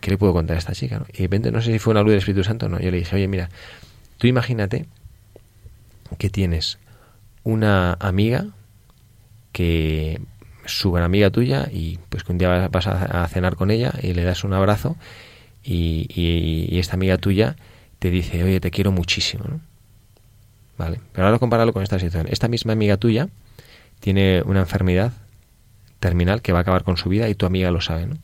¿qué 0.00 0.10
le 0.10 0.16
puedo 0.16 0.32
contar 0.32 0.56
a 0.56 0.58
esta 0.58 0.72
chica? 0.72 1.04
Y 1.12 1.18
de 1.18 1.22
repente, 1.24 1.52
no 1.52 1.60
sé 1.60 1.72
si 1.72 1.78
fue 1.78 1.90
una 1.92 2.00
luz 2.00 2.12
del 2.12 2.18
Espíritu 2.18 2.44
Santo 2.44 2.66
o 2.66 2.68
no, 2.70 2.80
yo 2.80 2.90
le 2.90 2.96
dije, 2.96 3.14
oye, 3.14 3.28
mira, 3.28 3.50
tú 4.16 4.26
imagínate 4.26 4.86
que 6.18 6.30
tienes 6.30 6.78
una 7.42 7.92
amiga 8.00 8.46
que 9.52 10.20
gran 10.66 11.04
amiga 11.04 11.30
tuya 11.30 11.68
y 11.72 11.98
pues 12.08 12.24
que 12.24 12.32
un 12.32 12.38
día 12.38 12.68
vas 12.68 12.86
a, 12.86 13.26
cenar 13.28 13.56
con 13.56 13.70
ella 13.70 13.92
y 14.02 14.14
le 14.14 14.24
das 14.24 14.44
un 14.44 14.52
abrazo 14.52 14.96
y, 15.62 16.78
esta 16.78 16.94
amiga 16.94 17.18
tuya 17.18 17.56
te 17.98 18.10
dice, 18.10 18.42
oye, 18.44 18.60
te 18.60 18.70
quiero 18.70 18.92
muchísimo. 18.92 19.44
Vale, 20.76 21.00
pero 21.12 21.26
ahora 21.26 21.38
compararlo 21.38 21.72
con 21.72 21.82
esta 21.82 21.98
situación. 21.98 22.30
Esta 22.30 22.48
misma 22.48 22.72
amiga 22.72 22.96
tuya 22.96 23.28
tiene 24.00 24.42
una 24.44 24.60
enfermedad 24.60 25.12
terminal 26.00 26.42
que 26.42 26.52
va 26.52 26.58
a 26.58 26.62
acabar 26.62 26.84
con 26.84 26.96
su 26.96 27.08
vida 27.08 27.28
y 27.28 27.34
tu 27.34 27.46
amiga 27.46 27.70
lo 27.70 27.80
sabe, 27.80 28.06
¿no? 28.06 28.16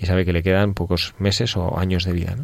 Y 0.00 0.06
sabe 0.06 0.24
que 0.24 0.32
le 0.32 0.42
quedan 0.42 0.74
pocos 0.74 1.14
meses 1.18 1.56
o 1.56 1.78
años 1.78 2.04
de 2.04 2.12
vida. 2.12 2.36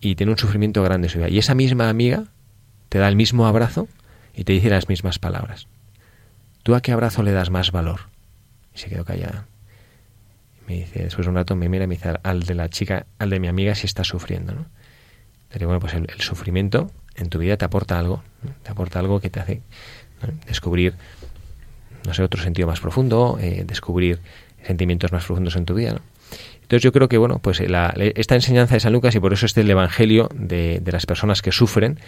Y 0.00 0.14
tiene 0.14 0.32
un 0.32 0.38
sufrimiento 0.38 0.82
grande 0.82 1.08
en 1.08 1.12
su 1.12 1.18
vida. 1.18 1.28
Y 1.28 1.38
esa 1.38 1.54
misma 1.54 1.90
amiga 1.90 2.24
te 2.88 2.98
da 2.98 3.08
el 3.08 3.16
mismo 3.16 3.46
abrazo 3.46 3.88
y 4.34 4.44
te 4.44 4.52
dice 4.52 4.70
las 4.70 4.88
mismas 4.88 5.18
palabras. 5.18 5.66
¿Tú 6.62 6.74
a 6.74 6.80
qué 6.80 6.92
abrazo 6.92 7.22
le 7.22 7.32
das 7.32 7.50
más 7.50 7.72
valor? 7.72 8.13
Y 8.74 8.78
se 8.78 8.88
quedó 8.88 9.04
callada. 9.04 9.46
me 10.66 10.74
dice, 10.76 11.04
después 11.04 11.26
de 11.26 11.30
un 11.30 11.36
rato 11.36 11.54
me 11.54 11.68
mira 11.68 11.84
y 11.84 11.86
me 11.86 11.96
dice, 11.96 12.14
al 12.22 12.42
de 12.42 12.54
la 12.54 12.68
chica, 12.68 13.06
al 13.18 13.30
de 13.30 13.40
mi 13.40 13.48
amiga 13.48 13.74
si 13.74 13.86
está 13.86 14.04
sufriendo, 14.04 14.54
¿no? 14.54 14.66
Le 15.52 15.66
bueno, 15.66 15.78
pues 15.78 15.94
el, 15.94 16.08
sufrimiento 16.20 16.90
en 17.14 17.28
tu 17.28 17.38
vida 17.38 17.56
te 17.56 17.64
aporta 17.64 17.96
algo, 17.98 18.24
te 18.64 18.72
aporta 18.72 18.98
algo 18.98 19.20
que 19.20 19.30
te 19.30 19.38
hace 19.38 19.62
descubrir, 20.48 20.94
no 22.04 22.12
sé, 22.12 22.24
otro 22.24 22.42
sentido 22.42 22.66
más 22.66 22.80
profundo, 22.80 23.38
eh, 23.40 23.62
descubrir 23.64 24.18
sentimientos 24.66 25.12
más 25.12 25.24
profundos 25.24 25.54
en 25.54 25.64
tu 25.64 25.74
vida, 25.74 25.92
¿no? 25.92 26.00
Entonces 26.62 26.82
yo 26.82 26.92
creo 26.92 27.08
que, 27.08 27.18
bueno, 27.18 27.38
pues 27.38 27.60
esta 27.60 28.34
enseñanza 28.34 28.74
de 28.74 28.80
San 28.80 28.92
Lucas 28.92 29.14
y 29.14 29.20
por 29.20 29.32
eso 29.32 29.44
este 29.46 29.60
el 29.60 29.70
Evangelio 29.70 30.28
de, 30.34 30.80
de 30.80 30.92
las 30.92 31.04
personas 31.04 31.42
que 31.42 31.52
sufren 31.52 32.00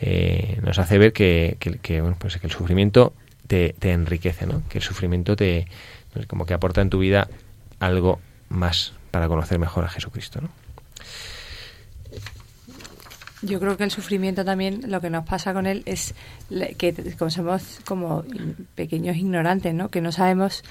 eh, 0.00 0.58
nos 0.62 0.78
hace 0.78 0.98
ver 0.98 1.12
que, 1.12 1.56
que, 1.58 2.00
bueno, 2.00 2.16
pues 2.18 2.36
que 2.38 2.46
el 2.46 2.52
sufrimiento 2.52 3.12
te, 3.46 3.74
te 3.78 3.92
enriquece, 3.92 4.46
¿no? 4.46 4.62
Que 4.68 4.78
el 4.78 4.84
sufrimiento 4.84 5.36
te, 5.36 5.66
como 6.26 6.46
que 6.46 6.54
aporta 6.54 6.80
en 6.80 6.90
tu 6.90 6.98
vida 6.98 7.28
algo 7.80 8.20
más 8.48 8.92
para 9.10 9.28
conocer 9.28 9.58
mejor 9.58 9.84
a 9.84 9.88
Jesucristo, 9.88 10.40
¿no? 10.40 10.48
Yo 13.42 13.60
creo 13.60 13.76
que 13.76 13.84
el 13.84 13.90
sufrimiento 13.90 14.44
también, 14.44 14.90
lo 14.90 15.02
que 15.02 15.10
nos 15.10 15.26
pasa 15.26 15.52
con 15.52 15.66
él 15.66 15.82
es 15.84 16.14
que 16.78 16.94
como 17.18 17.30
somos 17.30 17.80
como 17.84 18.24
pequeños 18.74 19.16
ignorantes, 19.16 19.74
¿no? 19.74 19.90
Que 19.90 20.00
no 20.00 20.12
sabemos 20.12 20.64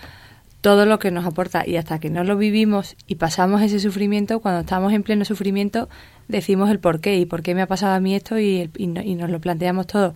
todo 0.62 0.86
lo 0.86 0.98
que 0.98 1.12
nos 1.12 1.26
aporta 1.26 1.64
y 1.68 1.76
hasta 1.76 2.00
que 2.00 2.10
no 2.10 2.24
lo 2.24 2.38
vivimos 2.38 2.96
y 3.06 3.16
pasamos 3.16 3.62
ese 3.62 3.80
sufrimiento, 3.80 4.40
cuando 4.40 4.62
estamos 4.62 4.94
en 4.94 5.04
pleno 5.04 5.24
sufrimiento, 5.26 5.88
decimos 6.30 6.72
el 6.72 6.80
por 6.80 7.00
qué 7.00 7.18
y 7.18 7.26
por 7.26 7.44
qué 7.44 7.54
me 7.54 7.62
ha 7.62 7.68
pasado 7.68 7.94
a 7.94 8.00
mí 8.00 8.16
esto 8.16 8.40
y, 8.40 8.72
y, 8.78 8.88
nos 8.88 9.30
lo 9.30 9.40
planteamos 9.40 9.88
todo. 9.88 10.16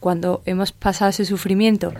Cuando 0.00 0.40
hemos 0.46 0.72
pasado 0.72 1.10
ese 1.10 1.24
sufrimiento 1.24 1.92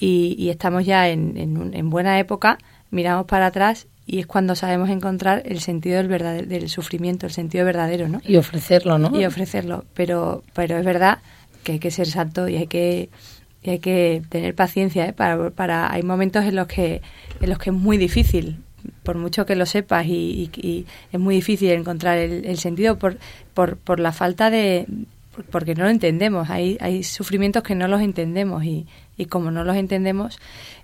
y, 0.00 0.48
estamos 0.48 0.86
ya 0.86 1.08
en, 1.08 1.36
en, 1.36 1.90
buena 1.90 2.18
época, 2.18 2.58
miramos 2.90 3.26
para 3.26 3.46
atrás 3.46 3.86
y 4.06 4.18
es 4.18 4.26
cuando 4.26 4.56
sabemos 4.56 4.88
encontrar 4.88 5.42
el 5.44 5.60
sentido 5.60 5.98
del, 5.98 6.08
verdadero, 6.08 6.46
del 6.46 6.68
sufrimiento, 6.70 7.26
el 7.26 7.32
sentido 7.32 7.66
verdadero, 7.66 8.08
¿no? 8.08 8.20
Y 8.24 8.36
ofrecerlo, 8.36 8.98
¿no? 8.98 9.18
Y 9.18 9.26
ofrecerlo, 9.26 9.84
pero, 9.94 10.42
pero 10.54 10.78
es 10.78 10.84
verdad 10.84 11.18
que 11.62 11.72
hay 11.72 11.78
que 11.78 11.90
ser 11.90 12.06
santo 12.06 12.48
y 12.48 12.56
hay 12.56 12.66
que, 12.66 13.10
hay 13.64 13.78
que 13.78 14.22
tener 14.30 14.54
paciencia, 14.54 15.06
¿eh? 15.06 15.12
Para, 15.12 15.50
para, 15.50 15.92
hay 15.92 16.02
momentos 16.02 16.44
en 16.46 16.56
los 16.56 16.66
que, 16.66 17.02
en 17.40 17.50
los 17.50 17.58
que 17.58 17.68
es 17.68 17.76
muy 17.76 17.98
difícil, 17.98 18.56
por 19.02 19.18
mucho 19.18 19.44
que 19.44 19.54
lo 19.54 19.66
sepas 19.66 20.06
y, 20.06 20.50
y, 20.56 20.86
es 21.12 21.20
muy 21.20 21.34
difícil 21.34 21.70
encontrar 21.72 22.16
el, 22.16 22.46
el, 22.46 22.58
sentido 22.58 22.98
por, 22.98 23.18
por, 23.52 23.76
por 23.76 24.00
la 24.00 24.12
falta 24.12 24.48
de 24.48 24.86
porque 25.50 25.74
no 25.74 25.84
lo 25.84 25.90
entendemos. 25.90 26.50
Hay, 26.50 26.76
hay 26.80 27.02
sufrimientos 27.02 27.62
que 27.62 27.74
no 27.74 27.88
los 27.88 28.00
entendemos 28.00 28.64
y, 28.64 28.86
y 29.16 29.26
como 29.26 29.50
no 29.50 29.64
los 29.64 29.76
entendemos, 29.76 30.38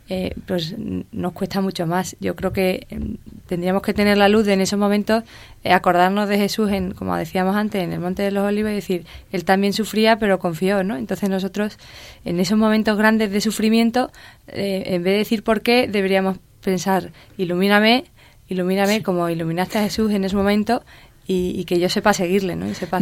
eh, 0.09 0.35
pues 0.47 0.77
nos 1.11 1.33
cuesta 1.33 1.61
mucho 1.61 1.87
más. 1.87 2.17
Yo 2.21 2.37
creo 2.37 2.53
que 2.53 2.87
em, 2.91 3.17
tendríamos 3.47 3.83
que 3.83 3.95
tener 3.95 4.19
la 4.19 4.29
luz 4.29 4.47
de 4.47 4.53
en 4.53 4.61
esos 4.61 4.79
momentos, 4.79 5.25
eh, 5.65 5.73
acordarnos 5.73 6.29
de 6.29 6.39
Jesús, 6.39 6.71
en, 6.71 6.93
como 6.93 7.17
decíamos 7.17 7.57
antes, 7.57 7.83
en 7.83 7.93
el 7.93 7.99
Monte 7.99 8.23
de 8.23 8.31
los 8.31 8.45
Olivos 8.45 8.71
y 8.71 8.75
decir, 8.75 9.07
Él 9.33 9.45
también 9.45 9.73
sufría, 9.73 10.19
pero 10.19 10.39
confió, 10.39 10.85
¿no? 10.85 10.97
Entonces 10.97 11.29
nosotros, 11.29 11.79
en 12.25 12.39
esos 12.39 12.59
momentos 12.59 12.97
grandes 12.99 13.33
de 13.33 13.41
sufrimiento, 13.41 14.13
eh, 14.49 14.85
en 14.87 15.03
vez 15.03 15.15
de 15.15 15.19
decir 15.19 15.43
por 15.43 15.63
qué, 15.63 15.89
deberíamos 15.89 16.39
pensar, 16.61 17.13
ilumíname, 17.37 18.05
ilumíname 18.49 19.03
como 19.03 19.29
iluminaste 19.29 19.79
a 19.79 19.83
Jesús 19.83 20.13
en 20.13 20.25
ese 20.25 20.37
momento 20.37 20.85
y, 21.29 21.64
que 21.64 21.81
yo 21.81 21.89
sepa 21.89 22.12
seguirle, 22.12 22.55
¿no? 22.55 22.68
Y 22.68 22.74
sepa 22.74 23.01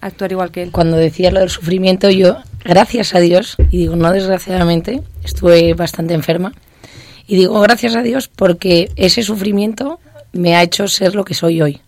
actuar 0.00 0.32
igual 0.32 0.50
que 0.50 0.62
él. 0.62 0.72
Cuando 0.72 0.96
decía 0.96 1.30
lo 1.30 1.40
del 1.40 1.50
sufrimiento, 1.50 2.10
yo, 2.10 2.38
gracias 2.64 3.14
a 3.14 3.20
Dios, 3.20 3.56
y 3.70 3.78
digo 3.78 3.96
no 3.96 4.10
desgraciadamente, 4.10 5.02
estuve 5.24 5.74
bastante 5.74 6.14
enferma, 6.14 6.52
y 7.26 7.36
digo 7.36 7.60
gracias 7.60 7.94
a 7.94 8.02
Dios 8.02 8.28
porque 8.28 8.90
ese 8.96 9.22
sufrimiento 9.22 10.00
me 10.32 10.56
ha 10.56 10.62
hecho 10.62 10.88
ser 10.88 11.14
lo 11.14 11.24
que 11.24 11.34
soy 11.34 11.62
hoy. 11.62 11.80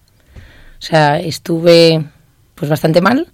O 0.78 0.84
sea, 0.84 1.18
estuve 1.18 2.04
pues 2.54 2.70
bastante 2.70 3.00
mal 3.00 3.28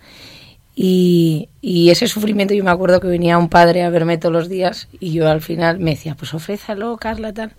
y, 0.74 1.49
y, 1.61 1.90
ese 1.90 2.07
sufrimiento 2.09 2.55
yo 2.55 2.64
me 2.64 2.70
acuerdo 2.70 3.01
que 3.01 3.09
venía 3.09 3.36
un 3.36 3.49
padre 3.49 3.82
a 3.82 3.90
verme 3.90 4.16
todos 4.16 4.32
los 4.32 4.49
días 4.49 4.88
y 5.01 5.12
yo 5.12 5.28
al 5.28 5.42
final 5.42 5.80
me 5.80 5.90
decía, 5.90 6.14
pues 6.14 6.32
ofrézalo, 6.32 6.96
Carla, 6.96 7.32
tal. 7.34 7.53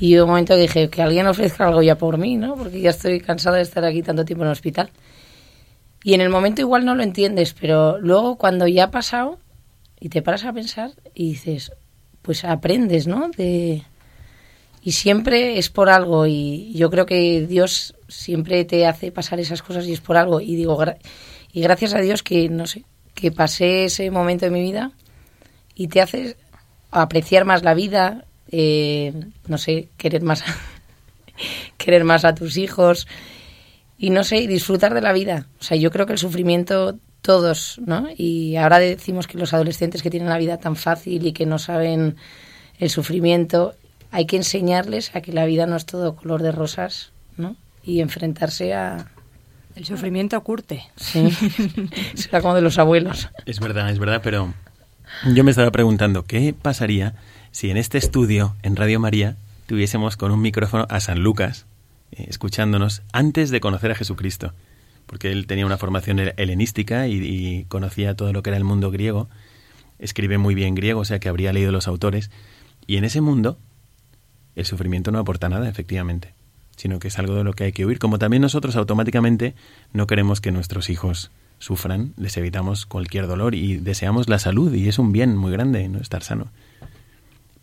Y 0.00 0.10
yo 0.10 0.24
un 0.24 0.30
momento 0.30 0.56
dije, 0.56 0.88
que 0.90 1.02
alguien 1.02 1.26
ofrezca 1.26 1.66
algo 1.66 1.82
ya 1.82 1.96
por 1.96 2.18
mí, 2.18 2.36
¿no? 2.36 2.56
Porque 2.56 2.80
ya 2.80 2.90
estoy 2.90 3.20
cansada 3.20 3.56
de 3.56 3.62
estar 3.62 3.84
aquí 3.84 4.02
tanto 4.02 4.24
tiempo 4.24 4.42
en 4.42 4.48
el 4.48 4.52
hospital. 4.52 4.90
Y 6.02 6.14
en 6.14 6.20
el 6.20 6.28
momento 6.28 6.60
igual 6.60 6.84
no 6.84 6.94
lo 6.94 7.02
entiendes, 7.02 7.54
pero 7.58 7.98
luego 7.98 8.36
cuando 8.36 8.66
ya 8.66 8.84
ha 8.84 8.90
pasado 8.90 9.38
y 9.98 10.10
te 10.10 10.20
paras 10.20 10.44
a 10.44 10.52
pensar 10.52 10.90
y 11.14 11.30
dices, 11.30 11.72
pues 12.22 12.44
aprendes, 12.44 13.06
¿no? 13.06 13.30
De... 13.36 13.82
Y 14.82 14.92
siempre 14.92 15.56
es 15.56 15.70
por 15.70 15.88
algo 15.88 16.26
y 16.26 16.74
yo 16.74 16.90
creo 16.90 17.06
que 17.06 17.46
Dios 17.46 17.94
siempre 18.08 18.66
te 18.66 18.86
hace 18.86 19.12
pasar 19.12 19.40
esas 19.40 19.62
cosas 19.62 19.86
y 19.86 19.94
es 19.94 20.00
por 20.00 20.18
algo. 20.18 20.42
Y 20.42 20.56
digo, 20.56 20.78
y 21.52 21.62
gracias 21.62 21.94
a 21.94 22.00
Dios 22.00 22.22
que, 22.22 22.50
no 22.50 22.66
sé, 22.66 22.84
que 23.14 23.32
pasé 23.32 23.86
ese 23.86 24.10
momento 24.10 24.44
de 24.44 24.50
mi 24.50 24.60
vida 24.60 24.92
y 25.74 25.88
te 25.88 26.02
haces 26.02 26.36
apreciar 26.90 27.46
más 27.46 27.62
la 27.62 27.72
vida, 27.72 28.26
eh, 28.56 29.12
no 29.48 29.58
sé, 29.58 29.88
querer 29.96 30.22
más, 30.22 30.42
a, 30.42 30.46
querer 31.76 32.04
más 32.04 32.24
a 32.24 32.36
tus 32.36 32.56
hijos 32.56 33.08
y 33.98 34.10
no 34.10 34.22
sé, 34.22 34.46
disfrutar 34.46 34.94
de 34.94 35.00
la 35.00 35.12
vida. 35.12 35.48
O 35.58 35.64
sea, 35.64 35.76
yo 35.76 35.90
creo 35.90 36.06
que 36.06 36.12
el 36.12 36.20
sufrimiento 36.20 36.96
todos, 37.20 37.80
¿no? 37.84 38.06
Y 38.16 38.54
ahora 38.54 38.78
decimos 38.78 39.26
que 39.26 39.38
los 39.38 39.54
adolescentes 39.54 40.02
que 40.02 40.10
tienen 40.10 40.28
la 40.28 40.38
vida 40.38 40.58
tan 40.58 40.76
fácil 40.76 41.26
y 41.26 41.32
que 41.32 41.46
no 41.46 41.58
saben 41.58 42.14
el 42.78 42.90
sufrimiento, 42.90 43.74
hay 44.12 44.26
que 44.26 44.36
enseñarles 44.36 45.16
a 45.16 45.20
que 45.20 45.32
la 45.32 45.46
vida 45.46 45.66
no 45.66 45.74
es 45.74 45.84
todo 45.84 46.14
color 46.14 46.42
de 46.42 46.52
rosas, 46.52 47.10
¿no? 47.36 47.56
Y 47.82 48.02
enfrentarse 48.02 48.72
a, 48.72 49.10
el 49.74 49.84
sufrimiento 49.84 50.40
curte. 50.44 50.84
Sí, 50.94 51.28
será 52.14 52.40
como 52.40 52.54
de 52.54 52.62
los 52.62 52.78
abuelos. 52.78 53.30
Es 53.46 53.58
verdad, 53.58 53.90
es 53.90 53.98
verdad, 53.98 54.20
pero 54.22 54.54
yo 55.34 55.42
me 55.42 55.50
estaba 55.50 55.72
preguntando, 55.72 56.24
¿qué 56.24 56.54
pasaría 56.54 57.14
si 57.54 57.70
en 57.70 57.76
este 57.76 57.98
estudio, 57.98 58.56
en 58.64 58.74
Radio 58.74 58.98
María, 58.98 59.36
tuviésemos 59.66 60.16
con 60.16 60.32
un 60.32 60.42
micrófono 60.42 60.88
a 60.90 60.98
San 60.98 61.20
Lucas, 61.20 61.66
eh, 62.10 62.26
escuchándonos 62.28 63.02
antes 63.12 63.50
de 63.50 63.60
conocer 63.60 63.92
a 63.92 63.94
Jesucristo, 63.94 64.52
porque 65.06 65.30
él 65.30 65.46
tenía 65.46 65.64
una 65.64 65.76
formación 65.76 66.18
helenística 66.36 67.06
y, 67.06 67.64
conocía 67.68 68.16
todo 68.16 68.32
lo 68.32 68.42
que 68.42 68.50
era 68.50 68.56
el 68.56 68.64
mundo 68.64 68.90
griego, 68.90 69.28
escribe 70.00 70.36
muy 70.36 70.56
bien 70.56 70.74
griego, 70.74 70.98
o 70.98 71.04
sea 71.04 71.20
que 71.20 71.28
habría 71.28 71.52
leído 71.52 71.70
los 71.70 71.86
autores, 71.86 72.32
y 72.88 72.96
en 72.96 73.04
ese 73.04 73.20
mundo 73.20 73.56
el 74.56 74.64
sufrimiento 74.64 75.12
no 75.12 75.20
aporta 75.20 75.48
nada, 75.48 75.68
efectivamente, 75.68 76.34
sino 76.74 76.98
que 76.98 77.06
es 77.06 77.20
algo 77.20 77.36
de 77.36 77.44
lo 77.44 77.52
que 77.52 77.62
hay 77.62 77.72
que 77.72 77.86
huir, 77.86 78.00
como 78.00 78.18
también 78.18 78.42
nosotros 78.42 78.74
automáticamente 78.74 79.54
no 79.92 80.08
queremos 80.08 80.40
que 80.40 80.50
nuestros 80.50 80.90
hijos 80.90 81.30
sufran, 81.60 82.14
les 82.16 82.36
evitamos 82.36 82.84
cualquier 82.84 83.28
dolor 83.28 83.54
y 83.54 83.76
deseamos 83.76 84.28
la 84.28 84.40
salud, 84.40 84.74
y 84.74 84.88
es 84.88 84.98
un 84.98 85.12
bien 85.12 85.36
muy 85.36 85.52
grande 85.52 85.88
no 85.88 86.00
estar 86.00 86.24
sano. 86.24 86.50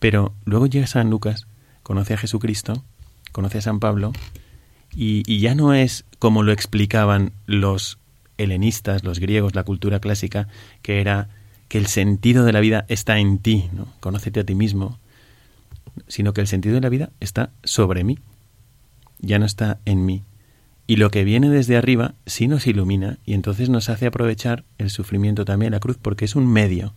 Pero 0.02 0.34
luego 0.46 0.66
llega 0.66 0.88
San 0.88 1.12
Lucas, 1.12 1.46
conoce 1.84 2.16
a 2.16 2.18
Jesucristo, 2.18 2.84
conoce 3.32 3.60
a 3.60 3.62
San 3.62 3.80
Pablo, 3.80 4.14
y, 4.96 5.40
ya 5.40 5.54
no 5.54 5.76
es 5.76 6.06
como 6.18 6.42
lo 6.42 6.52
explicaban 6.52 7.34
los 7.46 8.00
helenistas, 8.40 9.04
los 9.04 9.20
griegos, 9.20 9.54
la 9.54 9.64
cultura 9.64 10.00
clásica, 10.00 10.48
que 10.82 11.02
era 11.02 11.30
que 11.68 11.78
el 11.78 11.86
sentido 11.86 12.46
de 12.46 12.52
la 12.52 12.62
vida 12.62 12.84
está 12.88 13.20
en 13.20 13.38
ti, 13.38 13.70
¿no? 13.74 13.86
Conócete 14.00 14.40
a 14.40 14.44
ti 14.44 14.56
mismo, 14.56 14.98
sino 16.08 16.34
que 16.34 16.42
el 16.42 16.48
sentido 16.48 16.74
de 16.74 16.82
la 16.82 16.90
vida 16.90 17.12
está 17.20 17.52
sobre 17.64 18.04
mí, 18.04 18.18
ya 19.20 19.38
no 19.38 19.46
está 19.46 19.82
en 19.86 20.04
mí. 20.04 20.24
Y 20.88 20.96
lo 20.96 21.12
que 21.12 21.24
viene 21.24 21.48
desde 21.48 21.78
arriba 21.78 22.16
sí 22.26 22.48
nos 22.48 22.66
ilumina 22.66 23.20
y 23.24 23.36
entonces 23.36 23.70
nos 23.70 23.88
hace 23.88 24.08
aprovechar 24.08 24.64
el 24.80 24.90
sufrimiento 24.90 25.46
también, 25.46 25.74
la 25.74 25.80
cruz, 25.80 26.00
porque 26.02 26.26
es 26.26 26.36
un 26.36 26.48
medio 26.48 26.96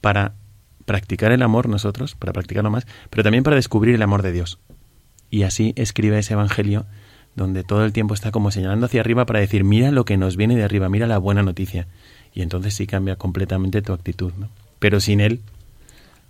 para 0.00 0.32
practicar 0.86 1.32
el 1.32 1.42
amor 1.42 1.68
nosotros, 1.68 2.14
para 2.14 2.32
practicarlo 2.32 2.70
más, 2.70 2.86
pero 3.10 3.22
también 3.22 3.44
para 3.44 3.56
descubrir 3.56 3.94
el 3.94 4.02
amor 4.02 4.22
de 4.22 4.32
Dios. 4.32 4.58
Y 5.30 5.42
así 5.42 5.74
escribe 5.76 6.18
ese 6.18 6.32
Evangelio 6.32 6.86
donde 7.34 7.64
todo 7.64 7.84
el 7.84 7.92
tiempo 7.92 8.14
está 8.14 8.30
como 8.30 8.50
señalando 8.50 8.86
hacia 8.86 9.00
arriba 9.00 9.26
para 9.26 9.40
decir, 9.40 9.62
mira 9.62 9.90
lo 9.90 10.06
que 10.06 10.16
nos 10.16 10.36
viene 10.36 10.56
de 10.56 10.64
arriba, 10.64 10.88
mira 10.88 11.06
la 11.06 11.18
buena 11.18 11.42
noticia. 11.42 11.86
Y 12.32 12.40
entonces 12.40 12.74
sí 12.74 12.86
cambia 12.86 13.16
completamente 13.16 13.82
tu 13.82 13.92
actitud. 13.92 14.32
¿no? 14.38 14.48
Pero 14.78 15.00
sin 15.00 15.20
él, 15.20 15.42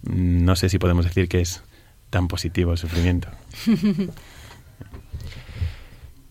no 0.02 0.56
sé 0.56 0.68
si 0.68 0.78
podemos 0.78 1.04
decir 1.04 1.28
que 1.28 1.40
es 1.40 1.62
tan 2.10 2.26
positivo 2.26 2.72
el 2.72 2.78
sufrimiento. 2.78 3.28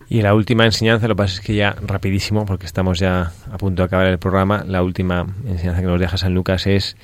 Y 0.08 0.22
la 0.22 0.36
última 0.36 0.66
enseñanza, 0.66 1.08
lo 1.08 1.16
que 1.16 1.24
pasa 1.24 1.34
es 1.36 1.42
que 1.42 1.56
ya 1.56 1.76
rapidísimo, 1.82 2.46
porque 2.46 2.66
estamos 2.66 3.00
ya 3.00 3.32
a 3.52 3.58
punto 3.58 3.82
de 3.82 3.88
acabar 3.88 4.06
el 4.08 4.20
programa, 4.20 4.64
la 4.68 4.84
última 4.84 5.26
enseñanza 5.48 5.82
que 5.82 5.88
nos 5.88 6.00
deja 6.00 6.18
San 6.18 6.36
Lucas 6.36 6.68
es 6.68 6.96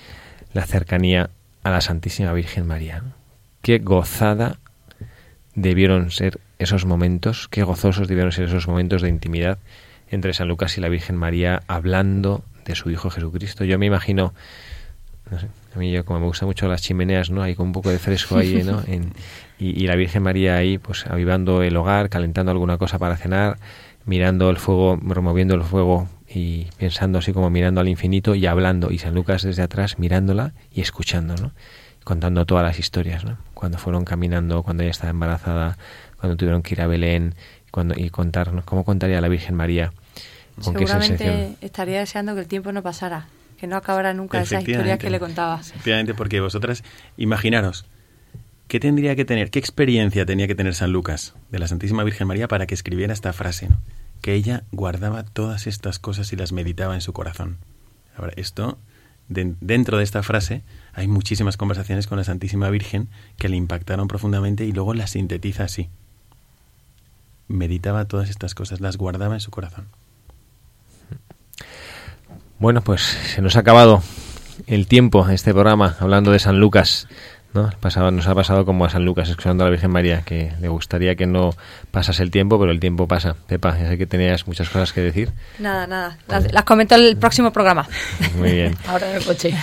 la 0.54 0.66
cercanía 0.66 1.30
a 1.64 1.70
la 1.70 1.82
Santísima 1.82 2.34
Virgen 2.34 2.68
María. 2.68 3.04
Qué 3.62 3.80
gozada 3.80 4.58
debieron 5.56 6.12
ser 6.12 6.40
esos 6.60 6.86
momentos, 6.86 7.48
qué 7.50 7.64
gozosos 7.64 8.08
debieron 8.08 8.32
ser 8.32 8.46
esos 8.46 8.68
momentos 8.68 9.02
de 9.02 9.10
intimidad 9.10 9.60
entre 10.10 10.34
San 10.34 10.48
Lucas 10.48 10.78
y 10.78 10.82
la 10.82 10.90
Virgen 10.90 11.16
María 11.16 11.62
hablando 11.68 12.44
de 12.66 12.76
su 12.76 12.90
Hijo 12.90 13.10
Jesucristo. 13.10 13.64
Yo 13.64 13.80
me 13.80 13.86
imagino, 13.86 14.34
no 15.30 15.40
sé, 15.40 15.48
a 15.76 15.80
mí 15.80 15.92
yo 15.92 16.06
como 16.06 16.20
me 16.20 16.26
gustan 16.26 16.48
mucho 16.48 16.68
las 16.68 16.82
chimeneas, 16.82 17.30
¿no? 17.30 17.44
Hay 17.44 17.56
con 17.56 17.68
un 17.68 17.74
poco 17.74 17.90
de 17.90 18.00
fresco 18.00 18.38
ahí, 18.38 18.64
¿no? 18.64 18.84
y, 19.60 19.84
y, 19.84 19.88
la 19.88 19.96
Virgen 19.96 20.24
María 20.24 20.56
ahí, 20.56 20.78
pues 20.78 21.06
avivando 21.08 21.64
el 21.64 21.76
hogar, 21.78 22.10
calentando 22.10 22.52
alguna 22.52 22.78
cosa 22.78 23.00
para 23.00 23.16
cenar, 23.16 23.58
mirando 24.06 24.50
el 24.50 24.58
fuego, 24.58 25.00
removiendo 25.02 25.56
el 25.56 25.64
fuego 25.64 26.08
y 26.34 26.68
pensando 26.78 27.20
así 27.20 27.34
como 27.34 27.50
mirando 27.50 27.82
al 27.82 27.88
infinito 27.88 28.36
y 28.36 28.46
hablando 28.46 28.92
y 28.92 29.00
San 29.00 29.14
Lucas 29.14 29.44
desde 29.44 29.64
atrás 29.64 30.00
mirándola 30.00 30.54
y 30.74 30.82
escuchando, 30.82 31.36
¿no? 31.36 31.52
contando 32.04 32.46
todas 32.46 32.64
las 32.64 32.80
historias, 32.80 33.24
¿no? 33.26 33.38
Cuando 33.54 33.78
fueron 33.78 34.06
caminando, 34.06 34.64
cuando 34.64 34.84
ella 34.84 34.92
estaba 34.92 35.12
embarazada, 35.12 35.78
cuando 36.18 36.36
tuvieron 36.36 36.64
que 36.64 36.74
ir 36.74 36.82
a 36.82 36.88
Belén, 36.88 37.36
cuando 37.70 37.94
y 37.98 38.10
contarnos 38.10 38.66
cómo 38.66 38.84
contaría 38.84 39.22
la 39.22 39.28
Virgen 39.28 39.56
María. 39.56 39.94
¿Con 40.64 40.74
Seguramente 40.74 41.56
estaría 41.62 42.00
deseando 42.00 42.34
que 42.34 42.42
el 42.42 42.48
tiempo 42.48 42.72
no 42.72 42.82
pasara, 42.82 43.28
que 43.60 43.68
no 43.68 43.76
acabara 43.76 44.14
nunca 44.14 44.42
esa 44.42 44.60
historia 44.60 44.98
que 44.98 45.10
le 45.10 45.20
contaba. 45.20 45.62
Efectivamente, 45.62 46.14
porque 46.14 46.40
vosotras, 46.42 46.84
imaginaros, 47.18 47.86
¿qué 48.68 48.80
tendría 48.80 49.16
que 49.16 49.26
tener, 49.26 49.50
qué 49.52 49.60
experiencia 49.60 50.26
tenía 50.26 50.48
que 50.48 50.56
tener 50.56 50.74
San 50.76 50.92
Lucas 50.92 51.36
de 51.52 51.60
la 51.60 51.68
Santísima 51.68 52.04
Virgen 52.04 52.28
María 52.28 52.48
para 52.48 52.66
que 52.66 52.74
escribiera 52.74 53.14
esta 53.14 53.32
frase, 53.34 53.70
¿no? 53.70 53.80
Que 54.22 54.34
ella 54.34 54.64
guardaba 54.72 55.24
todas 55.24 55.68
estas 55.68 56.00
cosas 56.00 56.32
y 56.32 56.36
las 56.36 56.52
meditaba 56.52 56.96
en 56.96 57.02
su 57.02 57.14
corazón. 57.14 57.58
Ahora, 58.16 58.34
esto, 58.36 58.78
dentro 59.28 59.98
de 59.98 60.04
esta 60.04 60.24
frase, 60.24 60.64
hay 60.94 61.08
muchísimas 61.08 61.58
conversaciones 61.58 62.08
con 62.08 62.18
la 62.18 62.24
Santísima 62.24 62.70
Virgen 62.70 63.10
que 63.38 63.50
le 63.50 63.58
impactaron 63.58 64.08
profundamente 64.08 64.66
y 64.66 64.72
luego 64.72 64.94
las 64.94 65.12
sintetiza 65.12 65.64
así. 65.64 65.90
Meditaba 67.48 68.06
todas 68.06 68.30
estas 68.30 68.56
cosas, 68.56 68.80
las 68.80 68.98
guardaba 68.98 69.34
en 69.34 69.42
su 69.42 69.52
corazón. 69.52 69.88
Bueno, 72.60 72.82
pues 72.82 73.02
se 73.02 73.42
nos 73.42 73.56
ha 73.56 73.60
acabado 73.60 74.04
el 74.68 74.88
tiempo 74.88 75.28
este 75.30 75.52
programa 75.52 75.96
hablando 76.00 76.32
de 76.32 76.40
San 76.40 76.60
Lucas. 76.60 77.08
¿No? 77.54 77.70
nos 78.12 78.28
ha 78.28 78.36
pasado 78.36 78.66
como 78.66 78.86
a 78.86 78.90
San 78.90 79.06
Lucas 79.06 79.30
escuchando 79.30 79.64
a 79.64 79.68
la 79.68 79.72
Virgen 79.72 79.92
María, 79.92 80.22
que 80.22 80.54
le 80.60 80.68
gustaría 80.68 81.16
que 81.16 81.26
no 81.26 81.52
pasase 81.92 82.24
el 82.24 82.32
tiempo, 82.32 82.60
pero 82.60 82.72
el 82.72 82.80
tiempo 82.80 83.08
pasa. 83.08 83.36
Pepa, 83.48 83.78
ya 83.78 83.88
sé 83.88 83.98
que 83.98 84.06
tenías 84.06 84.48
muchas 84.48 84.70
cosas 84.70 84.94
que 84.94 85.02
decir. 85.02 85.32
Nada, 85.60 85.88
nada. 85.88 86.18
Las, 86.28 86.64
comento 86.64 86.96
en 86.96 87.02
el 87.02 87.18
próximo 87.18 87.52
programa. 87.52 87.88
Muy 88.38 88.52
bien. 88.52 88.76
Ahora 88.88 89.10
en 89.10 89.18
el 89.18 89.26
coche. 89.26 89.54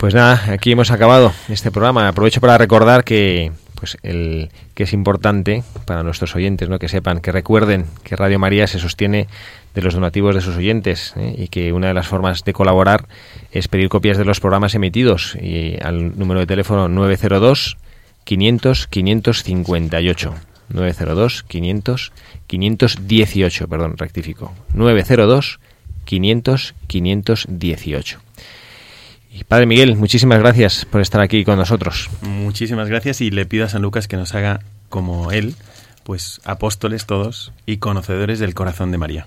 Pues 0.00 0.14
nada, 0.14 0.52
aquí 0.52 0.72
hemos 0.72 0.90
acabado 0.90 1.32
este 1.48 1.70
programa. 1.70 2.08
Aprovecho 2.08 2.40
para 2.40 2.58
recordar 2.58 3.04
que 3.04 3.52
pues 3.76 3.96
el 4.02 4.50
que 4.74 4.82
es 4.82 4.92
importante 4.92 5.62
para 5.84 6.02
nuestros 6.02 6.34
oyentes, 6.34 6.68
¿no? 6.68 6.78
Que 6.78 6.88
sepan, 6.88 7.20
que 7.20 7.30
recuerden 7.30 7.86
que 8.02 8.16
Radio 8.16 8.38
María 8.38 8.66
se 8.66 8.80
sostiene 8.80 9.28
de 9.74 9.82
los 9.82 9.94
donativos 9.94 10.34
de 10.34 10.40
sus 10.40 10.56
oyentes 10.56 11.12
¿eh? 11.16 11.34
y 11.38 11.48
que 11.48 11.72
una 11.72 11.88
de 11.88 11.94
las 11.94 12.08
formas 12.08 12.44
de 12.44 12.52
colaborar 12.52 13.06
es 13.52 13.68
pedir 13.68 13.88
copias 13.90 14.16
de 14.16 14.24
los 14.24 14.40
programas 14.40 14.74
emitidos 14.74 15.36
y 15.40 15.76
al 15.82 16.18
número 16.18 16.40
de 16.40 16.46
teléfono 16.46 16.88
902 16.88 17.76
500 18.24 18.86
558 18.86 20.34
902 20.70 21.42
500 21.42 22.12
518, 22.46 23.68
perdón, 23.68 23.96
rectifico. 23.96 24.52
902 24.74 25.60
500 26.04 26.74
518. 26.86 28.20
Y 29.38 29.44
Padre 29.44 29.66
Miguel, 29.66 29.96
muchísimas 29.96 30.38
gracias 30.38 30.86
por 30.86 31.02
estar 31.02 31.20
aquí 31.20 31.44
con 31.44 31.58
nosotros. 31.58 32.08
Muchísimas 32.22 32.88
gracias 32.88 33.20
y 33.20 33.30
le 33.30 33.44
pido 33.44 33.66
a 33.66 33.68
San 33.68 33.82
Lucas 33.82 34.08
que 34.08 34.16
nos 34.16 34.34
haga 34.34 34.60
como 34.88 35.30
él, 35.30 35.54
pues 36.04 36.40
apóstoles 36.44 37.04
todos 37.04 37.52
y 37.66 37.76
conocedores 37.76 38.38
del 38.38 38.54
corazón 38.54 38.92
de 38.92 38.98
María. 38.98 39.26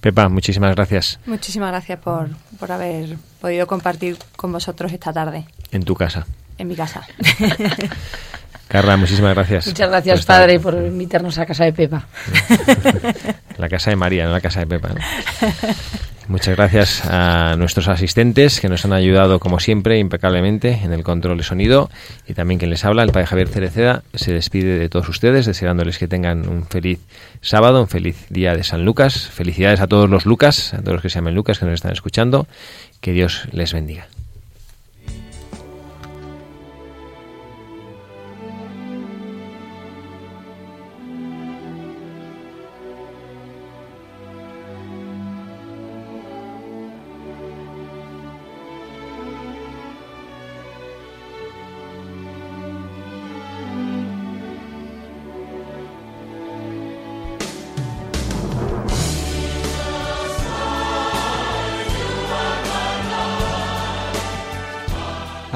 Pepa, 0.00 0.28
muchísimas 0.28 0.76
gracias. 0.76 1.18
Muchísimas 1.26 1.72
gracias 1.72 1.98
por, 1.98 2.28
por 2.60 2.70
haber 2.70 3.16
podido 3.40 3.66
compartir 3.66 4.16
con 4.36 4.52
vosotros 4.52 4.92
esta 4.92 5.12
tarde. 5.12 5.44
En 5.72 5.82
tu 5.82 5.96
casa. 5.96 6.24
En 6.56 6.68
mi 6.68 6.76
casa. 6.76 7.04
Carla, 8.68 8.96
muchísimas 8.96 9.34
gracias. 9.34 9.66
Muchas 9.66 9.88
gracias, 9.90 10.24
padre, 10.24 10.60
por 10.60 10.74
invitarnos 10.74 11.36
a 11.38 11.46
casa 11.46 11.64
de 11.64 11.72
Pepa. 11.72 12.06
La 13.58 13.68
casa 13.68 13.90
de 13.90 13.96
María, 13.96 14.26
no 14.26 14.30
la 14.30 14.40
casa 14.40 14.60
de 14.60 14.66
Pepa. 14.68 14.90
Muchas 16.30 16.54
gracias 16.56 17.02
a 17.06 17.56
nuestros 17.58 17.88
asistentes 17.88 18.60
que 18.60 18.68
nos 18.68 18.84
han 18.84 18.92
ayudado, 18.92 19.40
como 19.40 19.58
siempre, 19.58 19.98
impecablemente 19.98 20.78
en 20.84 20.92
el 20.92 21.02
control 21.02 21.36
de 21.38 21.42
sonido. 21.42 21.90
Y 22.28 22.34
también 22.34 22.60
quien 22.60 22.70
les 22.70 22.84
habla, 22.84 23.02
el 23.02 23.10
padre 23.10 23.26
Javier 23.26 23.48
Cereceda, 23.48 24.04
se 24.14 24.32
despide 24.32 24.78
de 24.78 24.88
todos 24.88 25.08
ustedes, 25.08 25.44
deseándoles 25.44 25.98
que 25.98 26.06
tengan 26.06 26.48
un 26.48 26.66
feliz 26.66 27.00
sábado, 27.40 27.80
un 27.80 27.88
feliz 27.88 28.26
día 28.28 28.54
de 28.54 28.62
San 28.62 28.84
Lucas. 28.84 29.26
Felicidades 29.26 29.80
a 29.80 29.88
todos 29.88 30.08
los 30.08 30.24
Lucas, 30.24 30.72
a 30.72 30.78
todos 30.78 30.92
los 30.92 31.02
que 31.02 31.10
se 31.10 31.16
llamen 31.16 31.34
Lucas, 31.34 31.58
que 31.58 31.64
nos 31.64 31.74
están 31.74 31.90
escuchando. 31.90 32.46
Que 33.00 33.10
Dios 33.10 33.48
les 33.50 33.72
bendiga. 33.72 34.06